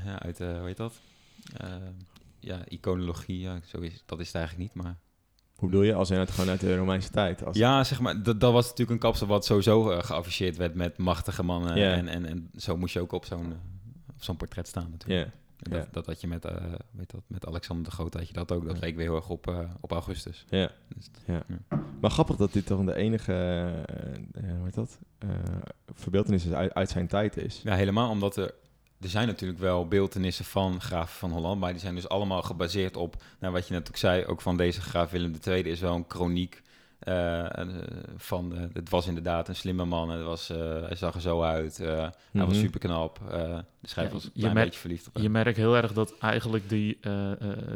ja, 0.06 0.20
uit 0.22 0.40
eh, 0.40 0.58
hoe 0.58 0.68
heet 0.68 0.78
dat? 0.78 1.02
Ja, 2.40 2.60
iconologie, 2.68 3.40
ja, 3.40 3.60
zo 3.66 3.78
is, 3.80 4.04
dat 4.06 4.20
is 4.20 4.28
het 4.28 4.36
eigenlijk 4.36 4.74
niet, 4.76 4.84
maar... 4.84 4.96
Hoe 5.64 5.72
bedoel 5.72 5.88
je? 5.88 5.94
Als 5.94 6.10
in 6.10 6.20
het 6.20 6.32
gewoon 6.32 6.50
uit 6.50 6.60
de 6.60 6.78
Romeinse 6.78 7.10
tijd? 7.10 7.46
Als... 7.46 7.58
Ja, 7.58 7.84
zeg 7.84 8.00
maar, 8.00 8.24
dat, 8.24 8.40
dat 8.40 8.52
was 8.52 8.64
natuurlijk 8.64 8.92
een 8.92 9.10
kapsel 9.10 9.28
wat 9.28 9.46
sowieso 9.46 9.90
eh, 9.90 10.04
geafficheerd 10.04 10.58
werd 10.58 10.76
met 10.76 10.98
machtige 10.98 11.44
mannen. 11.44 11.76
En, 11.76 12.08
en, 12.08 12.26
en 12.26 12.50
zo 12.56 12.78
moest 12.78 12.94
je 12.94 13.00
ook 13.00 13.12
op 13.12 13.26
zo'n, 13.26 13.52
eh, 13.52 13.58
op 14.16 14.24
zo'n 14.24 14.38
portret 14.38 14.68
staan 14.68 14.88
natuurlijk. 14.92 15.30
Dat, 15.58 15.88
dat 15.92 16.06
had 16.06 16.22
je 16.22 16.28
met, 16.28 16.46
eh, 16.46 16.56
weet 16.92 17.12
dat, 17.12 17.22
met 17.28 17.48
Alexander 17.48 17.86
de 17.86 17.92
Grote, 17.92 18.18
had 18.18 18.28
je 18.28 18.34
dat 18.34 18.52
ook. 18.52 18.66
Dat 18.66 18.80
leek 18.80 18.96
weer 18.96 19.06
heel 19.06 19.16
erg 19.16 19.30
op, 19.30 19.68
op 19.82 19.92
Augustus. 19.92 20.46
ja, 20.50 20.70
Dus- 20.96 21.10
ja. 21.26 21.44
Maar 22.02 22.12
grappig 22.12 22.36
dat 22.36 22.54
dit 22.54 22.66
toch 22.66 22.84
de 22.86 22.96
enige, 22.96 23.34
hoe 24.34 24.64
heet 24.64 24.74
dat? 24.74 25.00
Verbeeldenis 25.94 26.46
is 26.46 26.52
uit, 26.52 26.74
uit 26.74 26.90
zijn 26.90 27.08
tijd 27.08 27.38
is. 27.38 27.62
Ja, 27.64 27.76
helemaal 27.76 28.10
omdat 28.10 28.36
er... 28.36 28.54
Er 29.04 29.10
zijn 29.10 29.28
natuurlijk 29.28 29.60
wel 29.60 29.88
beeldenissen 29.88 30.46
van 30.46 30.82
graven 30.82 31.16
van 31.16 31.32
Holland, 31.32 31.60
maar 31.60 31.72
die 31.72 31.82
zijn 31.82 31.96
dus 31.96 32.10
allemaal 32.10 32.42
gebaseerd 32.42 32.98
op, 32.98 33.16
nou, 33.40 33.54
wat 33.54 33.68
je 33.68 33.74
net 33.74 33.88
ook 33.88 33.98
zei, 33.98 34.26
ook 34.26 34.42
van 34.42 34.58
deze 34.58 34.82
graaf 34.82 35.12
Willem 35.12 35.34
II 35.48 35.64
is 35.64 35.80
wel 35.80 35.96
een 35.96 36.06
chroniek 36.08 36.62
eh, 37.00 37.58
eh, 37.60 37.68
van, 38.18 38.70
het 38.74 38.90
was 38.90 39.08
inderdaad 39.08 39.48
een 39.48 39.56
slimme 39.56 39.86
man, 39.86 40.10
het 40.10 40.24
was, 40.24 40.50
eh, 40.50 40.58
hij 40.58 40.96
zag 40.96 41.16
er 41.16 41.22
zo 41.22 41.42
uit, 41.42 41.80
eh, 41.80 41.88
hij 42.32 42.46
was 42.46 42.48
Mhm. 42.54 42.60
super 42.64 42.80
knap, 42.80 43.20
de 43.30 43.64
schrijver 43.82 44.14
Ja, 44.14 44.20
was 44.20 44.24
een 44.24 44.32
je 44.34 44.40
klein 44.40 44.54
merkt- 44.54 44.68
beetje 44.70 44.80
verliefd 44.80 45.08
op 45.08 45.14
hem. 45.14 45.24
Je 45.24 45.30
merkt 45.30 45.58
heel 45.58 45.76
erg 45.76 45.94
dat 45.94 46.18
eigenlijk 46.20 46.70
die, 46.70 46.98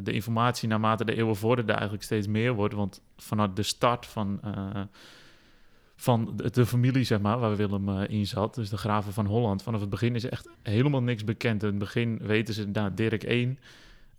de 0.03 0.11
informatie 0.11 0.67
naarmate 0.67 1.05
de 1.05 1.15
eeuwen 1.15 1.35
vorderen 1.35 1.71
eigenlijk 1.73 2.03
steeds 2.03 2.27
meer 2.27 2.53
wordt. 2.53 2.73
Want 2.73 3.01
vanuit 3.17 3.55
de 3.55 3.63
start 3.63 4.05
van, 4.05 4.39
van 5.99 6.33
de, 6.51 6.65
familie, 6.65 7.03
zeg 7.03 7.19
maar, 7.19 7.39
waar 7.39 7.55
Willem 7.55 7.89
eh, 7.89 8.09
in 8.09 8.27
zat, 8.27 8.55
dus 8.55 8.69
de 8.69 8.77
graven 8.77 9.13
van 9.13 9.25
Holland, 9.25 9.63
vanaf 9.63 9.81
het 9.81 9.89
begin 9.89 10.15
is 10.15 10.29
echt 10.29 10.49
helemaal 10.61 11.03
niks 11.03 11.23
bekend. 11.23 11.63
In 11.63 11.69
het 11.69 11.77
begin 11.77 12.19
weten 12.21 12.53
ze, 12.53 12.67
nou, 12.67 12.93
Dirk 12.93 13.23
1 13.23 13.59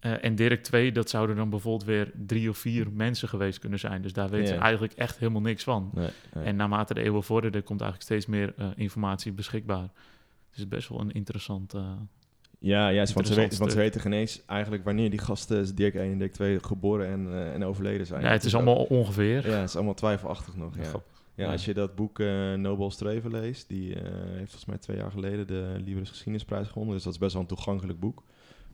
eh, 0.00 0.24
en 0.24 0.34
Dirk 0.34 0.62
2, 0.62 0.92
dat 0.92 1.10
zouden 1.10 1.36
dan 1.36 1.50
bijvoorbeeld 1.50 1.84
weer 1.84 2.12
drie 2.26 2.48
of 2.48 2.58
vier 2.58 2.86
mensen 2.92 3.28
geweest 3.28 3.58
kunnen 3.58 3.78
zijn. 3.78 4.02
Dus 4.02 4.12
daar 4.12 4.28
weten 4.28 4.48
ze 4.48 4.54
eigenlijk 4.54 4.92
echt 4.92 5.18
helemaal 5.18 5.40
niks 5.40 5.64
van. 5.64 5.90
Nee, 5.94 6.08
nee. 6.34 6.44
En 6.44 6.56
naarmate 6.56 6.94
de 6.94 7.02
eeuwen 7.02 7.22
vorderen, 7.22 7.62
komt 7.62 7.80
eigenlijk 7.80 8.10
steeds 8.10 8.26
meer 8.26 8.54
eh, 8.56 8.66
informatie 8.76 9.32
beschikbaar. 9.32 9.88
Dus 9.88 9.90
het 10.50 10.58
is 10.58 10.68
best 10.68 10.88
wel 10.88 11.00
een 11.00 11.12
interessant... 11.12 11.72
ja, 12.58 12.88
ja, 12.88 13.06
want 13.14 13.26
ze, 13.26 13.34
weten, 13.34 13.58
want 13.58 13.72
ze 13.72 13.78
weten 13.78 14.00
geen 14.00 14.12
eens 14.12 14.44
eigenlijk 14.46 14.84
wanneer 14.84 15.10
die 15.10 15.18
gasten, 15.18 15.74
Dirk 15.74 15.94
1 15.94 16.12
en 16.12 16.18
Dirk 16.18 16.32
2, 16.32 16.64
geboren 16.64 17.06
en, 17.06 17.52
en 17.52 17.64
overleden 17.64 18.06
zijn. 18.06 18.22
Ja, 18.22 18.28
het 18.30 18.44
is 18.44 18.54
ook- 18.54 18.60
allemaal 18.60 18.84
ongeveer. 18.84 19.48
Ja, 19.48 19.56
het 19.58 19.68
is 19.68 19.76
allemaal 19.76 19.94
twijfelachtig 19.94 20.56
nog. 20.56 20.76
Ja, 20.76 20.90
Ja. 21.38 21.52
als 21.52 21.64
je 21.64 21.74
dat 21.74 21.94
boek 21.94 22.18
eh 22.18 22.54
Nobel 22.54 22.90
Streven 22.90 23.30
leest, 23.30 23.68
die 23.68 23.94
eh, 23.94 24.02
heeft 24.12 24.50
volgens 24.50 24.64
mij 24.64 24.78
twee 24.78 24.96
jaar 24.96 25.10
geleden 25.10 25.46
de 25.46 25.74
Libris 25.84 26.08
Geschiedenisprijs 26.08 26.68
gewonnen. 26.68 26.94
Dus 26.94 27.04
dat 27.04 27.12
is 27.12 27.18
best 27.18 27.32
wel 27.32 27.42
een 27.42 27.48
toegankelijk 27.48 28.00
boek. 28.00 28.22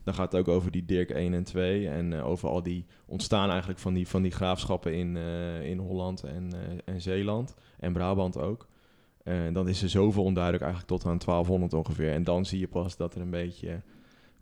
Dan 0.03 0.13
gaat 0.13 0.31
het 0.31 0.41
ook 0.41 0.47
over 0.47 0.71
die 0.71 0.85
Dirk 0.85 1.09
1 1.09 1.33
en 1.33 1.43
2 1.43 1.89
en 1.89 2.13
eh, 2.13 2.27
over 2.27 2.49
al 2.49 2.63
die 2.63 2.85
ontstaan 3.05 3.49
eigenlijk 3.49 3.79
van 3.79 3.93
die, 3.93 4.07
van 4.07 4.21
die 4.21 4.31
graafschappen 4.31 4.93
in, 4.93 5.17
in 5.63 5.77
Holland 5.77 6.23
en, 6.23 6.51
en 6.85 7.01
Zeeland 7.01 7.55
en 7.79 7.93
Brabant 7.93 8.37
ook. 8.37 8.67
En 9.23 9.53
dan 9.53 9.67
is 9.67 9.81
er 9.81 9.89
zoveel 9.89 10.23
onduidelijk 10.23 10.63
eigenlijk 10.63 10.91
tot 10.91 11.11
aan 11.11 11.17
1200 11.17 11.73
ongeveer. 11.73 12.11
En 12.11 12.23
dan 12.23 12.45
zie 12.45 12.59
je 12.59 12.67
pas 12.67 12.97
dat 12.97 13.15
er 13.15 13.21
een 13.21 13.29
beetje 13.29 13.81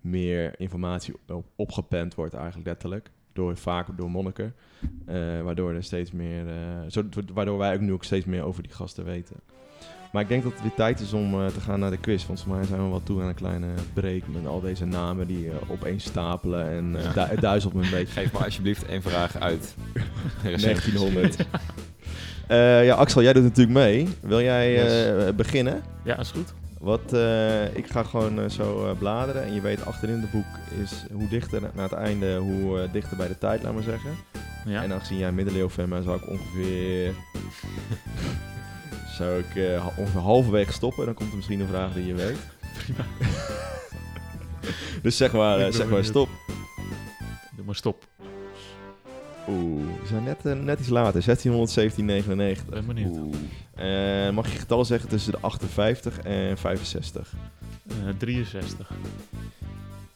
meer 0.01 0.59
informatie 0.59 1.13
op, 1.27 1.45
opgepend 1.55 2.15
wordt 2.15 2.33
eigenlijk 2.33 2.67
letterlijk. 2.67 3.11
Door, 3.33 3.57
vaak 3.57 3.87
door 3.97 4.09
monniken. 4.11 4.53
Eh, 5.05 5.15
waardoor 5.43 5.73
er 5.73 5.83
steeds 5.83 6.11
meer. 6.11 6.47
eh, 6.47 6.53
zo, 6.87 7.03
waardoor 7.33 7.57
wij 7.57 7.73
ook 7.73 7.79
nu 7.79 7.93
ook 7.93 8.03
steeds 8.03 8.25
meer 8.25 8.43
over 8.43 8.63
die 8.63 8.71
gasten 8.71 9.05
weten. 9.05 9.35
Maar 10.11 10.21
ik 10.21 10.27
denk 10.27 10.43
dat 10.43 10.51
het 10.51 10.61
weer 10.61 10.73
tijd 10.75 10.99
is 10.99 11.13
om 11.13 11.33
eh, 11.33 11.45
te 11.45 11.59
gaan 11.59 11.79
naar 11.79 11.89
de 11.91 11.97
quiz. 11.97 12.25
Want 12.25 12.41
volgens 12.41 12.57
mij 12.57 12.67
zijn 12.67 12.83
we 12.83 12.89
wel 12.89 13.03
toe 13.03 13.21
aan 13.21 13.27
een 13.27 13.33
kleine 13.33 13.67
break 13.93 14.21
met 14.27 14.45
al 14.47 14.61
deze 14.61 14.85
namen 14.85 15.27
die 15.27 15.49
opeens 15.67 16.03
stapelen. 16.03 16.69
En 16.69 16.95
eh, 16.95 17.03
Ja. 17.03 17.13
du- 17.13 17.31
het 17.31 17.41
duizelt 17.41 17.73
me 17.73 17.83
een 17.83 17.89
beetje. 17.89 18.13
Geef 18.21 18.33
me 18.33 18.39
alsjeblieft 18.45 18.85
één 18.85 19.01
vraag 19.01 19.37
uit. 19.39 19.75
1900. 20.43 21.35
Eh, 22.47 22.85
ja, 22.85 22.95
Axel, 22.95 23.21
jij 23.21 23.33
doet 23.33 23.43
natuurlijk 23.43 23.77
mee. 23.77 24.07
Wil 24.21 24.41
jij 24.41 24.85
eh, 25.27 25.33
beginnen? 25.33 25.81
Ja, 26.03 26.19
is 26.19 26.31
goed. 26.31 26.53
Wat, 26.83 27.13
eh, 27.13 27.75
ik 27.75 27.87
ga 27.87 28.03
gewoon 28.03 28.39
eh, 28.39 28.49
zo 28.49 28.85
eh, 28.85 28.97
bladeren. 28.97 29.43
En 29.43 29.53
je 29.53 29.61
weet, 29.61 29.85
achterin 29.85 30.19
het 30.19 30.31
boek 30.31 30.81
is 30.81 31.05
hoe 31.11 31.27
dichter 31.27 31.61
naar 31.61 31.89
het 31.89 31.99
einde, 31.99 32.37
hoe 32.37 32.89
dichter 32.91 33.17
bij 33.17 33.27
de 33.27 33.37
tijd, 33.37 33.63
laat 33.63 33.73
maar 33.73 33.83
zeggen. 33.83 34.11
Ja. 34.65 34.83
En 34.83 34.93
aangezien 34.93 35.17
jij 35.17 35.27
een 35.27 35.35
middeleeuw-fan 35.35 35.89
bent, 35.89 36.03
zou 36.03 36.17
ik 36.17 36.29
ongeveer... 36.29 37.13
zou 39.17 39.39
ik 39.39 39.79
ongeveer 39.97 40.21
halverwege 40.21 40.71
stoppen. 40.71 41.05
Dan 41.05 41.13
komt 41.13 41.29
er 41.29 41.35
misschien 41.35 41.59
een 41.59 41.67
vraag 41.67 41.93
die 41.93 42.05
je 42.05 42.13
weet. 42.13 42.37
Prima. 42.77 43.05
Dus 45.01 45.17
zeg 45.17 45.33
maar, 45.33 45.73
zeg 45.73 45.89
maar 45.89 46.03
stop. 46.03 46.29
Doe 47.55 47.65
maar 47.65 47.75
stop. 47.75 48.07
Oeh, 49.47 49.83
we 50.01 50.07
zijn 50.07 50.23
net, 50.23 50.45
eh, 50.45 50.53
net 50.53 50.79
iets 50.79 50.89
later. 50.89 51.21
1617, 51.21 52.05
99. 52.05 52.65
Ben 52.65 52.85
benieuwd. 52.85 53.17
Eh, 53.75 54.29
mag 54.29 54.51
je 54.51 54.57
getallen 54.59 54.85
zeggen 54.85 55.09
tussen 55.09 55.31
de 55.31 55.37
58 55.41 56.19
en 56.19 56.57
65? 56.57 57.33
Eh, 57.87 57.95
63. 58.17 58.89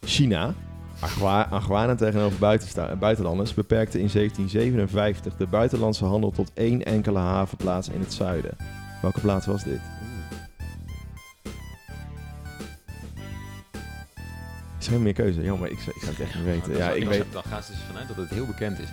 China, 0.01 0.53
Agua- 0.99 1.47
Aguana 1.49 1.95
tegenover 1.95 2.39
buitenlanders, 2.99 3.53
beperkte 3.53 3.99
in 3.99 4.09
1757 4.09 5.37
de 5.37 5.47
buitenlandse 5.47 6.05
handel 6.05 6.31
tot 6.31 6.51
één 6.53 6.83
enkele 6.83 7.19
havenplaats 7.19 7.89
in 7.89 7.99
het 7.99 8.13
zuiden. 8.13 8.51
Welke 9.01 9.19
plaats 9.19 9.45
was 9.45 9.63
dit? 9.63 9.79
Is 14.79 14.85
er 14.85 14.91
helemaal 14.93 14.99
meer 15.01 15.13
keuze? 15.13 15.41
Jammer, 15.41 15.71
ik, 15.71 15.79
zou- 15.79 15.95
ik 15.95 16.01
zou 16.01 16.11
het 16.15 16.21
echt 16.25 16.35
niet 16.35 16.43
weten. 16.43 16.71
Dan 16.71 16.81
Ja, 16.81 16.89
ik 16.91 16.99
dan 17.03 17.09
weet... 17.09 17.23
Dan 17.31 17.43
gaan 17.43 17.63
ze 17.63 17.71
dus 17.71 17.81
vanuit 17.87 18.07
dat 18.07 18.17
het 18.17 18.29
heel 18.29 18.45
bekend 18.45 18.79
is. 18.79 18.87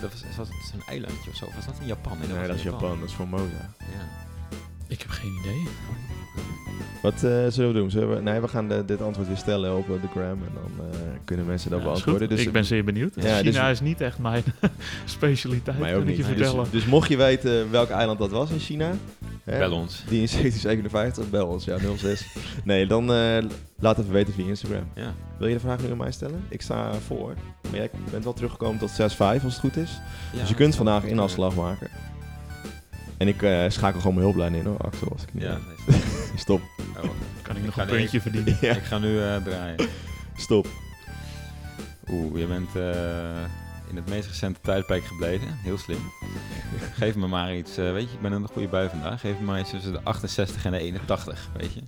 Dat 0.00 0.12
was, 0.12 0.36
was 0.36 0.48
een 0.72 0.82
eilandje 0.86 1.30
of 1.30 1.36
zo? 1.36 1.44
Of 1.44 1.54
was 1.54 1.66
dat 1.66 1.74
in 1.80 1.86
Japan? 1.86 2.18
Nee, 2.18 2.28
was 2.28 2.46
dat 2.46 2.56
is 2.56 2.64
in 2.64 2.70
Japan, 2.70 3.00
dat 3.00 3.08
is 3.08 3.14
Formosa. 3.14 3.70
Ja. 3.78 4.25
Ik 4.88 4.98
heb 5.00 5.10
geen 5.10 5.32
idee. 5.40 5.62
Wat 7.02 7.14
eh, 7.14 7.46
zullen 7.48 7.72
we 7.72 7.78
doen? 7.78 7.90
Zullen 7.90 8.14
we... 8.16 8.22
Nee, 8.22 8.40
we 8.40 8.48
gaan 8.48 8.68
de- 8.68 8.84
dit 8.84 9.02
antwoord 9.02 9.28
weer 9.28 9.36
stellen 9.36 9.76
op 9.76 9.90
eh, 9.90 10.00
de 10.02 10.08
gram 10.08 10.22
en 10.30 10.50
dan 10.54 10.86
eh, 10.86 10.98
kunnen 11.24 11.46
mensen 11.46 11.70
dat 11.70 11.78
Ja, 11.78 11.84
beantwoorden. 11.84 12.28
Dus, 12.28 12.40
ik 12.40 12.52
ben 12.52 12.64
zeer 12.64 12.84
benieuwd. 12.84 13.14
Ja, 13.14 13.36
China 13.38 13.68
dus- 13.68 13.70
is 13.70 13.80
niet 13.80 14.00
echt 14.00 14.18
mijn 14.18 14.42
specialiteit, 15.04 15.78
mij 15.78 15.94
ook 15.94 15.98
kan 16.00 16.08
ik 16.08 16.16
je 16.16 16.22
niet. 16.24 16.36
Dus, 16.36 16.46
vertellen. 16.46 16.70
dus 16.70 16.84
mocht 16.86 17.08
je 17.08 17.16
weten 17.16 17.70
welk 17.70 17.88
eiland 17.90 18.18
dat 18.18 18.30
was 18.30 18.50
in 18.50 18.58
China, 18.58 18.92
hè, 19.44 19.58
Bel 19.58 19.72
ons. 19.72 20.04
die 20.08 20.20
in 20.20 20.28
1757, 20.32 21.30
bel 21.30 21.46
ons, 21.46 21.64
ja, 21.64 21.76
06. 21.96 22.26
Nee, 22.64 22.86
dan 22.86 23.12
eh, 23.12 23.44
laat 23.78 23.98
even 23.98 24.12
weten 24.12 24.34
via 24.34 24.46
Instagram. 24.46 24.84
Ja. 24.94 25.14
Wil 25.38 25.48
je 25.48 25.54
de 25.54 25.60
vraag 25.60 25.82
nu 25.82 25.90
aan 25.90 25.96
mij 25.96 26.12
stellen? 26.12 26.44
Ik 26.48 26.62
sta 26.62 26.92
voor, 26.94 27.34
maar 27.62 27.74
jij 27.76 27.90
bent 28.10 28.24
wel 28.24 28.32
teruggekomen 28.32 28.78
tot 28.78 28.90
6-5 28.90 28.94
als 29.18 29.42
het 29.42 29.58
goed 29.58 29.76
is. 29.76 30.00
dus 30.40 30.48
je 30.48 30.54
kunt 30.54 30.74
vandaag 30.76 31.04
inafslag 31.06 31.54
maken. 31.54 31.90
En 33.18 33.28
ik 33.28 33.42
eh, 33.42 33.64
schakel 33.68 34.00
gewoon 34.00 34.14
mijn 34.14 34.26
hulplijn 34.26 34.54
in 34.54 34.64
hoor, 34.64 34.78
Axel. 34.78 35.08
Als 35.12 35.22
ik 35.22 35.34
niet 35.34 35.42
Ja, 35.42 35.58
nee, 35.86 36.00
Stop, 36.36 36.60
oh, 37.02 37.10
kan 37.42 37.56
ik 37.56 37.64
nog 37.64 37.76
een 37.76 37.86
puntje 37.86 38.20
verdienen. 38.20 38.56
Ja. 38.66 38.74
Ik 38.74 38.82
ga 38.82 38.98
nu 38.98 39.20
eh, 39.22 39.36
draaien. 39.44 39.88
stop. 40.36 40.66
Oeh, 42.10 42.38
je 42.40 42.46
bent 42.46 42.76
eh, 42.76 43.42
in 43.88 43.96
het 43.96 44.08
meest 44.08 44.28
recente 44.28 44.60
tijdperk 44.60 45.04
gebleven. 45.04 45.48
Heel 45.50 45.78
slim. 45.78 45.98
Geef 46.94 47.14
me 47.16 47.26
maar 47.26 47.56
iets, 47.56 47.76
eh, 47.76 47.92
weet 47.92 48.08
je, 48.08 48.14
ik 48.14 48.20
ben 48.20 48.32
in 48.32 48.42
een 48.42 48.48
goede 48.48 48.68
bui 48.68 48.88
vandaag. 48.88 49.20
Geef 49.20 49.38
me 49.38 49.44
maar 49.44 49.60
iets 49.60 49.70
tussen 49.70 49.92
de 49.92 50.00
68 50.02 50.64
en 50.64 50.72
de 50.72 50.78
81, 50.78 51.48
weet 51.56 51.72
je. 51.74 51.80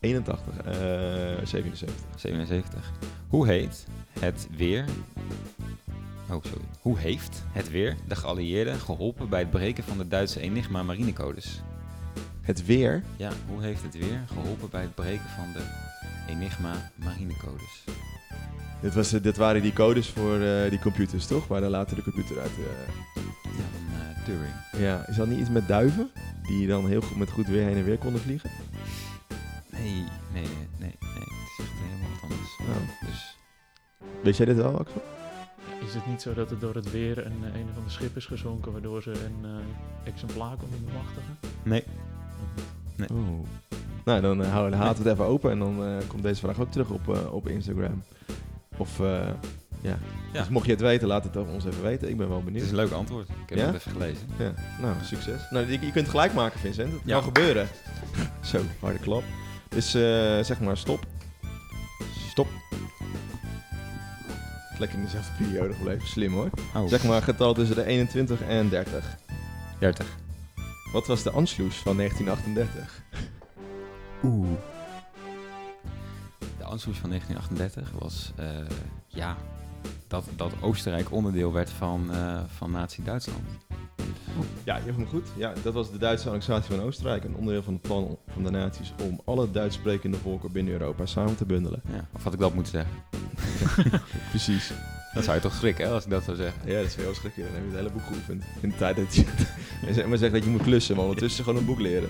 81, 0.00 0.56
eh 0.64 0.72
77. 1.46 1.96
77. 2.16 2.92
Hoe 3.28 3.46
heet 3.46 3.86
het 4.20 4.48
weer... 4.56 4.84
Oh, 6.30 6.44
sorry. 6.44 6.64
Hoe 6.80 6.98
heeft 6.98 7.42
het 7.52 7.70
weer 7.70 7.96
de 8.08 8.16
geallieerden 8.16 8.78
geholpen 8.80 9.28
bij 9.28 9.38
het 9.40 9.50
breken 9.50 9.84
van 9.84 9.98
de 9.98 10.08
Duitse 10.08 10.40
Enigma 10.40 10.82
marinecodes? 10.82 11.60
Het 12.40 12.66
weer, 12.66 13.02
Ja, 13.16 13.30
hoe 13.48 13.62
heeft 13.62 13.82
het 13.82 13.94
weer 13.98 14.20
geholpen 14.26 14.70
bij 14.70 14.82
het 14.82 14.94
breken 14.94 15.28
van 15.36 15.52
de 15.52 15.62
Enigma 16.28 16.90
marinecodes? 16.94 17.84
Dit, 18.80 18.94
was, 18.94 19.10
dit 19.10 19.36
waren 19.36 19.62
die 19.62 19.72
codes 19.72 20.08
voor 20.08 20.40
eh, 20.40 20.70
die 20.70 20.78
computers, 20.78 21.26
toch? 21.26 21.46
Waar 21.46 21.60
dan 21.60 21.70
later 21.70 21.96
de 21.96 22.02
computer 22.02 22.40
uit... 22.40 22.50
eh, 22.50 23.22
Ja, 23.44 23.64
van 23.72 24.00
eh, 24.00 24.24
Turing. 24.24 24.52
ja, 24.86 25.06
is 25.08 25.16
dat 25.16 25.26
niet 25.26 25.38
iets 25.38 25.50
met 25.50 25.68
duiven? 25.68 26.10
Die 26.42 26.66
dan 26.66 26.86
heel 26.88 27.00
goed 27.00 27.16
met 27.16 27.30
goed 27.30 27.46
weer 27.46 27.64
heen 27.66 27.76
en 27.76 27.84
weer 27.84 27.98
konden 27.98 28.20
vliegen? 28.20 28.50
Nee, 29.70 29.82
nee, 30.32 30.42
nee, 30.42 30.42
nee, 30.78 30.96
nee. 31.00 31.24
Het 31.28 31.58
is 31.58 31.64
echt 31.64 31.72
helemaal 31.88 32.10
wat 32.10 32.22
anders. 32.22 32.58
Oh. 32.60 33.06
Dus 33.08 33.36
Weet 34.22 34.36
jij 34.36 34.46
dit 34.46 34.56
wel, 34.56 34.78
Axel? 34.78 35.02
Is 35.88 35.94
het 35.94 36.06
niet 36.06 36.22
zo 36.22 36.34
dat 36.34 36.50
het 36.50 36.60
door 36.60 36.74
het 36.74 36.90
weer 36.90 37.18
een, 37.26 37.42
een 37.54 37.66
van 37.74 37.82
de 37.84 37.90
schip 37.90 38.16
is 38.16 38.26
gezonken, 38.26 38.72
waardoor 38.72 39.02
ze 39.02 39.10
een 39.10 39.44
eh, 39.44 40.08
exemplaar 40.12 40.56
konden 40.56 40.84
bemachtigen? 40.84 41.36
nee. 41.62 41.84
Oh. 43.12 43.46
Nou, 44.04 44.20
dan 44.20 44.40
uh, 44.40 44.50
houden 44.52 44.78
we 44.78 44.84
het 44.86 45.06
even 45.06 45.24
open 45.24 45.50
en 45.50 45.58
dan 45.58 45.84
eh, 45.84 45.96
komt 46.06 46.22
deze 46.22 46.40
vraag 46.40 46.60
ook 46.60 46.70
terug 46.70 46.88
op, 46.90 47.14
eh, 47.14 47.32
op 47.32 47.48
Instagram. 47.48 48.02
Of, 48.76 49.00
eh, 49.00 49.06
ja. 49.80 49.98
Ja. 50.32 50.38
Dus 50.40 50.48
mocht 50.48 50.64
je 50.66 50.72
het 50.72 50.80
weten, 50.80 51.08
laat 51.08 51.24
het 51.24 51.36
ons 51.36 51.64
even 51.64 51.82
weten. 51.82 52.08
Ik 52.08 52.16
ben 52.16 52.26
wel 52.28 52.36
Het 52.36 52.44
benieuwd. 52.44 52.64
is 52.64 52.70
een 52.70 52.76
leuk 52.76 52.90
antwoord. 52.90 53.28
Ik 53.28 53.48
heb 53.48 53.58
Ja? 53.58 53.64
het 53.66 53.74
even 53.74 53.90
gelezen. 53.92 54.26
Ja, 54.38 54.52
nou, 54.80 54.94
succes. 55.02 55.40
Nou, 55.50 55.66
je, 55.66 55.72
je 55.72 55.78
kunt 55.78 55.94
het 55.94 56.08
gelijk 56.08 56.34
maken, 56.34 56.60
Vincent. 56.60 56.92
Het 56.92 57.00
Ja. 57.04 57.14
kan 57.14 57.22
gebeuren. 57.22 57.68
Zo, 58.40 58.60
harde 58.80 58.98
klap. 58.98 59.22
Dus 59.68 59.94
eh, 59.94 60.00
zeg 60.42 60.60
maar 60.60 60.76
stop. 60.76 61.06
Stop. 62.30 62.48
Lekker 64.78 64.98
in 64.98 65.04
dezelfde 65.04 65.32
periode 65.44 65.74
gebleven. 65.74 66.08
Slim 66.08 66.32
hoor. 66.32 66.50
Oh, 66.74 66.88
Zeg 66.88 67.04
maar 67.04 67.22
getal 67.22 67.54
tussen 67.54 67.76
de 67.76 67.84
21 67.84 68.42
en 68.42 68.68
30. 68.68 69.16
30. 69.78 70.06
Wat 70.92 71.06
was 71.06 71.22
de 71.22 71.30
Anschluss 71.30 71.76
van 71.76 71.96
1938? 71.96 73.02
Oeh. 74.22 74.48
De 76.58 76.64
Anschluss 76.64 76.98
van 76.98 77.08
1938 77.10 77.92
was, 77.98 78.32
eh, 78.36 78.46
ja, 79.06 79.36
dat, 80.06 80.24
dat 80.36 80.52
Oostenrijk 80.60 81.12
onderdeel 81.12 81.52
werd 81.52 81.70
van, 81.70 82.12
eh, 82.12 82.40
van 82.46 82.70
Nazi-Duitsland. 82.70 83.44
Ja, 84.64 84.76
je 84.76 84.82
hebt 84.82 84.96
hem 84.96 85.06
goed. 85.06 85.28
Ja, 85.36 85.52
dat 85.62 85.74
was 85.74 85.90
de 85.90 85.98
Duitse 85.98 86.28
annexatie 86.28 86.74
van 86.74 86.84
Oostenrijk. 86.84 87.24
Een 87.24 87.34
onderdeel 87.36 87.62
van 87.62 87.72
het 87.72 87.82
plan 87.82 88.18
van 88.32 88.42
de 88.42 88.50
naties 88.50 88.92
om 89.02 89.20
alle 89.24 89.50
Duits 89.50 89.76
sprekende 89.76 90.16
volken 90.16 90.52
binnen 90.52 90.72
Europa 90.72 91.06
samen 91.06 91.36
te 91.36 91.44
bundelen. 91.44 91.80
Ja, 91.92 92.08
of 92.12 92.24
had 92.24 92.32
ik 92.32 92.38
dat 92.38 92.54
moeten 92.54 92.72
zeggen? 92.72 92.92
Precies. 94.30 94.70
Dan 95.14 95.22
zou 95.22 95.36
je 95.36 95.42
toch 95.42 95.54
schrikken 95.54 95.86
hè, 95.86 95.92
als 95.92 96.04
ik 96.04 96.10
dat 96.10 96.24
zou 96.24 96.36
zeggen. 96.36 96.60
Ja, 96.64 96.76
dat 96.76 96.86
is 96.86 96.94
heel 96.96 97.14
schrikken. 97.14 97.42
Dan 97.42 97.52
heb 97.52 97.62
je 97.62 97.68
het 97.68 97.78
hele 97.78 97.90
boek 97.90 98.02
geoefend. 98.06 98.44
In 98.60 98.68
de 98.68 98.76
tijd 98.76 98.96
dat 98.96 99.14
je... 99.14 99.24
en 100.02 100.08
maar 100.08 100.18
zegt 100.18 100.32
dat 100.32 100.44
je 100.44 100.50
moet 100.50 100.62
klussen, 100.62 100.94
maar 100.96 101.04
ondertussen 101.04 101.44
gewoon 101.44 101.58
een 101.58 101.66
boek 101.66 101.80
leren. 101.80 102.08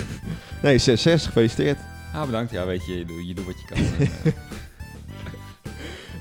nee, 0.62 0.80
6-6. 0.80 0.82
Gefeliciteerd. 1.02 1.78
Ah, 2.14 2.24
bedankt. 2.24 2.50
Ja, 2.52 2.66
weet 2.66 2.86
je, 2.86 2.98
je, 2.98 3.04
doet- 3.04 3.26
je 3.28 3.34
doet 3.34 3.44
wat 3.46 3.60
je 3.60 3.66
kan. 3.66 3.76
En, 3.76 4.08
eh, 4.24 4.32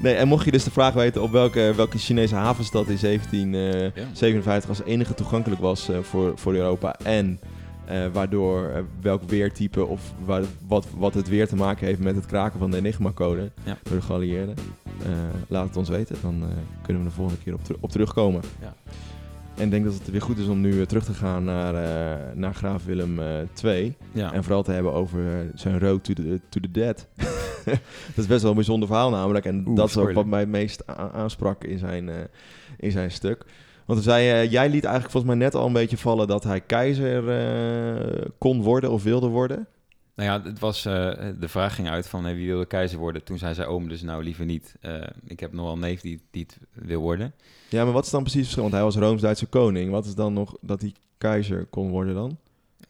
Nee, 0.02 0.14
en 0.16 0.28
mocht 0.28 0.46
je 0.46 0.52
dus 0.52 0.64
de 0.64 0.72
vraag 0.72 0.94
weten 0.94 1.22
op 1.22 1.32
welke, 1.32 1.74
welke 1.76 1.98
Chinese 1.98 2.36
havenstad 2.36 2.88
in 2.88 2.98
1757 2.98 4.70
als 4.70 4.82
enige 4.86 5.14
toegankelijk 5.14 5.62
was 5.62 5.90
eh, 5.90 6.00
voor, 6.02 6.34
voor 6.38 6.54
Europa 6.54 6.96
en 7.04 7.40
eh, 7.86 8.06
waardoor 8.14 8.70
eh, 8.70 8.82
welk 9.02 9.22
weertype 9.24 9.86
of 9.86 10.14
waar, 10.26 10.44
wat, 10.68 10.88
wat 10.98 11.14
het 11.14 11.30
weer 11.30 11.48
te 11.48 11.56
maken 11.56 11.86
heeft 11.88 12.00
met 12.00 12.16
het 12.16 12.26
kraken 12.26 12.60
van 12.60 12.72
de 12.72 12.78
Enigma-code 12.78 13.52
Ja. 13.64 13.78
door 13.84 13.96
de 13.96 14.02
geallieerden, 14.02 14.56
eh, 15.04 15.12
laat 15.48 15.68
het 15.68 15.78
ons 15.78 15.90
weten. 15.90 16.16
Dan 16.22 16.44
kunnen 16.82 17.04
we 17.04 17.10
de 17.10 17.16
volgende 17.16 17.42
keer 17.44 17.54
op, 17.54 17.62
op 17.80 17.92
terugkomen. 17.92 18.42
Ja. 18.62 18.74
En 19.56 19.64
ik 19.64 19.72
denk 19.72 19.84
dat 19.86 19.94
het 19.94 20.12
weer 20.12 20.22
goed 20.22 20.38
is 20.38 20.48
om 20.48 20.62
nu 20.62 20.86
terug 20.86 21.04
te 21.04 21.14
gaan 21.14 21.44
naar, 21.44 21.74
naar 22.36 22.54
Graaf 22.54 22.86
Willem 22.86 23.20
II. 23.64 23.96
ja. 24.12 24.34
En 24.34 24.44
vooral 24.44 24.64
te 24.64 24.72
hebben 24.72 24.94
over 24.94 25.22
zijn 25.56 25.80
road 25.80 26.04
to 26.04 26.14
the, 26.14 26.40
to 26.50 26.60
the 26.60 26.72
dead. 26.72 27.08
dat 27.66 28.16
is 28.16 28.28
best 28.28 28.42
wel 28.42 28.50
een 28.50 28.56
bijzonder 28.56 28.88
verhaal 28.88 29.10
namelijk. 29.10 29.46
En 29.46 29.64
Oeh, 29.68 29.76
dat 29.76 29.90
is 29.90 29.98
ook 29.98 30.12
wat 30.12 30.26
mij 30.26 30.40
het 30.40 30.50
meest 30.50 30.88
aansprak 31.14 31.64
in 31.64 31.78
zijn, 31.78 32.10
in 32.78 32.92
zijn 32.92 33.12
stuk. 33.12 33.46
Want 33.92 34.04
zei, 34.04 34.30
eh, 34.30 34.52
jij 34.52 34.70
liet 34.70 34.84
eigenlijk 34.84 35.12
volgens 35.12 35.34
mij 35.34 35.44
net 35.44 35.56
al 35.56 35.66
een 35.66 35.74
beetje 35.74 35.98
vallen 35.98 36.28
dat 36.28 36.44
hij 36.44 36.62
keizer 36.62 37.30
eh, 37.30 38.26
kon 38.38 38.62
worden 38.62 38.92
of 38.92 39.04
wilde 39.04 39.28
worden. 39.28 39.68
Nou 40.16 40.30
ja, 40.30 40.50
het 40.50 40.60
was, 40.60 40.86
eh, 40.86 40.94
de 41.40 41.48
vraag 41.48 41.76
ging 41.76 41.90
uit 41.90 42.08
van 42.08 42.24
hey, 42.24 42.36
wie 42.36 42.48
wilde 42.48 42.66
keizer 42.66 43.00
worden. 43.00 43.24
Toen 43.24 43.38
zei 43.38 43.54
zijn 43.54 43.68
oom 43.68 43.90
dus 43.90 44.02
nou 44.02 44.24
liever 44.24 44.46
niet. 44.46 44.76
Ik 45.28 45.40
heb 45.40 45.54
nog 45.54 45.66
wel 45.66 45.74
een 45.74 45.80
neef 45.80 46.02
die, 46.02 46.22
die 46.32 46.46
het 46.48 46.58
wil 46.74 47.02
worden. 47.02 47.34
Ja, 47.70 47.84
maar 47.84 47.94
wat 47.94 48.06
is 48.06 48.12
dan 48.12 48.22
precies 48.22 48.40
het 48.40 48.50
verschil? 48.50 48.70
Want 48.70 48.76
hij 48.76 48.84
was 48.84 48.96
Rooms-Duitse 48.96 49.46
koning. 49.46 49.92
Wat 49.92 50.06
is 50.06 50.16
dan 50.16 50.34
nog 50.34 50.58
dat 50.62 50.82
hij 50.82 50.94
keizer 51.18 51.66
kon 51.66 51.90
worden 51.90 52.14
dan? 52.14 52.38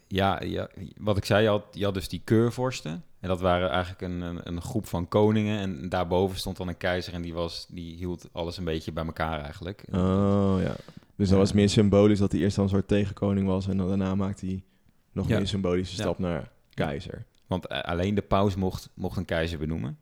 Ja, 0.08 0.42
ja, 0.44 0.70
wat 0.98 1.18
ik 1.18 1.26
zei, 1.26 1.44
je 1.44 1.50
had, 1.50 1.64
je 1.72 1.84
had 1.84 1.94
dus 1.94 2.08
die 2.08 2.22
keurvorsten. 2.24 3.04
En 3.22 3.28
dat 3.28 3.42
waren 3.42 3.70
eigenlijk 3.70 4.02
een, 4.02 4.22
een, 4.22 4.40
een 4.48 4.62
groep 4.62 4.86
van 4.88 5.08
koningen. 5.08 5.60
En 5.60 5.90
daarboven 5.90 6.38
stond 6.38 6.58
dan 6.58 6.68
een 6.68 6.78
keizer 6.78 7.14
en 7.14 7.22
die, 7.22 7.34
was, 7.34 7.66
die 7.70 7.96
hield 7.96 8.30
alles 8.32 8.58
een 8.58 8.64
beetje 8.64 8.92
bij 8.92 9.06
elkaar 9.06 9.40
eigenlijk. 9.42 9.84
Oh 9.92 10.56
ja. 10.62 10.76
Dus 11.16 11.30
dan 11.30 11.38
was 11.38 11.54
meer 11.54 11.70
symbolisch 11.70 12.20
dat 12.20 12.32
hij 12.32 12.42
eerst 12.42 12.56
dan 12.56 12.64
een 12.66 12.70
soort 12.72 12.88
tegenkoning 12.88 13.48
was. 13.48 13.68
En 13.68 13.78
dan 13.78 13.88
daarna 13.88 14.16
maakte 14.16 14.46
hij 14.46 14.64
nog 15.12 15.28
Ja. 15.28 15.38
meer 15.38 15.48
symbolische 15.48 15.96
Ja. 15.96 16.02
stap 16.02 16.20
naar 16.20 16.52
keizer. 16.74 17.26
Want 17.48 17.68
eh, 17.68 17.80
alleen 17.82 18.16
de 18.16 18.22
paus 18.22 18.56
mocht, 18.56 18.90
mocht 18.94 19.18
een 19.18 19.26
keizer 19.26 19.58
benoemen. 19.60 19.98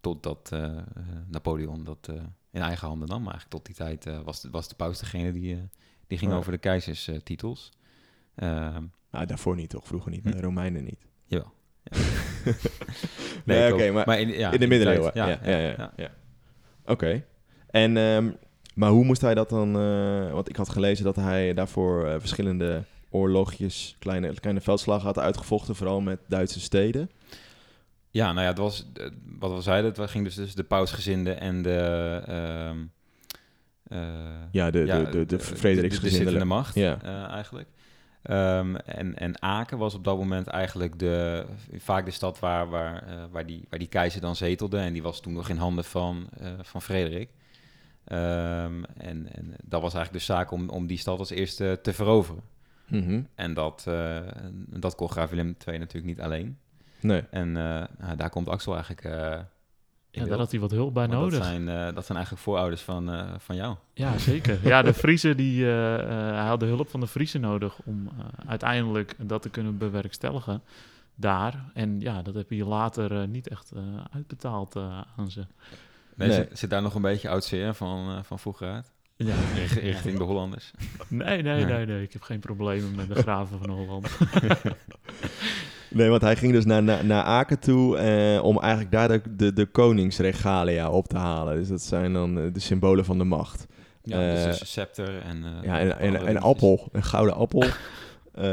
Totdat 0.00 0.48
eh, 0.52 0.76
Napoleon 1.26 1.84
dat 1.84 2.08
in 2.50 2.60
eigen 2.62 2.88
handen 2.88 3.08
nam. 3.08 3.22
Maar 3.22 3.32
eigenlijk 3.32 3.64
tot 3.64 3.66
die 3.66 3.74
tijd 3.86 4.22
was, 4.24 4.40
de, 4.40 4.50
was 4.50 4.68
de 4.68 4.74
paus 4.74 4.98
degene 4.98 5.32
die, 5.32 5.68
die 6.06 6.18
ging 6.18 6.30
Ja. 6.30 6.36
over 6.36 6.52
de 6.52 6.58
keizerstitels. 6.58 7.72
Nou, 9.10 9.26
daarvoor 9.26 9.56
niet 9.56 9.70
toch? 9.70 9.86
Vroeger 9.86 10.10
niet. 10.10 10.22
Hm. 10.24 10.30
De 10.30 10.40
Romeinen 10.40 10.84
niet. 10.84 11.06
jawel. 11.24 11.52
Ja. 11.82 11.96
Nee, 13.44 13.72
oké, 13.72 13.90
maar 13.90 14.20
in, 14.20 14.28
ja, 14.28 14.50
in 14.52 14.60
de 14.60 14.66
middeleeuwen. 14.66 15.10
Ja, 15.14 15.26
ja, 15.28 15.56
ja. 15.58 15.92
ja, 15.96 16.10
Oké. 16.86 17.22
En, 17.70 17.96
ehm, 17.96 18.30
maar 18.74 18.90
hoe 18.90 19.04
moest 19.04 19.20
hij 19.20 19.34
dat 19.34 19.48
dan... 19.48 19.76
eh, 19.78 20.32
want 20.32 20.48
ik 20.48 20.56
had 20.56 20.68
gelezen 20.68 21.04
dat 21.04 21.16
hij 21.16 21.54
daarvoor 21.54 22.06
eh, 22.06 22.14
verschillende 22.18 22.82
oorlogjes, 23.10 23.96
kleine, 23.98 24.34
kleine 24.40 24.60
veldslagen 24.60 25.06
had 25.06 25.18
uitgevochten. 25.18 25.74
Vooral 25.76 26.00
met 26.00 26.18
Duitse 26.28 26.60
steden. 26.60 27.10
Ja, 28.10 28.26
nou 28.32 28.40
ja, 28.42 28.48
het 28.48 28.58
was, 28.58 28.86
eh, 28.94 29.06
wat 29.38 29.54
we 29.54 29.60
zeiden, 29.60 29.92
het 30.00 30.10
ging 30.10 30.24
dus 30.24 30.34
tussen 30.34 30.56
de 30.56 30.64
pausgezinde 30.64 31.32
en 31.32 31.62
de... 31.62 32.22
eh, 33.88 33.98
Ja, 34.52 34.70
de, 34.70 34.84
de, 34.84 35.08
de, 35.10 35.26
de, 35.26 36.38
de 36.38 36.44
macht, 36.44 36.74
Ja. 36.74 36.98
eigenlijk. 37.30 37.68
Ehm, 38.22 38.74
en, 38.74 39.16
en 39.18 39.42
Aken 39.42 39.78
was 39.78 39.94
op 39.94 40.04
dat 40.04 40.16
moment 40.16 40.46
eigenlijk 40.46 40.98
de, 40.98 41.46
vaak 41.76 42.04
de 42.04 42.10
stad 42.10 42.38
waar, 42.38 42.68
waar, 42.68 43.02
eh, 43.02 43.24
waar, 43.30 43.46
die, 43.46 43.64
waar 43.70 43.78
die 43.78 43.88
keizer 43.88 44.20
dan 44.20 44.36
zetelde. 44.36 44.78
En 44.78 44.92
die 44.92 45.02
was 45.02 45.20
toen 45.20 45.32
nog 45.32 45.48
in 45.48 45.56
handen 45.56 45.84
van, 45.84 46.28
eh, 46.40 46.52
van 46.62 46.82
Frederik. 46.82 47.30
Ehm, 48.04 48.82
en, 48.96 49.28
en 49.32 49.54
dat 49.64 49.82
was 49.82 49.94
eigenlijk 49.94 50.12
de 50.12 50.32
zaak 50.32 50.50
om, 50.50 50.68
om 50.68 50.86
die 50.86 50.98
stad 50.98 51.18
als 51.18 51.30
eerste 51.30 51.78
te 51.82 51.92
veroveren. 51.92 52.42
Mhm. 52.86 53.22
En 53.34 53.54
dat, 53.54 53.84
eh, 53.88 54.20
dat 54.68 54.94
kon 54.94 55.10
graaf 55.10 55.30
Willem 55.30 55.56
II 55.66 55.78
natuurlijk 55.78 56.06
niet 56.16 56.20
alleen. 56.20 56.58
Nee. 57.00 57.22
En 57.30 57.52
nou, 57.52 58.16
daar 58.16 58.30
komt 58.30 58.48
Axel 58.48 58.74
eigenlijk 58.74 59.02
Ja, 60.10 60.24
daar 60.24 60.38
had 60.38 60.50
hij 60.50 60.60
wat 60.60 60.70
hulp 60.70 60.94
bij 60.94 61.06
Want 61.08 61.20
nodig. 61.20 61.38
Dat 61.38 61.46
zijn, 61.48 61.68
eh, 61.68 61.94
dat 61.94 62.04
zijn 62.06 62.16
eigenlijk 62.18 62.46
voorouders 62.46 62.82
van, 62.82 63.10
eh, 63.12 63.26
van 63.38 63.56
jou. 63.56 63.76
Ja, 63.94 64.18
zeker. 64.18 64.58
Ja, 64.62 64.82
de 64.82 64.94
Friese, 64.94 65.34
die, 65.34 65.64
eh, 65.64 65.94
eh, 65.94 66.34
hij 66.36 66.46
had 66.46 66.60
de 66.60 66.66
hulp 66.66 66.88
van 66.90 67.00
de 67.00 67.06
Friese 67.06 67.38
nodig 67.38 67.78
om 67.84 68.06
eh, 68.18 68.24
uiteindelijk 68.48 69.14
dat 69.18 69.42
te 69.42 69.48
kunnen 69.50 69.78
bewerkstelligen 69.78 70.62
daar. 71.14 71.64
En 71.74 72.00
ja, 72.00 72.22
dat 72.22 72.34
heb 72.34 72.50
je 72.50 72.64
later 72.64 73.20
eh, 73.20 73.28
niet 73.28 73.48
echt 73.48 73.70
eh, 73.72 73.82
uitbetaald 74.14 74.76
eh, 74.76 75.00
aan 75.16 75.30
ze. 75.30 75.46
Nee, 76.14 76.28
Nee. 76.28 76.36
Zit, 76.36 76.58
zit 76.58 76.70
daar 76.70 76.82
nog 76.82 76.94
een 76.94 77.02
beetje 77.02 77.28
oud 77.28 77.44
zeer 77.44 77.74
van, 77.74 78.08
eh, 78.10 78.22
van 78.22 78.38
vroeger 78.38 78.68
uit? 78.72 78.92
Ja, 79.16 79.34
Richt- 79.54 79.72
Richting 79.72 80.18
de 80.18 80.24
Hollanders. 80.24 80.70
nee, 81.08 81.42
nee, 81.42 81.64
nee, 81.64 81.86
nee. 81.86 82.02
Ik 82.02 82.12
heb 82.12 82.22
geen 82.22 82.40
problemen 82.40 82.94
met 82.94 83.08
de 83.08 83.14
graven 83.22 83.58
van 83.58 83.70
Holland. 83.70 84.08
Nee, 85.90 86.08
want 86.08 86.22
hij 86.22 86.36
ging 86.36 86.52
dus 86.52 86.64
naar, 86.64 86.82
naar, 86.82 87.04
naar 87.04 87.22
Aken 87.24 87.58
toe 87.58 87.96
eh, 87.98 88.44
om 88.44 88.58
eigenlijk 88.60 88.92
daar 88.92 89.08
de, 89.08 89.22
de, 89.36 89.52
de 89.52 89.66
koningsregalia 89.66 90.90
op 90.90 91.08
te 91.08 91.16
halen. 91.16 91.56
Dus 91.56 91.68
dat 91.68 91.82
zijn 91.82 92.12
dan 92.12 92.38
eh, 92.38 92.44
de 92.52 92.60
symbolen 92.60 93.04
van 93.04 93.18
de 93.18 93.24
macht. 93.24 93.66
Ja, 94.02 94.28
Eh, 94.36 94.44
dus 94.44 94.60
een 94.60 94.66
scepter 94.66 95.22
en... 95.22 95.44
eh, 95.44 95.50
Ja, 95.64 95.78
en, 95.78 95.86
en, 95.86 95.92
andere 95.92 96.06
en 96.06 96.10
dingetjes. 96.24 96.42
appel, 96.42 96.88
een 96.92 97.02
gouden 97.02 97.34
appel. 97.34 97.64
Eh, 98.32 98.44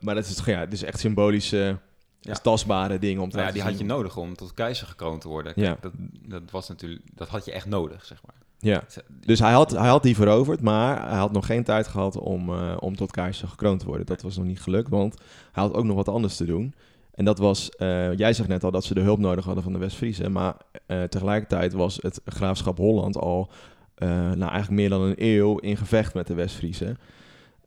maar 0.00 0.14
dat 0.14 0.24
is, 0.26 0.40
ja, 0.44 0.58
het 0.60 0.72
is 0.72 0.82
echt 0.82 0.98
symbolische, 0.98 1.78
Ja. 2.20 2.34
tastbare 2.34 2.98
dingen 2.98 3.22
om 3.22 3.28
te 3.30 3.36
Nou 3.36 3.48
ja, 3.48 3.54
laten 3.54 3.54
die 3.54 3.62
had 3.62 3.88
je 3.88 3.94
nodig 3.94 4.16
om 4.16 4.36
tot 4.36 4.54
keizer 4.54 4.86
gekroond 4.86 5.20
te 5.20 5.28
worden. 5.28 5.52
Ja. 5.56 5.76
Dat, 5.80 5.92
dat 6.28 6.42
was 6.50 6.68
natuurlijk... 6.68 7.02
Dat 7.14 7.28
had 7.28 7.44
je 7.44 7.52
echt 7.52 7.66
nodig, 7.66 8.04
zeg 8.04 8.20
maar. 8.26 8.34
Ja. 8.60 8.82
Dus 9.20 9.38
hij 9.38 9.52
had, 9.52 9.70
hij 9.70 9.88
had 9.88 10.02
die 10.02 10.14
veroverd, 10.14 10.60
maar 10.60 11.08
hij 11.08 11.18
had 11.18 11.32
nog 11.32 11.46
geen 11.46 11.64
tijd 11.64 11.88
gehad 11.88 12.18
om, 12.18 12.48
eh, 12.48 12.76
om 12.80 12.96
tot 12.96 13.10
keizer 13.10 13.48
gekroond 13.48 13.80
te 13.80 13.86
worden. 13.86 14.06
Dat 14.06 14.22
was 14.22 14.36
nog 14.36 14.46
niet 14.46 14.60
gelukt, 14.60 14.88
want 14.88 15.14
hij 15.52 15.62
had 15.62 15.74
ook 15.74 15.84
nog 15.84 15.96
wat 15.96 16.08
anders 16.08 16.36
te 16.36 16.44
doen. 16.44 16.74
En 17.14 17.24
dat 17.24 17.38
was, 17.38 17.70
eh, 17.70 18.16
jij 18.16 18.32
zegt 18.32 18.48
net 18.48 18.64
al 18.64 18.70
dat 18.70 18.84
ze 18.84 18.94
de 18.94 19.00
hulp 19.00 19.18
nodig 19.18 19.44
hadden 19.44 19.62
van 19.62 19.72
de 19.72 19.78
West-Friezen, 19.78 20.32
maar 20.32 20.56
eh, 20.86 21.02
tegelijkertijd 21.02 21.72
was 21.72 21.98
het 22.02 22.20
graafschap 22.24 22.76
Holland 22.76 23.16
al, 23.16 23.50
nou 23.98 24.40
eigenlijk 24.40 24.70
meer 24.70 24.88
dan 24.88 25.02
een 25.02 25.14
eeuw 25.16 25.58
in 25.58 25.76
gevecht 25.76 26.14
met 26.14 26.26
de 26.26 26.34
West-Friezen. 26.34 26.98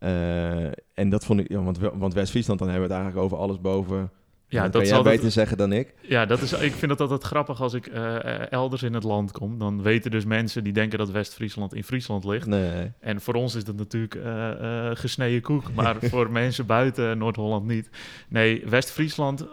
Eh, 0.04 0.66
en 0.94 1.10
dat 1.10 1.26
vond 1.26 1.40
ik, 1.40 1.50
ja, 1.50 1.64
want, 1.64 1.78
want 1.78 2.14
West-Friesland, 2.14 2.60
dan 2.60 2.70
hebben 2.70 2.88
we 2.88 2.94
het 2.94 3.04
eigenlijk 3.04 3.26
over 3.26 3.46
alles 3.46 3.62
boven 3.62 4.12
Ja, 4.54 4.64
dat 4.64 4.72
dat 4.74 4.82
kan 4.82 4.90
jij 4.90 4.94
zal 5.00 5.04
dat- 5.04 5.14
beter 5.14 5.32
zeggen 5.32 5.58
dan 5.58 5.72
ik. 5.72 5.94
Ja, 6.02 6.26
dat 6.26 6.42
is, 6.42 6.54
ik 6.54 6.72
vind 6.74 6.92
het 6.92 7.02
altijd 7.02 7.24
grappig 7.24 7.62
als 7.62 7.74
ik 7.74 7.88
eh, 7.88 8.16
eh, 8.16 8.52
elders 8.52 8.84
in 8.84 8.94
het 8.94 9.04
land 9.04 9.32
kom. 9.32 9.58
Dan 9.60 9.82
weten 9.82 10.12
dus 10.12 10.26
mensen 10.26 10.64
die 10.64 10.74
denken 10.74 10.98
dat 10.98 11.12
West-Friesland 11.12 11.74
in 11.76 11.84
Friesland 11.84 12.24
ligt. 12.24 12.48
Nee. 12.48 12.92
En 13.00 13.22
voor 13.22 13.34
ons 13.34 13.56
is 13.56 13.64
dat 13.64 13.76
natuurlijk 13.76 14.16
eh, 14.16 14.90
gesneden 14.94 15.42
koek, 15.42 15.74
maar 15.76 15.96
voor 16.02 16.32
mensen 16.32 16.66
buiten 16.66 17.18
Noord-Holland 17.18 17.66
niet. 17.66 17.90
Nee, 18.30 18.64
West-Friesland 18.66 19.46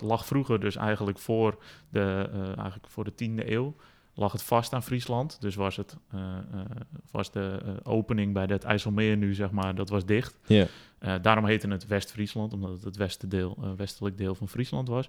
lag 0.00 0.26
vroeger 0.26 0.60
dus 0.60 0.76
eigenlijk 0.76 1.18
voor 1.18 1.58
de, 1.90 2.28
eigenlijk 2.46 2.86
voor 2.88 3.04
de 3.04 3.12
10e 3.12 3.48
eeuw. 3.48 3.74
Lag 4.18 4.32
het 4.32 4.42
vast 4.42 4.72
aan 4.72 4.82
Friesland. 4.82 5.40
Dus 5.40 5.54
was, 5.54 5.76
het, 5.76 5.96
was 7.10 7.30
de 7.32 7.60
eh, 7.64 7.92
opening 7.92 8.32
bij 8.32 8.44
het 8.44 8.64
IJsselmeer 8.64 9.16
nu, 9.16 9.34
zeg 9.34 9.50
maar, 9.50 9.74
dat 9.74 9.88
was 9.88 10.06
dicht. 10.06 10.38
Ja. 10.46 10.66
Daarom 11.22 11.46
heette 11.46 11.68
het 11.68 11.86
West-Friesland, 11.86 12.52
omdat 12.52 12.70
het 12.70 12.84
het 12.84 12.96
westendeel, 12.96 13.56
eh, 13.62 13.70
westelijk 13.76 14.18
deel 14.18 14.34
van 14.34 14.48
Friesland 14.48 14.88
was. 14.88 15.08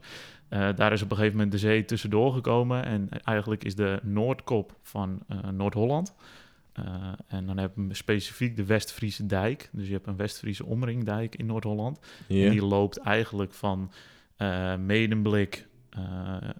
Daar 0.49 0.93
is 0.93 1.01
op 1.01 1.11
een 1.11 1.15
gegeven 1.15 1.35
moment 1.37 1.51
de 1.51 1.57
zee 1.57 1.85
tussendoor 1.85 2.33
gekomen. 2.33 2.85
En 2.85 3.09
eigenlijk 3.23 3.63
is 3.63 3.75
de 3.75 3.99
noordkop 4.03 4.75
van 4.81 5.19
Noord-Holland. 5.51 6.15
En 7.27 7.45
dan 7.45 7.57
heb 7.57 7.75
je 7.75 7.93
specifiek 7.95 8.55
de 8.55 8.65
West-Friese 8.65 9.25
dijk. 9.25 9.69
Dus 9.71 9.87
je 9.87 9.93
hebt 9.93 10.07
een 10.07 10.17
West-Friese 10.17 10.65
omringdijk 10.65 11.35
in 11.35 11.45
Noord-Holland. 11.45 11.99
En 12.27 12.49
die 12.49 12.65
loopt 12.65 12.97
eigenlijk 12.97 13.53
van 13.53 13.91
Medemblik, 14.79 15.67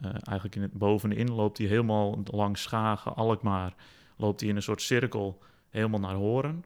eigenlijk 0.01 0.55
in 0.55 0.61
het 0.61 0.73
bovenin, 0.73 1.31
loopt 1.31 1.57
die 1.57 1.67
helemaal 1.67 2.19
langs 2.23 2.61
Schagen, 2.61 3.15
Alkmaar. 3.15 3.75
Loopt 4.17 4.39
die 4.39 4.49
in 4.49 4.55
een 4.55 4.61
soort 4.61 4.81
cirkel 4.81 5.39
helemaal 5.69 5.99
naar 5.99 6.15
Horen. 6.15 6.63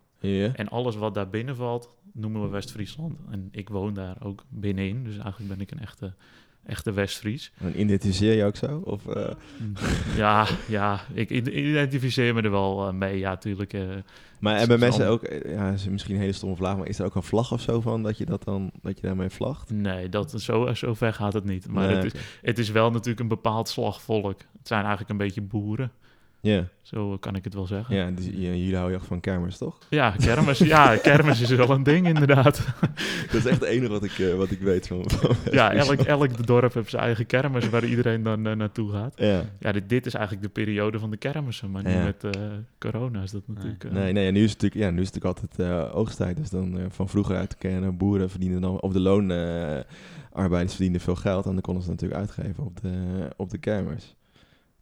En 0.54 0.70
alles 0.70 0.96
wat 0.96 1.14
daar 1.14 1.30
binnen 1.30 1.56
valt, 1.56 1.90
noemen 2.14 2.42
we 2.42 2.48
West-Friesland. 2.48 3.20
En 3.30 3.48
ik 3.52 3.70
woon 3.70 3.94
daar 3.94 4.18
ook 4.24 4.44
binnenin, 4.50 5.04
dus 5.04 5.18
eigenlijk 5.18 5.50
ben 5.50 5.62
ik 5.62 5.72
een 5.72 5.80
echte, 5.80 6.14
echte 6.66 6.92
West-Fries. 6.92 7.52
En 7.58 7.80
identificeer 7.82 8.34
je 8.34 8.44
ook 8.46 8.56
zo? 8.56 8.82
Of, 8.84 9.08
eh, 9.08 9.30
Ja, 10.16 10.48
ja, 10.68 11.00
ik 11.14 11.30
ide- 11.30 11.52
identificeer 11.52 12.34
me 12.34 12.42
er 12.42 12.52
wel 12.52 12.88
eh, 12.88 12.94
mee, 12.94 13.18
ja, 13.20 13.30
natuurlijk. 13.30 13.74
eh. 13.74 13.82
Maar 14.40 14.58
hebben 14.58 14.80
mensen 14.80 15.08
ook, 15.08 15.28
ja, 15.46 15.72
is 15.72 15.88
misschien 15.90 16.16
een 16.16 16.22
hele 16.22 16.34
stomme 16.34 16.56
vraag, 16.56 16.78
maar 16.78 16.88
is 16.88 17.00
er 17.00 17.06
ook 17.06 17.16
een 17.16 17.24
vlag 17.24 17.52
of 17.52 17.62
zo 17.62 17.82
van 17.82 18.04
dat 18.04 18.18
je 18.18 18.26
dat 18.26 18.44
dan, 18.44 18.72
dat 18.82 18.96
je 19.00 19.02
daarmee 19.08 19.30
vlagt? 19.30 19.70
nee, 19.72 20.10
dat, 20.10 20.42
zo, 20.42 20.74
zo 20.74 20.94
ver 20.94 21.14
gaat 21.14 21.34
het 21.34 21.44
niet. 21.46 21.68
Maar 21.68 21.88
Nee, 21.88 21.96
het, 21.96 22.06
is, 22.14 22.22
het 22.42 22.60
is 22.60 22.70
wel 22.70 22.92
natuurlijk 22.92 23.20
een 23.20 23.28
bepaald 23.28 23.70
slagvolk. 23.70 24.40
Het 24.58 24.68
zijn 24.68 24.80
eigenlijk 24.82 25.10
een 25.10 25.18
beetje 25.18 25.42
boeren, 25.42 25.92
Ja, 26.42 26.68
zo 26.82 27.18
kan 27.18 27.36
ik 27.36 27.44
het 27.44 27.54
wel 27.54 27.66
zeggen. 27.66 27.96
ja 27.96 28.12
dus, 28.12 28.26
jullie 28.26 28.76
houden 28.76 28.98
echt 28.98 29.08
van 29.08 29.20
kermis, 29.20 29.58
toch? 29.58 29.78
Ja, 29.90 30.12
kermis, 30.12 30.58
ja, 30.60 30.96
kermis 30.98 31.42
is 31.42 31.50
wel 31.50 31.70
een 31.70 31.84
ding 31.84 32.08
inderdaad. 32.08 32.66
Dat 33.32 33.34
is 33.40 33.46
echt 33.46 33.60
het 33.60 33.70
enige 33.70 33.92
wat 33.92 34.04
ik, 34.04 34.20
eh, 34.20 34.34
wat 34.34 34.52
ik 34.52 34.60
weet 34.60 34.88
van, 34.88 35.10
van 35.10 35.36
Ja, 35.52 35.74
elk, 35.74 36.00
elk 36.00 36.48
dorp 36.48 36.74
heeft 36.74 36.90
zijn 36.90 37.04
eigen 37.04 37.26
kermis 37.26 37.70
waar 37.70 37.86
iedereen 37.86 38.24
dan 38.24 38.48
eh, 38.48 38.56
naartoe 38.56 38.92
gaat. 38.92 39.14
Ja. 39.16 39.44
Ja, 39.60 39.72
dit, 39.72 39.90
dit 39.90 40.06
is 40.06 40.14
eigenlijk 40.14 40.46
de 40.46 40.62
periode 40.62 41.00
van 41.00 41.10
de 41.10 41.18
kermissen, 41.18 41.72
maar 41.72 41.84
nu 41.84 41.90
Ja. 41.90 42.04
met 42.04 42.24
eh, 42.24 42.42
corona 42.80 43.22
is 43.22 43.32
dat 43.32 43.44
natuurlijk... 43.48 43.92
Nee, 43.92 44.14
nee, 44.14 44.32
nu 44.32 44.44
is 44.44 44.52
het 44.52 44.62
natuurlijk, 44.62 44.82
ja, 44.90 44.96
nu 44.96 45.02
is 45.02 45.10
het 45.10 45.24
natuurlijk 45.24 45.60
altijd 45.60 45.94
oogsttijd. 45.94 46.38
Dus 46.38 46.50
dan 46.50 46.80
van 46.90 47.10
vroeger 47.10 47.36
uit 47.36 47.50
te 47.50 47.58
kennen, 47.58 47.98
boeren 47.98 48.30
verdienen 48.30 48.62
dan, 48.62 48.82
of 48.82 48.94
de 48.94 49.00
loonarbeiders 49.00 50.74
verdienen 50.74 51.00
veel 51.00 51.16
geld. 51.16 51.46
En 51.46 51.52
dan 51.52 51.62
konden 51.62 51.84
ze 51.84 51.90
natuurlijk 51.90 52.20
uitgeven 52.20 52.64
op 52.64 52.82
de, 52.82 53.28
op 53.36 53.50
de 53.50 53.58
kermis. 53.58 54.16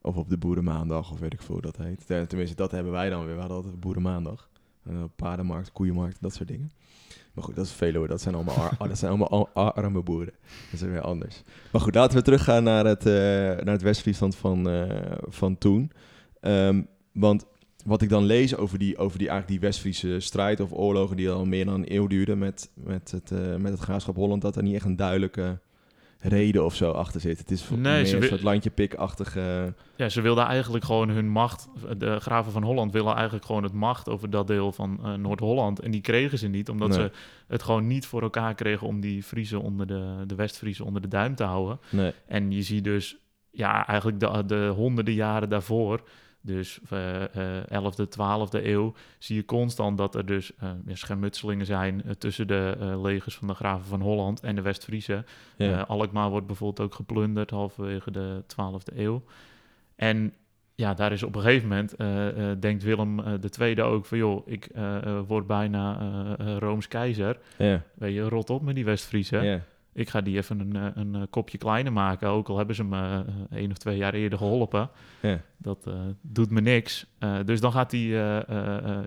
Of 0.01 0.15
op 0.15 0.29
de 0.29 0.37
boerenmaandag, 0.37 1.11
of 1.11 1.19
weet 1.19 1.33
ik 1.33 1.41
veel 1.41 1.53
hoe 1.53 1.63
dat 1.63 1.77
heet. 1.77 2.05
Ten- 2.07 2.27
Tenminste, 2.27 2.55
dat 2.55 2.71
hebben 2.71 2.91
wij 2.91 3.09
dan 3.09 3.25
weer. 3.25 3.33
We 3.33 3.39
hadden 3.39 3.57
altijd 3.57 3.79
boerenmaandag. 3.79 4.49
En 4.83 4.93
dan 4.93 5.11
paardenmarkt, 5.15 5.71
koeienmarkt, 5.71 6.17
dat 6.21 6.33
soort 6.33 6.47
dingen. 6.47 6.71
Maar 7.33 7.43
goed, 7.43 7.55
dat 7.55 7.65
is 7.65 7.71
Veluwe. 7.71 8.07
Dat 8.07 8.21
zijn 8.21 8.35
allemaal, 8.35 8.55
ar- 8.55 8.77
dat 8.87 8.97
zijn 8.97 9.11
allemaal 9.11 9.49
ar- 9.53 9.71
arme 9.71 10.01
boeren. 10.03 10.33
Dat 10.71 10.81
is 10.81 10.87
weer 10.87 11.01
anders. 11.01 11.43
Maar 11.71 11.81
goed, 11.81 11.95
laten 11.95 12.17
we 12.17 12.23
teruggaan 12.23 12.63
naar 12.63 12.85
het, 12.85 13.05
eh, 13.05 13.13
naar 13.63 13.73
het 13.73 13.81
West-Friesland 13.81 14.35
van, 14.35 14.69
eh, 14.69 15.11
van 15.27 15.57
toen. 15.57 15.91
Ehm, 16.41 16.81
want 17.11 17.45
wat 17.85 18.01
ik 18.01 18.09
dan 18.09 18.23
lees 18.23 18.55
over 18.55 18.79
die, 18.79 18.97
over 18.97 19.17
die, 19.17 19.29
eigenlijk 19.29 19.59
die 19.59 19.69
West-Friese 19.69 20.19
strijd 20.19 20.59
of 20.59 20.71
oorlogen 20.73 21.15
die 21.15 21.29
al 21.29 21.45
meer 21.45 21.65
dan 21.65 21.73
een 21.73 21.93
eeuw 21.95 22.07
duurden 22.07 22.37
met, 22.37 22.71
met, 22.73 23.11
het, 23.11 23.31
eh, 23.31 23.55
met 23.55 23.71
het 23.71 23.81
graafschap 23.81 24.15
Holland, 24.15 24.41
dat 24.41 24.55
er 24.55 24.63
niet 24.63 24.75
echt 24.75 24.85
een 24.85 24.95
duidelijke 24.95 25.59
reden 26.19 26.65
of 26.65 26.75
zo 26.75 26.91
achter 26.91 27.21
zit. 27.21 27.37
Het 27.37 27.51
is 27.51 27.63
voor 27.63 27.77
Nee, 27.77 28.03
meer 28.03 28.15
een 28.15 28.23
soort 28.23 28.41
landje 28.41 28.69
pikachtige... 28.69 29.73
Ja, 29.95 30.09
ze 30.09 30.21
wilden 30.21 30.45
eigenlijk 30.45 30.85
gewoon 30.85 31.09
hun 31.09 31.27
macht. 31.29 31.67
De 31.97 32.19
graven 32.19 32.51
van 32.51 32.63
Holland 32.63 32.91
willen 32.91 33.15
eigenlijk 33.15 33.45
gewoon 33.45 33.63
het 33.63 33.73
macht 33.73 34.09
over 34.09 34.29
dat 34.29 34.47
deel 34.47 34.71
van 34.71 34.99
eh, 35.03 35.13
Noord-Holland. 35.13 35.79
En 35.79 35.91
die 35.91 36.01
kregen 36.01 36.37
ze 36.37 36.47
niet, 36.47 36.69
omdat 36.69 36.89
Nee. 36.89 36.97
ze 36.97 37.11
het 37.47 37.63
gewoon 37.63 37.87
niet 37.87 38.05
voor 38.05 38.21
elkaar 38.21 38.55
kregen 38.55 38.87
om 38.87 38.99
die 38.99 39.23
Friesen 39.23 39.61
onder 39.61 39.87
de, 39.87 40.23
de 40.27 40.35
West-Friesen 40.35 40.85
onder 40.85 41.01
de 41.01 41.07
duim 41.07 41.35
te 41.35 41.43
houden. 41.43 41.79
Nee, 41.89 42.13
En 42.27 42.51
je 42.51 42.61
ziet 42.61 42.83
dus, 42.83 43.17
ja, 43.51 43.87
eigenlijk 43.87 44.19
de, 44.19 44.45
de 44.45 44.71
honderden 44.75 45.13
jaren 45.13 45.49
daarvoor, 45.49 46.01
dus 46.41 46.79
eh 46.89 47.23
11e, 47.63 48.05
12e 48.09 48.65
eeuw, 48.65 48.93
zie 49.17 49.35
je 49.35 49.45
constant 49.45 49.97
dat 49.97 50.15
er 50.15 50.25
dus 50.25 50.51
ja, 50.85 50.95
schermutselingen 50.95 51.65
zijn 51.65 52.03
eh, 52.03 52.11
tussen 52.11 52.47
de 52.47 52.77
eh, 52.79 53.01
legers 53.01 53.35
van 53.35 53.47
de 53.47 53.53
graven 53.53 53.85
van 53.85 54.01
Holland 54.01 54.39
en 54.39 54.55
de 54.55 54.61
West-Friese. 54.61 55.23
ja. 55.57 55.81
Alkmaar 55.81 56.29
wordt 56.29 56.47
bijvoorbeeld 56.47 56.87
ook 56.87 56.95
geplunderd 56.95 57.49
halverwege 57.49 58.11
de 58.11 58.43
12e 58.43 58.97
eeuw. 58.97 59.23
En 59.95 60.33
ja, 60.75 60.93
daar 60.93 61.11
is 61.11 61.23
op 61.23 61.35
een 61.35 61.41
gegeven 61.41 61.67
moment, 61.67 61.95
denkt 62.61 62.83
Willem 62.83 63.39
de 63.39 63.49
Tweede 63.49 63.81
ook 63.81 64.05
van... 64.05 64.17
joh, 64.17 64.47
ik 64.47 64.69
word 65.27 65.47
bijna 65.47 66.35
Rooms 66.59 66.87
keizer. 66.87 67.37
ja, 67.57 67.83
Weet 67.93 68.13
je, 68.13 68.21
rot 68.21 68.49
op 68.49 68.61
met 68.61 68.75
die 68.75 68.85
West-Friese. 68.85 69.37
ja. 69.37 69.61
Ik 69.99 70.09
ga 70.09 70.21
die 70.21 70.37
even 70.37 70.59
een, 70.59 70.75
eh, 70.75 70.85
een 70.93 71.15
eh, 71.15 71.21
kopje 71.29 71.57
kleiner 71.57 71.93
maken. 71.93 72.27
Ook 72.27 72.49
al 72.49 72.57
hebben 72.57 72.75
ze 72.75 72.83
me 72.83 73.23
eh, 73.51 73.57
één 73.57 73.71
of 73.71 73.77
twee 73.77 73.97
jaar 73.97 74.13
eerder 74.13 74.37
geholpen. 74.37 74.89
Ja. 75.21 75.41
Dat 75.57 75.89
doet 76.21 76.49
me 76.49 76.61
niks. 76.61 77.05
Dus 77.45 77.59
dan 77.59 77.71
gaat 77.71 77.91
hij 77.91 78.01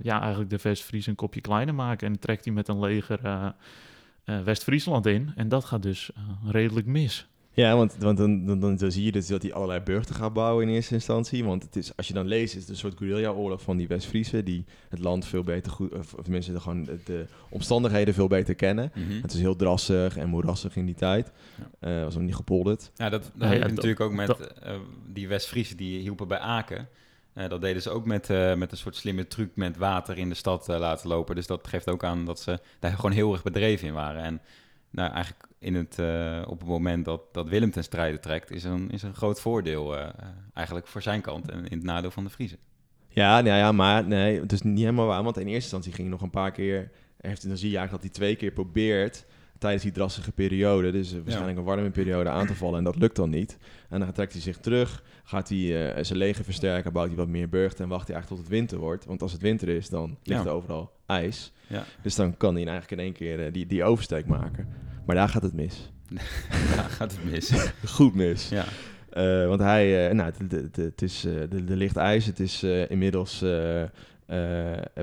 ja, 0.03 0.21
eigenlijk 0.21 0.51
de 0.51 0.59
West-Fries 0.63 1.07
een 1.07 1.15
kopje 1.15 1.41
kleiner 1.41 1.75
maken. 1.75 2.07
En 2.07 2.19
trekt 2.19 2.45
hij 2.45 2.55
met 2.55 2.69
een 2.69 2.81
leger 2.81 3.55
West-Friesland 4.25 5.07
in. 5.07 5.33
En 5.37 5.49
dat 5.49 5.65
gaat 5.65 5.83
dus 5.83 6.11
redelijk 6.45 6.87
mis. 6.87 7.27
Ja, 7.55 7.77
want, 7.77 7.97
want 7.99 8.19
dan, 8.19 8.47
dan, 8.47 8.61
dan, 8.61 8.77
dan 8.77 8.91
zie 8.91 9.05
je 9.05 9.13
dus 9.13 9.27
dat 9.27 9.43
hij 9.43 9.53
allerlei 9.53 9.81
burchten 9.81 10.15
gaat 10.15 10.33
bouwen 10.33 10.69
in 10.69 10.75
eerste 10.75 10.95
instantie. 10.95 11.45
Want 11.45 11.63
het 11.63 11.77
is, 11.77 11.97
als 11.97 12.09
je 12.09 12.15
dan 12.15 12.27
leest, 12.27 12.55
is 12.55 12.61
het 12.61 12.71
een 12.71 12.77
soort 12.77 12.97
guerrilla-oorlog 12.97 13.63
van 13.63 13.77
die 13.77 13.89
West-Friesen... 13.89 14.45
die 14.45 14.65
het 14.89 14.99
land 14.99 15.27
veel 15.27 15.43
beter 15.43 15.73
goed... 15.73 15.93
Of, 15.93 16.15
of 16.15 16.23
tenminste, 16.23 16.53
de, 16.53 16.61
gewoon 16.61 16.85
de, 16.85 16.99
de 17.05 17.27
omstandigheden 17.49 18.15
veel 18.15 18.29
beter 18.29 18.55
kennen. 18.55 18.93
Mhm. 18.95 19.23
Het 19.23 19.33
is 19.33 19.41
heel 19.41 19.57
drassig 19.57 20.17
en 20.17 20.29
moerassig 20.29 20.77
in 20.77 20.87
die 20.87 20.95
tijd. 20.95 21.33
Eh 21.79 22.03
was 22.03 22.15
nog 22.15 22.23
niet 22.23 22.35
gepolderd. 22.35 22.91
Ja, 22.95 23.09
dat, 23.09 23.31
dat 23.35 23.53
ja, 23.53 23.59
natuurlijk 23.59 24.01
ook 24.01 24.13
met 24.13 24.31
eh, 24.31 24.75
die 25.13 25.29
West-Friesen 25.29 25.77
die 25.77 26.01
hielpen 26.01 26.29
bij 26.29 26.39
Aken. 26.39 26.89
Eh, 27.33 27.49
dat 27.49 27.61
deden 27.61 27.83
ze 27.83 27.91
ook 27.91 28.07
met, 28.07 28.31
eh, 28.31 28.55
met 28.55 28.73
een 28.73 28.79
soort 28.79 28.97
slimme 28.97 29.27
truc 29.27 29.51
met 29.55 29.77
water 29.77 30.19
in 30.19 30.29
de 30.29 30.35
stad 30.35 30.67
laten 30.67 31.09
lopen. 31.09 31.35
Dus 31.35 31.47
dat 31.47 31.69
geeft 31.69 31.89
ook 31.89 32.05
aan 32.05 32.25
dat 32.25 32.41
ze 32.41 32.61
daar 32.79 32.93
gewoon 32.93 33.13
heel 33.13 33.33
erg 33.33 33.43
bedreven 33.43 33.89
in 33.89 33.95
waren. 33.95 34.23
En 34.23 34.41
nou, 34.91 35.13
eigenlijk 35.13 35.51
in 35.63 35.75
het, 35.75 35.99
eh, 35.99 36.43
op 36.47 36.59
het 36.59 36.69
moment 36.69 37.05
dat, 37.05 37.23
dat 37.33 37.49
Willem 37.49 37.71
ten 37.71 37.85
strijde 37.85 38.21
trekt, 38.21 38.51
is 38.51 38.65
een, 38.65 38.91
is 38.91 39.03
een 39.03 39.15
groot 39.15 39.41
voordeel 39.41 39.97
eh, 39.99 40.09
eigenlijk 40.55 40.87
voor 40.87 41.03
zijn 41.03 41.21
kant 41.21 41.51
en 41.51 41.59
in 41.59 41.77
het 41.77 41.83
nadeel 41.83 42.11
van 42.11 42.25
de 42.25 42.31
Friesen. 42.31 42.59
Ja, 43.09 43.41
nou 43.41 43.57
ja, 43.57 43.73
maar 43.73 44.07
nee, 44.07 44.41
het 44.41 44.53
is 44.53 44.63
niet 44.63 44.79
helemaal 44.79 45.07
waar. 45.07 45.23
Want 45.23 45.37
in 45.37 45.47
eerste 45.47 45.63
instantie 45.63 45.93
ging 45.93 46.03
hij 46.03 46.17
nog 46.17 46.23
een 46.23 46.31
paar 46.31 46.51
keer... 46.53 46.91
Heeft, 47.21 47.49
dan 47.49 47.57
zie 47.57 47.71
je 47.71 47.77
eigenlijk 47.77 47.91
dat 48.05 48.17
hij 48.17 48.27
twee 48.27 48.37
keer 48.37 48.51
probeert... 48.51 49.25
tijdens 49.59 49.83
die 49.83 49.93
drassige 49.93 50.33
periode, 50.33 50.91
dus 50.91 51.13
eh, 51.13 51.19
waarschijnlijk 51.23 51.59
een 51.59 51.65
warme 51.65 51.91
periode, 51.91 52.29
aan 52.31 52.47
te 52.47 52.55
vallen. 52.55 52.79
En 52.79 52.85
dat 52.85 52.97
lukt 52.97 53.17
dan 53.17 53.31
niet. 53.31 53.59
En 53.89 54.01
dan 54.01 54.13
trekt 54.13 54.33
hij 54.33 54.43
zich 54.43 54.59
terug, 54.59 55.03
gaat 55.25 55.49
hij 55.49 56.05
zijn 56.05 56.19
leger 56.19 56.45
versterken... 56.45 56.93
bouwt 56.93 57.09
hij 57.09 57.17
wat 57.17 57.29
meer 57.29 57.49
burchten 57.49 57.85
en 57.85 57.91
wacht 57.91 58.07
hij 58.07 58.17
eigenlijk 58.17 58.43
tot 58.43 58.51
het 58.51 58.59
winter 58.61 58.79
wordt. 58.79 59.05
Want 59.05 59.23
als 59.23 59.33
het 59.33 59.41
winter 59.41 59.69
is, 59.69 59.89
dan 59.89 60.19
ligt 60.23 60.43
Ja. 60.43 60.47
er 60.49 60.55
overal 60.55 60.93
ijs. 61.07 61.53
Ja. 61.67 61.85
Dus 62.03 62.15
dan 62.15 62.37
kan 62.37 62.55
hij 62.55 62.67
eigenlijk 62.67 63.01
in 63.01 63.07
één 63.07 63.13
keer 63.13 63.53
die, 63.53 63.67
die 63.67 63.85
oversteek 63.85 64.27
maken. 64.27 64.69
Maar 65.07 65.17
daar 65.17 65.29
gaat 65.29 65.43
het 65.43 65.55
mis. 65.55 65.93
Daar 66.77 66.91
gaat 66.91 67.13
het 67.13 67.33
mis. 67.33 67.53
Goed 67.97 68.15
mis. 68.15 68.49
ja. 68.49 68.65
Eh, 69.13 69.47
want 69.47 69.61
hij, 69.61 70.09
eh, 70.09 70.15
nou, 70.15 70.33
het, 70.77 71.03
is, 71.03 71.25
er 71.25 71.49
er 71.69 71.77
ligt 71.77 71.97
ijs. 71.97 72.27
Het 72.27 72.41
is 72.41 72.63
inmiddels 72.89 73.45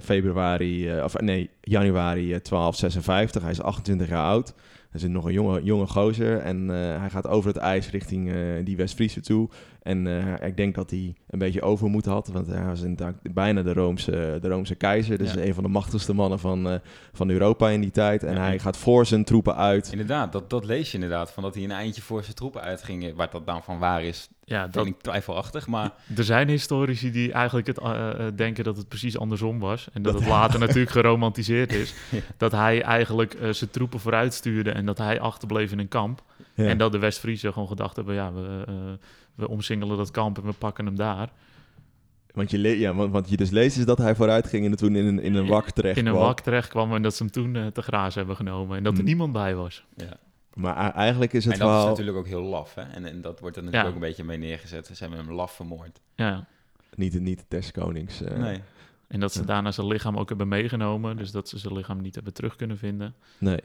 februari, 0.01 1.01
of 1.01 1.19
nee, 1.19 1.49
januari 1.61 2.33
eh, 2.33 2.39
1256. 2.41 3.41
Hij 3.41 3.51
is 3.51 3.61
28 3.61 4.07
jaar 4.07 4.25
oud. 4.25 4.53
Hij 4.89 5.01
is 5.01 5.07
nog 5.07 5.25
een 5.25 5.33
jonge, 5.33 5.63
jonge 5.63 5.87
gozer. 5.87 6.37
En 6.37 6.67
hij 6.69 7.09
gaat 7.09 7.27
over 7.27 7.47
het 7.47 7.57
ijs 7.57 7.89
richting 7.89 8.31
die 8.63 8.77
West-Friese 8.77 9.21
toe. 9.21 9.49
En 9.81 10.07
eh, 10.07 10.47
ik 10.47 10.57
denk 10.57 10.75
dat 10.75 10.89
hij 10.89 11.13
een 11.29 11.39
beetje 11.39 11.61
overmoed 11.61 12.05
had. 12.05 12.27
Want 12.27 12.47
hij 12.47 12.65
was 12.65 12.81
inderdaad 12.81 13.15
bijna 13.33 13.61
de 13.61 13.73
Roomse, 13.73 14.37
de 14.41 14.47
Roomse 14.47 14.75
keizer. 14.75 15.17
Dus 15.17 15.33
Ja. 15.33 15.41
een 15.41 15.53
van 15.53 15.63
de 15.63 15.69
machtigste 15.69 16.13
mannen 16.13 16.39
van, 16.39 16.69
eh, 16.69 16.75
van 17.13 17.29
Europa 17.29 17.69
in 17.69 17.81
die 17.81 17.91
tijd. 17.91 18.23
En 18.23 18.35
Ja. 18.35 18.41
hij 18.41 18.59
gaat 18.59 18.77
voor 18.77 19.05
zijn 19.05 19.23
troepen 19.23 19.55
uit. 19.55 19.91
Inderdaad, 19.91 20.31
dat, 20.31 20.49
dat 20.49 20.65
lees 20.65 20.87
je 20.89 20.93
inderdaad. 20.93 21.31
Van 21.31 21.43
dat 21.43 21.55
hij 21.55 21.63
een 21.63 21.71
eindje 21.71 22.01
voor 22.01 22.23
zijn 22.23 22.35
troepen 22.35 22.61
uitging. 22.61 23.15
Waar 23.15 23.29
dat 23.31 23.45
dan 23.45 23.63
van 23.63 23.79
waar 23.79 24.03
is, 24.03 24.29
Ja, 24.45 24.61
vind 24.61 24.73
dat, 24.73 24.85
ik 24.85 25.01
twijfelachtig. 25.01 25.67
Maar 25.67 25.91
er 26.17 26.23
zijn 26.23 26.47
historici 26.47 27.11
die 27.11 27.31
eigenlijk 27.31 27.67
het, 27.67 27.77
eh, 27.79 28.09
denken 28.35 28.63
dat 28.63 28.77
het 28.77 28.87
precies 28.87 29.17
andersom 29.17 29.59
was. 29.59 29.87
En 29.93 30.01
dat, 30.01 30.13
Dat- 30.13 30.21
het 30.21 30.29
later 30.39 30.59
natuurlijk 30.59 30.91
geromantiseerd 30.91 31.73
is. 31.73 31.93
Ja. 32.11 32.19
Dat 32.37 32.51
hij 32.51 32.81
eigenlijk 32.81 33.33
eh, 33.33 33.49
zijn 33.49 33.69
troepen 33.69 33.99
vooruit 33.99 34.33
stuurde 34.33 34.71
En 34.71 34.85
dat 34.85 34.97
hij 34.97 35.19
achterbleef 35.19 35.71
in 35.71 35.79
een 35.79 35.87
kamp. 35.87 36.21
Ja. 36.53 36.65
En 36.65 36.77
dat 36.77 36.91
de 36.91 36.97
West-Friesen 36.99 37.53
gewoon 37.53 37.67
gedacht 37.67 37.95
hebben, 37.95 38.15
ja, 38.15 38.33
we, 38.33 38.63
eh, 38.67 38.73
we 39.39 39.49
omsingelen 39.49 39.97
dat 39.97 40.11
kamp 40.11 40.37
en 40.37 40.43
we 40.43 40.53
pakken 40.53 40.85
hem 40.85 40.95
daar. 40.95 41.29
Want 42.33 42.51
je, 42.51 42.57
le- 42.57 42.69
ja, 42.69 42.93
want, 42.93 43.11
want 43.11 43.29
je 43.29 43.37
dus 43.37 43.49
leest 43.49 43.77
is 43.77 43.85
dat 43.85 43.97
hij 43.97 44.15
vooruit 44.15 44.47
ging 44.47 44.65
en 44.65 44.75
toen 44.75 44.95
in 44.95 45.05
een, 45.05 45.19
in 45.21 45.35
een 45.35 45.47
wak 45.47 45.69
terecht 45.71 45.97
in 45.97 46.05
een 46.05 46.13
kwam. 46.13 46.25
wak 46.25 46.39
terecht 46.39 46.69
kwam 46.69 46.95
en 46.95 47.01
dat 47.01 47.15
ze 47.15 47.23
hem 47.23 47.31
toen 47.31 47.55
eh, 47.55 47.67
te 47.67 47.81
grazen 47.81 48.17
hebben 48.19 48.35
genomen. 48.35 48.77
En 48.77 48.83
dat 48.83 48.93
er 48.93 48.99
Mm. 48.99 49.05
niemand 49.05 49.33
bij 49.33 49.55
was. 49.55 49.85
Ja. 49.95 50.17
Maar 50.53 50.93
eigenlijk 50.93 51.33
is 51.33 51.43
het 51.45 51.53
En 51.53 51.59
dat 51.59 51.67
verhaal... 51.67 51.83
is 51.85 51.89
natuurlijk 51.89 52.17
ook 52.17 52.27
heel 52.27 52.41
laf, 52.41 52.75
hè? 52.75 52.81
En, 52.81 53.05
en 53.05 53.21
dat 53.21 53.39
wordt 53.39 53.55
er 53.57 53.63
natuurlijk 53.63 53.89
Ja. 53.89 53.97
ook 53.97 54.01
een 54.03 54.07
beetje 54.09 54.23
mee 54.23 54.37
neergezet. 54.37 54.85
Ze 54.87 54.93
hebben 55.03 55.19
hem 55.19 55.31
laf 55.31 55.51
vermoord. 55.51 55.99
Ja. 56.15 56.47
Niet, 56.95 57.19
niet 57.19 57.45
des 57.47 57.71
konings. 57.71 58.21
eh, 58.21 58.37
nee. 58.37 58.61
En 59.07 59.19
dat 59.19 59.33
ze 59.33 59.45
daarna 59.45 59.71
zijn 59.71 59.87
lichaam 59.87 60.17
ook 60.17 60.29
hebben 60.29 60.47
meegenomen. 60.47 61.17
Dus 61.17 61.31
dat 61.31 61.49
ze 61.49 61.57
zijn 61.57 61.73
lichaam 61.73 62.01
niet 62.01 62.15
hebben 62.15 62.33
terug 62.33 62.55
kunnen 62.55 62.77
vinden. 62.77 63.15
Nee. 63.37 63.59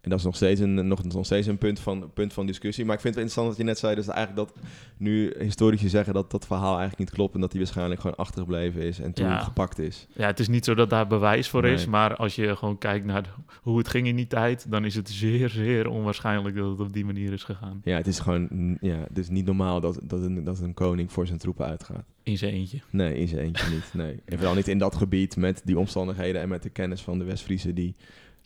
En 0.00 0.10
dat 0.10 0.18
is 0.18 0.24
nog 0.24 0.36
steeds 0.36 0.60
een, 0.60 0.88
nog, 0.88 1.04
nog 1.04 1.24
steeds 1.24 1.46
een 1.46 1.58
punt 1.58 1.80
van, 1.80 2.10
punt 2.14 2.32
van 2.32 2.46
discussie. 2.46 2.84
Maar 2.84 2.94
ik 2.94 3.00
vind 3.00 3.14
het 3.14 3.22
interessant 3.24 3.56
dat 3.56 3.66
je 3.66 3.72
net 3.72 3.78
zei 3.78 3.94
dus 3.94 4.06
eigenlijk 4.06 4.48
dat 4.48 4.58
nu 4.96 5.34
historici 5.38 5.88
zeggen 5.88 6.14
dat 6.14 6.30
dat 6.30 6.46
verhaal 6.46 6.78
eigenlijk 6.78 6.98
niet 6.98 7.10
klopt 7.10 7.34
en 7.34 7.40
dat 7.40 7.52
hij 7.52 7.60
waarschijnlijk 7.60 8.00
gewoon 8.00 8.16
achtergebleven 8.16 8.80
is 8.82 9.00
en 9.00 9.12
toen 9.12 9.26
Ja. 9.26 9.38
gepakt 9.38 9.78
is. 9.78 10.06
Ja, 10.12 10.26
het 10.26 10.38
is 10.40 10.48
niet 10.48 10.64
zo 10.64 10.74
dat 10.74 10.90
daar 10.90 11.06
bewijs 11.06 11.48
voor 11.48 11.66
is. 11.66 11.86
Maar 11.86 12.16
als 12.16 12.34
je 12.34 12.56
gewoon 12.56 12.78
kijkt 12.78 13.04
naar 13.06 13.22
de- 13.22 13.28
hoe 13.62 13.78
het 13.78 13.88
ging 13.88 14.06
in 14.06 14.16
die 14.16 14.26
tijd... 14.26 14.70
dan 14.70 14.84
is 14.84 14.94
het 14.94 15.08
zeer, 15.08 15.48
zeer 15.48 15.88
onwaarschijnlijk 15.88 16.56
dat 16.56 16.70
het 16.70 16.80
op 16.80 16.92
die 16.92 17.04
manier 17.04 17.32
is 17.32 17.44
gegaan. 17.44 17.80
Ja, 17.84 17.96
het 17.96 18.06
is 18.06 18.18
gewoon 18.18 18.76
ja, 18.80 18.96
het 19.08 19.18
is 19.18 19.28
niet 19.28 19.46
normaal 19.46 19.80
dat, 19.80 20.00
dat, 20.02 20.22
een, 20.22 20.44
dat 20.44 20.60
een 20.60 20.74
koning 20.74 21.12
voor 21.12 21.26
zijn 21.26 21.38
troepen 21.38 21.66
uitgaat. 21.66 22.04
In 22.22 22.38
zijn 22.38 22.52
eentje. 22.52 22.78
Nee, 22.90 23.14
in 23.18 23.28
zijn 23.28 23.44
eentje 23.44 23.70
niet. 23.74 23.90
Nee. 23.92 24.20
En 24.24 24.36
vooral 24.36 24.54
niet 24.54 24.68
in 24.68 24.78
dat 24.78 24.96
gebied 24.96 25.36
met 25.36 25.62
die 25.64 25.78
omstandigheden 25.78 26.40
en 26.40 26.48
met 26.48 26.62
de 26.62 26.70
kennis 26.70 27.00
van 27.02 27.18
de 27.18 27.24
West-Friese 27.24 27.72
die... 27.72 27.94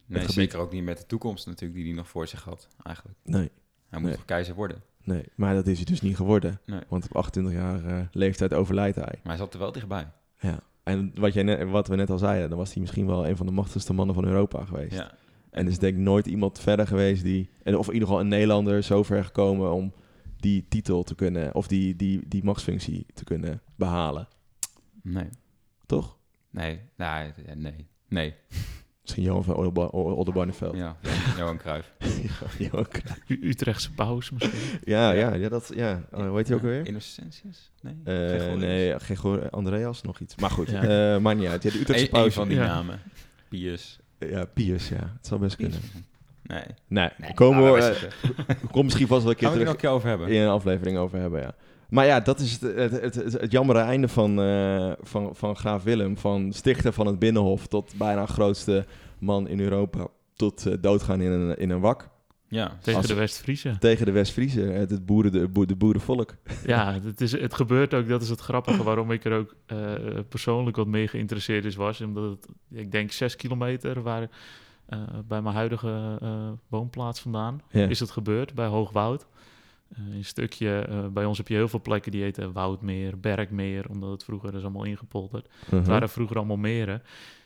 Nee, 0.07 0.28
zeker 0.28 0.59
ook 0.59 0.72
niet 0.72 0.84
met 0.84 0.98
de 0.98 1.07
toekomst 1.07 1.46
natuurlijk 1.46 1.74
die 1.74 1.84
hij 1.88 1.96
nog 1.96 2.09
voor 2.09 2.26
zich 2.28 2.42
had, 2.44 2.68
eigenlijk. 2.82 3.18
Nee, 3.24 3.50
Hij 3.88 4.00
moet 4.00 4.09
Nee. 4.09 4.16
nog 4.16 4.24
keizer 4.24 4.55
worden. 4.55 4.82
nee. 5.05 5.24
Maar 5.34 5.55
dat 5.55 5.66
is 5.66 5.76
hij 5.76 5.84
dus 5.84 6.00
niet 6.00 6.16
geworden. 6.16 6.61
Nee. 6.66 6.80
Want 6.88 7.05
op 7.05 7.16
28 7.16 7.53
jaar 7.53 7.84
eh, 7.84 8.07
leeftijd 8.12 8.55
overlijdt 8.55 8.96
hij. 8.96 9.05
Maar 9.22 9.32
hij 9.32 9.36
zat 9.36 9.53
er 9.55 9.59
wel 9.61 9.72
dichtbij. 9.72 10.09
Ja. 10.38 10.61
En 10.82 11.12
wat, 11.14 11.32
jij 11.34 11.42
net, 11.42 11.70
wat 11.70 11.88
we 11.88 11.96
net 11.96 12.11
al 12.11 12.18
zeiden, 12.18 12.48
dan 12.48 12.59
was 12.59 12.72
hij 12.72 12.80
misschien 12.80 13.07
wel 13.07 13.28
een 13.28 13.36
van 13.36 13.46
de 13.46 13.53
machtigste 13.53 13.92
mannen 13.92 14.14
van 14.14 14.24
Europa 14.24 14.64
geweest. 14.64 14.94
Ja. 14.94 15.14
En 15.50 15.64
er 15.64 15.70
is 15.70 15.78
denk 15.78 15.94
ik 15.96 16.00
nooit 16.03 16.26
iemand 16.26 16.59
verder 16.61 16.86
geweest 16.86 17.22
die, 17.22 17.50
en 17.62 17.76
of 17.76 17.86
in 17.86 17.92
ieder 17.92 18.09
geval 18.09 18.22
een 18.22 18.28
Nederlander 18.28 18.82
zo 18.82 19.03
ver 19.03 19.24
gekomen 19.24 19.72
om 19.72 19.92
die 20.36 20.66
titel 20.68 21.03
te 21.03 21.14
kunnen, 21.14 21.55
of 21.55 21.66
die, 21.66 21.96
die, 21.96 22.28
die 22.28 22.44
machtsfunctie 22.44 23.07
te 23.14 23.24
kunnen 23.24 23.61
behalen. 23.76 24.28
Nee. 25.03 25.28
Toch? 25.86 26.16
Nee. 26.50 26.80
Nee. 26.96 27.32
Nee. 27.55 27.86
Nee. 28.09 28.34
Misschien 29.03 29.22
Johan 29.22 29.44
van 29.44 29.55
Oldenba- 29.55 29.86
Oldenbarneveld. 29.90 30.76
Ja. 30.84 30.96
Johan 31.38 31.57
Cruijff. 31.59 31.92
Johan 32.59 32.86
Cruijff. 32.88 33.20
Utrechtse 33.28 33.92
paus 33.92 34.30
misschien. 34.30 34.61
ja, 34.84 35.11
Ja. 35.12 35.34
ja, 35.34 35.48
dat, 35.48 35.70
ja. 35.74 36.03
Oh, 36.12 36.26
hoe 36.28 36.36
heet 36.36 36.46
hij 36.48 36.57
ook 36.57 36.62
alweer? 36.62 36.86
Innocentius? 36.86 37.70
Nee. 37.82 37.94
Eh, 38.05 38.14
Gregorius? 38.28 38.61
nee, 38.61 38.98
Gregor 38.98 39.50
Andreas, 39.50 40.03
nog 40.03 40.18
iets. 40.20 40.36
Maar 40.36 40.50
goed, 40.50 40.70
Ja. 40.70 41.14
eh 41.14 41.20
maakt 41.20 41.38
niet 41.38 41.48
uit. 41.48 41.62
Ja, 41.62 41.70
de 41.70 41.78
Utrechtse 41.80 42.05
Eén 42.07 42.11
pauze. 42.12 42.30
van 42.32 42.48
die 42.48 42.57
Ja. 42.57 42.66
namen. 42.66 43.00
Pius. 43.48 43.98
Ja, 44.18 44.44
Pius, 44.44 44.88
ja. 44.88 45.12
Het 45.16 45.26
zal 45.26 45.38
best 45.38 45.57
kunnen. 45.57 45.78
Nee. 46.42 46.62
Nee, 46.88 47.09
nee. 47.18 47.34
komen 47.34 47.72
Ah, 47.82 47.88
we, 47.88 48.09
kom 48.72 48.84
misschien 48.84 49.07
vast 49.07 49.22
wel 49.22 49.30
een 49.30 49.36
keer 49.36 49.48
Gaan 49.48 49.59
we 49.59 49.64
terug 49.64 49.76
het 49.76 49.84
er 49.84 49.90
nog 49.90 50.00
een 50.00 50.00
keer 50.03 50.09
over 50.09 50.09
hebben? 50.09 50.28
in 50.28 50.42
een 50.42 50.48
aflevering 50.48 50.96
over 50.98 51.18
hebben, 51.18 51.40
ja. 51.40 51.55
Maar 51.93 52.07
ja, 52.07 52.20
dat 52.20 52.40
is 52.40 52.53
het, 52.53 52.61
het, 52.76 52.90
het, 53.01 53.14
het, 53.14 53.32
het 53.32 53.53
jammere 53.53 53.78
einde 53.78 54.09
van, 54.09 54.40
eh, 54.43 54.93
van, 55.01 55.30
van 55.36 55.57
graaf 55.57 55.82
Willem. 55.82 56.16
Van 56.16 56.53
stichter 56.53 56.93
van 56.93 57.07
het 57.07 57.18
Binnenhof 57.18 57.66
tot 57.66 57.93
bijna 57.97 58.26
grootste 58.26 58.84
man 59.18 59.49
in 59.49 59.61
Europa. 59.61 60.07
Tot 60.34 60.66
eh, 60.66 60.74
doodgaan 60.80 61.20
in 61.20 61.30
een, 61.30 61.57
in 61.59 61.70
een 61.70 61.80
wak. 61.80 62.09
Ja. 62.49 62.76
Tegen 62.80 62.99
Als- 62.99 63.07
de 63.09 63.14
West-Friese. 63.14 63.76
Tegen 63.78 64.07
de 64.07 64.12
West-Friese, 64.12 64.61
het, 64.61 64.90
het, 64.90 65.07
boeren, 65.07 65.32
de, 65.32 65.49
boer- 65.49 65.66
de 65.66 65.76
boerenvolk. 65.76 66.34
Ja, 66.66 66.93
het, 67.05 67.20
is, 67.20 67.32
het 67.32 67.55
gebeurt 67.55 67.95
ook, 67.95 68.09
dat 68.09 68.22
is 68.22 68.28
het 68.28 68.40
grappige 68.40 68.82
waarom 68.82 69.11
ik 69.11 69.24
er 69.24 69.32
ook 69.38 69.55
eh, 69.66 69.76
persoonlijk 70.28 70.76
wat 70.76 70.86
mee 70.86 71.09
geïnteresseerd 71.09 71.64
is, 71.64 71.74
was. 71.74 72.01
Omdat 72.01 72.30
het, 72.30 72.47
ik 72.70 72.93
denk, 72.93 73.12
zes 73.12 73.36
kilometer 73.36 74.03
waar, 74.03 74.28
eh, 74.86 74.99
bij 75.28 75.43
mijn 75.43 75.55
huidige 75.55 76.18
eh, 76.22 76.49
woonplaats 76.68 77.20
vandaan 77.20 77.62
Ja. 77.70 77.86
is 77.86 78.01
het 78.01 78.11
gebeurd, 78.11 78.55
bij 78.55 78.66
Hoogwoud. 78.66 79.26
Eh, 79.93 80.14
een 80.14 80.24
stukje, 80.24 80.78
eh, 80.78 81.07
bij 81.07 81.24
ons 81.24 81.38
heb 81.38 81.49
je 81.49 81.55
heel 81.55 81.68
veel 81.68 81.80
plekken 81.80 82.12
die 82.12 82.22
heten 82.22 82.53
Woudmeer, 82.53 83.20
Bergmeer, 83.20 83.88
omdat 83.88 84.11
het 84.11 84.24
vroeger 84.24 84.55
is 84.55 84.62
allemaal 84.62 84.84
ingepolderd. 84.84 85.49
Mhm. 85.66 85.76
Het 85.76 85.86
waren 85.86 86.09
vroeger 86.09 86.36
allemaal 86.36 86.57
meren. 86.57 87.03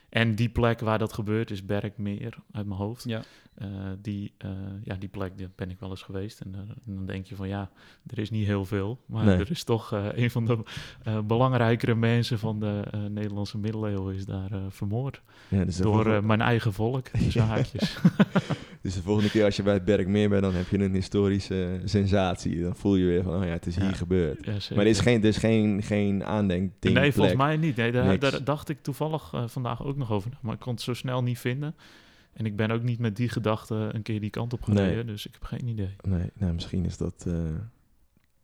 En 0.09 0.35
die 0.35 0.49
plek 0.49 0.79
waar 0.79 0.99
dat 0.99 1.13
gebeurt 1.13 1.51
is 1.51 1.65
Bergmeer, 1.65 2.33
uit 2.51 2.65
mijn 2.65 2.79
hoofd. 2.79 3.03
Ja. 3.03 3.21
Eh, 3.55 3.67
die, 4.01 4.33
eh, 4.37 4.49
ja, 4.83 4.95
die 4.95 5.09
plek 5.09 5.37
daar 5.37 5.47
ben 5.55 5.69
ik 5.69 5.79
wel 5.79 5.89
eens 5.89 6.01
geweest. 6.01 6.39
En, 6.41 6.53
eh, 6.55 6.59
en 6.59 6.95
dan 6.95 7.05
denk 7.05 7.25
je 7.25 7.35
van 7.35 7.47
ja, 7.47 7.69
er 8.07 8.19
is 8.19 8.29
niet 8.29 8.45
heel 8.45 8.65
veel. 8.65 8.99
Maar 9.05 9.25
Nee. 9.25 9.37
er 9.37 9.51
is 9.51 9.63
toch 9.63 9.93
eh, 9.93 10.05
een 10.13 10.31
van 10.31 10.45
de 10.45 10.57
eh, 11.03 11.19
belangrijkere 11.21 11.95
mensen 11.95 12.39
van 12.39 12.59
de 12.59 12.81
eh, 12.91 12.99
Nederlandse 13.05 13.57
middeleeuwen 13.57 14.15
is 14.15 14.25
daar 14.25 14.51
eh, 14.51 14.59
vermoord. 14.69 15.21
Ja, 15.47 15.65
dus, 15.65 15.77
door 15.77 15.93
volgende, 15.93 16.21
mijn 16.27 16.41
eigen 16.41 16.73
volk, 16.73 17.07
tussen 17.07 17.43
haakjes. 17.53 17.97
dus 18.81 18.93
de 18.95 19.01
volgende 19.01 19.29
keer 19.29 19.43
als 19.45 19.55
je 19.55 19.63
bij 19.63 19.73
het 19.73 19.85
Bergmeer 19.85 20.29
bent, 20.29 20.41
dan 20.41 20.53
heb 20.53 20.67
je 20.67 20.79
een 20.79 20.93
historische 20.93 21.81
sensatie. 21.85 22.61
Dan 22.61 22.75
voel 22.75 22.95
je 22.95 23.05
weer 23.05 23.23
van, 23.23 23.35
oh 23.39 23.43
ja, 23.45 23.51
het 23.51 23.65
is 23.65 23.75
hier 23.75 23.95
gebeurd. 23.95 24.45
Ja. 24.45 24.51
Maar 24.75 24.83
er 24.85 24.91
is 24.91 24.99
geen, 24.99 25.21
er 25.21 25.27
is 25.27 25.37
geen, 25.37 25.83
geen 25.83 26.23
aandenkding. 26.23 26.95
Nee, 26.95 27.11
volgens 27.13 27.35
mij 27.35 27.57
niet. 27.57 27.75
Nee, 27.75 27.91
daar, 27.91 28.19
daar 28.19 28.43
dacht 28.43 28.69
ik 28.69 28.81
toevallig 28.81 29.33
vandaag 29.45 29.83
ook 29.83 29.96
nog 29.97 30.11
over. 30.11 30.31
Maar 30.41 30.53
ik 30.53 30.59
kon 30.59 30.73
het 30.73 30.81
zo 30.81 30.93
snel 30.93 31.23
niet 31.23 31.39
vinden. 31.39 31.75
En 32.33 32.45
ik 32.45 32.55
ben 32.55 32.71
ook 32.71 32.83
niet 32.83 32.99
met 32.99 33.15
die 33.15 33.29
gedachte 33.29 33.89
een 33.93 34.01
keer 34.01 34.19
die 34.19 34.29
kant 34.29 34.53
op 34.53 34.63
gereden. 34.63 34.95
Nee. 34.95 35.05
Dus 35.05 35.27
ik 35.27 35.33
heb 35.33 35.43
geen 35.43 35.67
idee. 35.67 35.95
Nee, 36.07 36.31
nou, 36.33 36.53
misschien 36.53 36.85
is 36.85 36.97
dat. 36.97 37.25
eh, 37.27 37.47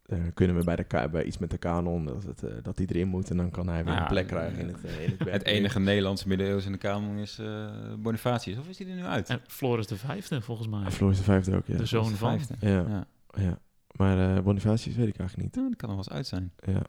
eh, 0.03 0.19
kunnen 0.33 0.55
we 0.55 0.63
bij, 0.63 0.75
de, 0.75 0.83
ka- 0.83 1.09
bij 1.09 1.23
iets 1.23 1.37
met 1.37 1.49
de 1.51 1.57
kanon 1.57 2.05
dat, 2.05 2.23
het, 2.23 2.43
eh, 2.43 2.51
dat 2.61 2.77
die 2.77 2.87
erin 2.89 3.07
moet 3.07 3.29
en 3.29 3.37
dan 3.37 3.49
kan 3.51 3.67
hij 3.67 3.85
weer 3.85 3.97
een 3.97 4.07
plek 4.07 4.27
krijgen 4.27 4.59
in 4.59 4.67
het, 4.67 4.83
eh, 4.85 5.03
in 5.03 5.15
het, 5.31 5.43
enige 5.45 5.79
Nederlandse 5.79 6.27
middeleeuws 6.27 6.65
in 6.65 6.71
de 6.71 6.77
kamer 6.77 7.21
is 7.21 7.39
eh, 7.39 7.69
Bonifatius. 7.99 8.57
Of 8.57 8.67
is 8.67 8.77
die 8.77 8.87
er 8.87 8.95
nu 8.95 9.03
uit? 9.03 9.29
En 9.29 9.41
Floris 9.47 9.87
de 9.87 9.95
Vijfde, 9.97 10.41
volgens 10.41 10.67
mij. 10.67 10.79
Ah, 10.85 10.91
Floris 10.91 11.17
de 11.17 11.23
Vijfde 11.23 11.55
ook, 11.55 11.65
ja. 11.67 11.77
de 11.77 11.85
zoon 11.85 12.05
van. 12.09 12.17
vijfde. 12.39 12.55
Ja, 12.59 12.85
Ja. 12.87 13.07
ja. 13.43 13.59
Maar 13.91 14.35
eh 14.37 14.43
Bonifatius 14.43 14.95
weet 14.95 15.07
ik 15.07 15.17
eigenlijk 15.17 15.47
niet. 15.47 15.55
Nou, 15.55 15.69
dat 15.69 15.77
kan 15.77 15.89
nog 15.89 15.97
wel 15.97 16.05
eens 16.07 16.15
uit 16.15 16.27
zijn. 16.27 16.51
Ja, 16.75 16.81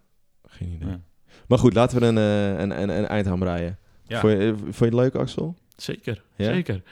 geen 0.42 0.68
idee. 0.72 0.88
Ja. 0.88 1.00
Maar 1.48 1.58
goed, 1.58 1.74
laten 1.74 2.00
we 2.00 2.06
een, 2.06 2.18
eh, 2.18 2.60
een, 2.60 2.82
een, 2.82 2.88
een 2.88 3.06
eind 3.06 3.26
aan 3.26 3.38
breien. 3.38 3.78
Ja. 4.06 4.20
Vond, 4.20 4.32
je, 4.32 4.38
eh, 4.38 4.48
vond 4.58 4.76
je 4.78 4.84
het 4.84 4.94
leuk, 4.94 5.14
Axel? 5.14 5.56
Zeker, 5.76 6.22
Ja? 6.36 6.44
zeker. 6.52 6.82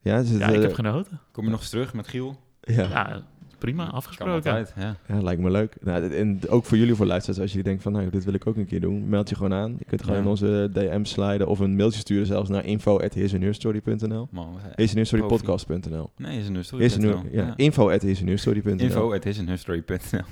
Ja, 0.00 0.18
is 0.18 0.30
het, 0.30 0.38
Ja, 0.38 0.48
ik 0.48 0.54
eh, 0.54 0.60
heb 0.62 0.74
genoten. 0.74 1.20
Kom 1.32 1.44
je 1.44 1.50
nog 1.50 1.60
eens 1.60 1.70
terug 1.70 1.94
met 1.94 2.08
Giel? 2.08 2.36
ja. 2.60 2.82
Ja, 2.88 3.22
prima, 3.58 3.90
afgesproken. 3.90 4.34
altijd, 4.34 4.72
ja. 4.76 4.96
Ja, 5.08 5.22
lijkt 5.22 5.42
me 5.42 5.50
leuk. 5.50 5.76
Nou, 5.80 6.14
en 6.14 6.40
ook 6.48 6.64
voor 6.64 6.76
jullie 6.78 6.94
voor 6.94 7.06
luisteraars, 7.06 7.40
als 7.40 7.50
jullie 7.50 7.64
denken 7.64 7.82
van, 7.82 7.92
nou, 7.92 8.10
dit 8.10 8.24
wil 8.24 8.34
ik 8.34 8.46
ook 8.46 8.56
een 8.56 8.66
keer 8.66 8.80
doen, 8.80 9.08
meld 9.08 9.28
je 9.28 9.34
gewoon 9.34 9.52
aan. 9.52 9.74
Je 9.78 9.84
kunt 9.84 10.00
gewoon 10.02 10.16
Ja. 10.16 10.22
in 10.22 10.28
onze 10.28 10.70
DM 10.72 11.04
sliden 11.04 11.46
of 11.46 11.58
een 11.58 11.76
mailtje 11.76 12.00
sturen 12.00 12.26
zelfs 12.26 12.50
naar 12.50 12.62
zijn- 12.62 14.72
hissenheurstorypodcast.nl 14.76 16.10
Nee, 16.16 16.38
is 16.38 16.48
een 16.48 16.64
story. 16.64 16.82
Is 16.82 16.94
ja, 16.96 17.22
ja. 17.32 17.52
info 17.56 17.90
at 17.90 18.02
hissenheurstory.nl 18.02 18.78
Info, 18.78 19.12
het 19.12 19.26
is 19.26 19.38
een 19.38 19.48
history.nl. 19.48 20.22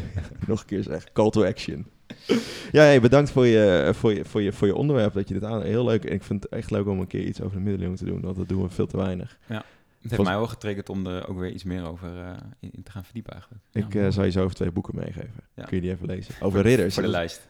Nog 0.46 0.60
een 0.60 0.66
keer 0.66 0.82
zeg, 0.82 1.12
call 1.12 1.30
to 1.30 1.44
action. 1.44 1.86
ja, 2.72 2.82
hey, 2.82 3.00
bedankt 3.00 3.30
voor 3.30 3.46
je, 3.46 3.90
voor, 3.94 4.14
je, 4.14 4.24
voor, 4.24 4.42
je, 4.42 4.52
voor 4.52 4.66
je 4.66 4.74
onderwerp, 4.74 5.12
dat 5.12 5.28
je 5.28 5.34
dit 5.34 5.44
aan... 5.44 5.62
Heel 5.62 5.84
leuk, 5.84 6.04
en 6.04 6.12
ik 6.12 6.22
vind 6.22 6.42
het 6.42 6.52
echt 6.52 6.70
leuk 6.70 6.86
om 6.86 7.00
een 7.00 7.06
keer 7.06 7.24
iets 7.24 7.40
over 7.40 7.56
de 7.56 7.62
middeleeuwen 7.62 7.98
te 7.98 8.04
doen, 8.04 8.20
want 8.20 8.36
dat 8.36 8.48
doen 8.48 8.62
we 8.62 8.68
veel 8.68 8.86
te 8.86 8.96
weinig. 8.96 9.38
Het 9.46 10.10
heeft 10.10 10.22
mij 10.22 10.36
wel 10.36 10.46
getriggerd 10.46 10.88
om 10.88 11.06
er 11.06 11.28
ook 11.28 11.38
weer 11.38 11.50
iets 11.50 11.64
meer 11.64 11.86
over 11.86 12.18
eh, 12.18 12.36
in, 12.60 12.82
te 12.82 12.90
gaan 12.90 13.04
verdiepen 13.04 13.32
eigenlijk. 13.32 13.62
Ja, 13.70 13.80
ik 13.80 13.94
eh, 13.94 14.00
mooi. 14.00 14.12
zal 14.12 14.24
je 14.24 14.30
zo 14.30 14.42
over 14.42 14.54
twee 14.56 14.70
boeken 14.70 14.96
meegeven. 14.96 15.40
Ja. 15.54 15.64
Kun 15.64 15.76
je 15.76 15.82
die 15.82 15.90
even 15.90 16.06
lezen? 16.06 16.34
Over 16.40 16.62
ridders. 16.62 16.94
Voor 16.94 17.02
de 17.02 17.08
lijst. 17.08 17.48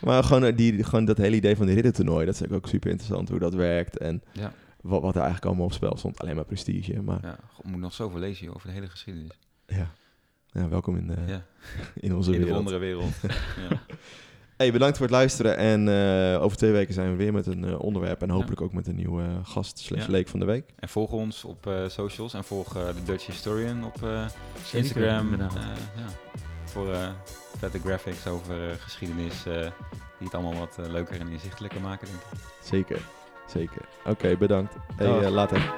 Maar 0.00 0.24
gewoon, 0.24 0.44
eh, 0.44 0.56
die, 0.56 0.84
gewoon 0.84 1.04
dat 1.04 1.16
hele 1.16 1.36
idee 1.36 1.56
van 1.56 1.66
de 1.66 1.72
riddertoernooi, 1.72 2.26
dat 2.26 2.40
is 2.40 2.48
ook 2.50 2.68
super 2.68 2.90
interessant 2.90 3.28
hoe 3.28 3.38
dat 3.38 3.54
werkt 3.54 3.98
en 3.98 4.22
Ja. 4.32 4.52
wat, 4.80 5.02
wat 5.02 5.10
er 5.14 5.20
eigenlijk 5.20 5.46
allemaal 5.46 5.64
op 5.66 5.72
spel 5.72 5.96
stond. 5.96 6.20
Alleen 6.20 6.34
maar 6.34 6.44
prestige, 6.44 7.02
maar 7.02 7.18
Ja, 7.22 7.38
God, 7.52 7.64
moet 7.64 7.80
nog 7.80 7.92
zoveel 7.92 8.20
lezen 8.20 8.44
joh, 8.44 8.54
over 8.54 8.68
de 8.68 8.74
hele 8.74 8.88
geschiedenis. 8.88 9.38
ja. 9.66 9.90
Ja, 10.52 10.68
welkom 10.68 10.96
in, 10.96 11.06
de, 11.06 11.14
Ja. 11.26 11.42
in 12.06 12.14
onze 12.16 12.32
In 12.32 12.38
wereld. 12.38 12.56
andere 12.58 12.78
wereld. 12.78 13.12
ja. 13.70 13.80
Hey, 14.56 14.72
bedankt 14.72 14.96
voor 14.96 15.06
het 15.06 15.14
luisteren 15.14 15.56
en 15.56 15.88
eh, 15.88 16.42
over 16.42 16.56
twee 16.56 16.72
weken 16.72 16.94
zijn 16.94 17.10
we 17.10 17.16
weer 17.16 17.32
met 17.32 17.46
een 17.46 17.64
eh, 17.64 17.80
onderwerp 17.80 18.22
en 18.22 18.30
hopelijk 18.30 18.60
ook 18.60 18.72
met 18.72 18.86
een 18.86 18.94
nieuwe 18.96 19.22
eh, 19.22 19.28
gast 19.42 19.78
slash 19.78 20.00
Ja. 20.04 20.10
leek 20.10 20.28
van 20.28 20.40
de 20.40 20.46
week. 20.46 20.64
En 20.78 20.88
volg 20.88 21.12
ons 21.12 21.44
op 21.44 21.66
eh, 21.66 21.88
socials 21.88 22.34
en 22.34 22.44
volg 22.44 22.76
eh, 22.76 22.86
de 22.86 23.02
Dutch 23.04 23.26
Historian 23.26 23.84
op 23.84 24.02
eh, 24.02 24.26
Instagram. 24.72 25.34
Eh. 25.40 25.46
Voor 26.64 26.92
eh, 26.92 27.08
vette 27.58 27.78
graphics 27.78 28.26
over 28.26 28.68
eh, 28.70 28.74
geschiedenis 28.78 29.46
eh, 29.46 29.54
die 30.18 30.26
het 30.28 30.34
allemaal 30.34 30.58
wat 30.58 30.78
eh, 30.78 30.90
leuker 30.90 31.20
en 31.20 31.28
inzichtelijker 31.28 31.80
maken 31.80 32.06
denk 32.06 32.18
ik. 32.20 32.38
Zeker, 32.62 32.98
zeker. 33.46 33.82
Oké, 34.04 34.36
bedankt. 34.36 34.74
Hey, 34.96 35.20
eh, 35.20 35.30
later. 35.30 35.72